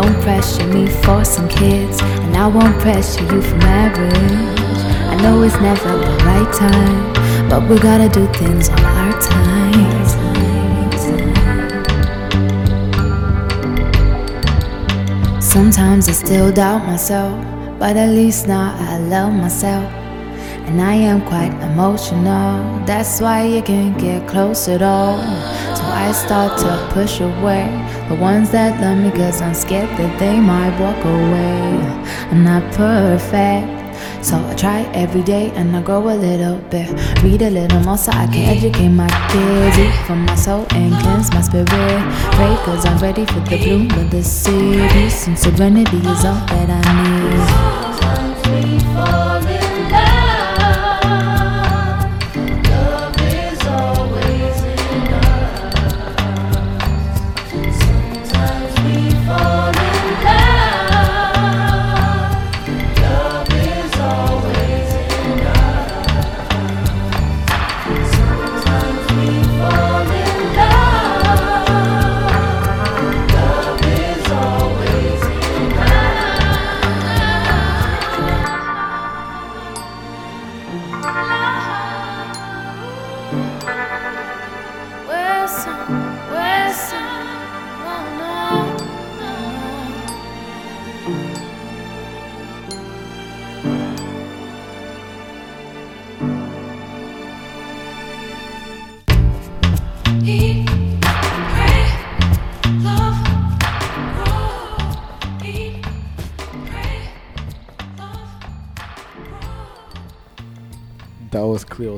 Don't 0.00 0.18
pressure 0.22 0.66
me 0.68 0.86
for 0.86 1.22
some 1.26 1.46
kids, 1.46 2.00
and 2.00 2.34
I 2.34 2.46
won't 2.46 2.74
pressure 2.80 3.22
you 3.22 3.42
for 3.42 3.56
marriage. 3.56 4.80
I 5.12 5.14
know 5.20 5.42
it's 5.42 5.60
never 5.60 5.90
the 5.98 6.16
right 6.24 6.50
time, 6.54 7.12
but 7.50 7.68
we 7.68 7.78
gotta 7.78 8.08
do 8.08 8.26
things 8.32 8.70
on 8.70 8.80
our 8.80 9.20
time. 9.20 10.00
Sometimes 15.38 16.08
I 16.08 16.12
still 16.12 16.50
doubt 16.50 16.86
myself, 16.86 17.38
but 17.78 17.98
at 17.98 18.08
least 18.08 18.48
now 18.48 18.74
I 18.78 18.96
love 19.00 19.34
myself. 19.34 19.84
And 20.64 20.80
I 20.80 20.94
am 20.94 21.20
quite 21.26 21.52
emotional, 21.70 22.64
that's 22.86 23.20
why 23.20 23.42
you 23.42 23.60
can't 23.60 23.98
get 23.98 24.26
close 24.26 24.66
at 24.66 24.80
all. 24.80 25.18
So 25.76 25.84
I 25.84 26.12
start 26.12 26.58
to 26.60 26.88
push 26.94 27.20
away 27.20 27.68
the 28.10 28.16
ones 28.16 28.50
that 28.50 28.80
love 28.80 28.98
me, 28.98 29.08
cause 29.12 29.40
I'm 29.40 29.54
scared 29.54 29.88
that 29.96 30.18
they 30.18 30.40
might 30.40 30.74
walk 30.80 30.98
away. 31.04 31.78
I'm 32.32 32.42
not 32.42 32.62
perfect. 32.74 33.70
So 34.24 34.34
I 34.36 34.54
try 34.56 34.80
every 34.94 35.22
day 35.22 35.52
and 35.54 35.76
I 35.76 35.80
grow 35.80 36.08
a 36.08 36.16
little 36.18 36.58
bit. 36.70 36.90
Read 37.22 37.40
a 37.42 37.50
little 37.50 37.78
more 37.80 37.96
so 37.96 38.10
I 38.10 38.26
can 38.26 38.56
educate 38.56 38.88
my 38.88 39.08
kids. 39.30 39.78
Eat 39.78 39.94
from 40.06 40.26
my 40.26 40.34
soul 40.34 40.66
and 40.70 40.92
cleanse 41.02 41.30
my 41.32 41.40
spirit. 41.40 41.68
Pray 41.68 42.56
cause 42.64 42.84
I'm 42.84 42.98
ready 42.98 43.24
for 43.26 43.40
the 43.48 43.56
bloom 43.58 43.88
of 43.92 44.10
the 44.10 44.24
city. 44.24 44.80
And 45.28 45.38
serenity 45.38 45.98
is 45.98 46.24
all 46.24 46.34
that 46.50 46.68
I 46.68 46.82
need. 49.24 49.29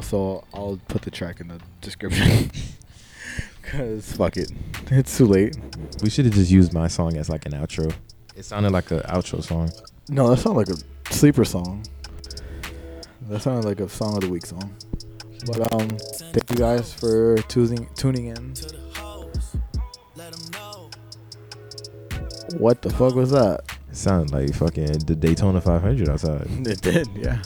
So 0.03 0.45
I'll 0.53 0.79
put 0.89 1.03
the 1.03 1.11
track 1.11 1.41
in 1.41 1.49
the 1.49 1.61
description. 1.81 2.51
Cause 3.63 4.13
fuck 4.13 4.37
it, 4.37 4.53
it's 4.91 5.17
too 5.17 5.27
late. 5.27 5.57
We 6.03 6.11
should 6.11 6.25
have 6.27 6.35
just 6.35 6.51
used 6.51 6.73
my 6.75 6.89
song 6.89 7.17
as 7.17 7.31
like 7.31 7.47
an 7.47 7.53
outro. 7.53 7.95
It 8.37 8.45
sounded 8.45 8.73
like 8.73 8.91
an 8.91 9.01
outro 9.01 9.43
song. 9.43 9.71
No, 10.09 10.29
that 10.31 10.39
sounded 10.39 10.69
like 10.69 10.69
a 10.69 11.13
sleeper 11.15 11.45
song. 11.45 11.85
That 13.29 13.41
sounded 13.41 13.65
like 13.67 13.81
a 13.81 13.89
song 13.89 14.17
of 14.17 14.23
the 14.23 14.29
week 14.29 14.45
song. 14.45 14.75
But 15.47 15.73
um, 15.73 15.89
thank 15.89 16.51
you 16.51 16.57
guys 16.57 16.93
for 16.93 17.39
tuning 17.49 17.89
tuning 17.95 18.27
in. 18.27 18.55
What 22.59 22.83
the 22.83 22.91
fuck 22.91 23.15
was 23.15 23.31
that? 23.31 23.63
It 23.91 23.97
sounded 23.97 24.33
like 24.33 24.55
fucking 24.55 24.99
the 25.07 25.15
Daytona 25.15 25.61
500 25.61 26.09
outside. 26.09 26.47
It 26.67 26.81
did, 26.81 27.09
yeah. 27.15 27.43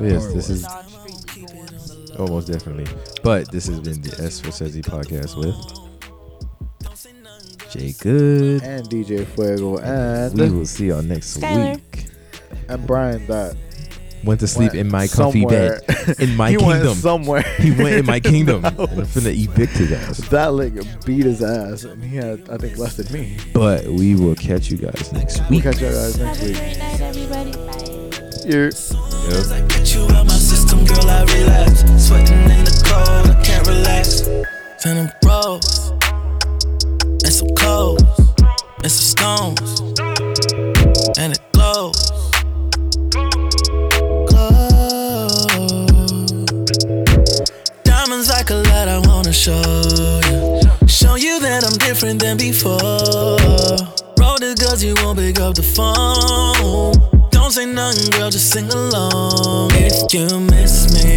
Yes, 0.00 0.32
this 0.32 0.50
is 0.50 0.66
almost 2.18 2.48
definitely. 2.48 2.86
But 3.22 3.50
this 3.50 3.66
has 3.66 3.80
been 3.80 4.00
the 4.02 4.22
S 4.22 4.40
for 4.40 4.48
Sezi 4.48 4.82
podcast 4.82 5.36
with 5.36 5.54
Jay 7.70 7.92
Good. 8.00 8.62
And 8.62 8.88
DJ 8.88 9.24
Fuego 9.26 9.78
and 9.78 10.38
We 10.38 10.50
will 10.50 10.66
see 10.66 10.86
y'all 10.88 11.02
next 11.02 11.38
Skylar. 11.38 11.74
week. 11.76 12.06
and 12.68 12.86
Brian 12.86 13.26
that 13.26 13.56
Went 14.24 14.40
to 14.40 14.46
sleep 14.46 14.70
went 14.72 14.80
in 14.86 14.90
my 14.90 15.06
comfy 15.06 15.40
somewhere. 15.42 15.80
bed. 15.86 16.16
In 16.18 16.34
my 16.34 16.50
he 16.52 16.56
kingdom. 16.56 16.86
Went 16.86 16.96
somewhere. 16.96 17.42
He 17.58 17.72
went 17.72 17.94
in 17.96 18.06
my 18.06 18.20
kingdom. 18.32 18.64
and 18.64 18.74
That 18.78 18.88
I'm 18.90 18.96
was- 18.96 19.08
finna 19.14 19.34
evict 19.36 19.72
his 19.76 19.92
ass. 19.92 20.16
That 20.30 20.46
like 20.54 20.72
beat 21.04 21.26
his 21.26 21.42
ass, 21.42 21.84
and 21.84 22.02
he 22.02 22.16
had 22.16 22.48
I 22.48 22.56
think 22.56 22.78
less 22.78 22.96
than 22.96 23.12
me. 23.12 23.36
But 23.52 23.84
we 23.86 24.14
will 24.14 24.34
catch 24.34 24.70
you 24.70 24.78
guys 24.78 25.12
next 25.12 25.40
We'll 25.40 25.50
week. 25.50 25.62
catch 25.64 25.80
you 25.82 25.88
guys 25.88 26.18
next 26.18 26.42
week. 26.42 26.54
night, 26.56 27.00
everybody. 27.02 27.52
Bye. 27.52 28.44
Yeah. 28.46 29.13
I 29.26 29.60
get 29.68 29.94
you 29.94 30.02
out 30.14 30.26
my 30.26 30.34
system, 30.34 30.84
girl, 30.84 31.08
I 31.08 31.24
relapse. 31.24 31.80
Sweating 31.96 32.42
in 32.44 32.64
the 32.64 32.82
cold, 32.84 33.30
I 33.30 33.42
can't 33.42 33.66
relax. 33.66 34.28
Phantom 34.82 35.10
bros, 35.22 35.92
and 37.24 37.32
some 37.32 37.48
and 38.82 38.92
some 38.92 39.08
stones, 39.14 39.80
and 41.18 41.32
it 41.32 41.40
glows. 41.52 41.96
Glows. 44.28 44.64
Diamonds 47.84 48.28
like 48.28 48.50
a 48.50 48.56
light, 48.56 48.88
I 48.88 49.00
wanna 49.06 49.32
show 49.32 49.62
you. 50.28 50.60
Show 50.86 51.14
you 51.14 51.40
that 51.40 51.64
I'm 51.64 51.78
different 51.78 52.20
than 52.20 52.36
before. 52.36 52.78
Roll 54.18 54.38
the 54.38 54.54
girls, 54.60 54.84
you 54.84 54.94
won't 54.96 55.18
pick 55.18 55.40
up 55.40 55.54
the 55.54 55.62
phone. 55.62 57.13
Don't 57.44 57.52
say 57.52 57.66
nothing, 57.66 58.10
girl, 58.12 58.30
just 58.30 58.48
sing 58.52 58.70
along. 58.72 59.68
If 59.74 60.14
you 60.14 60.40
miss 60.40 60.88
me, 60.94 61.13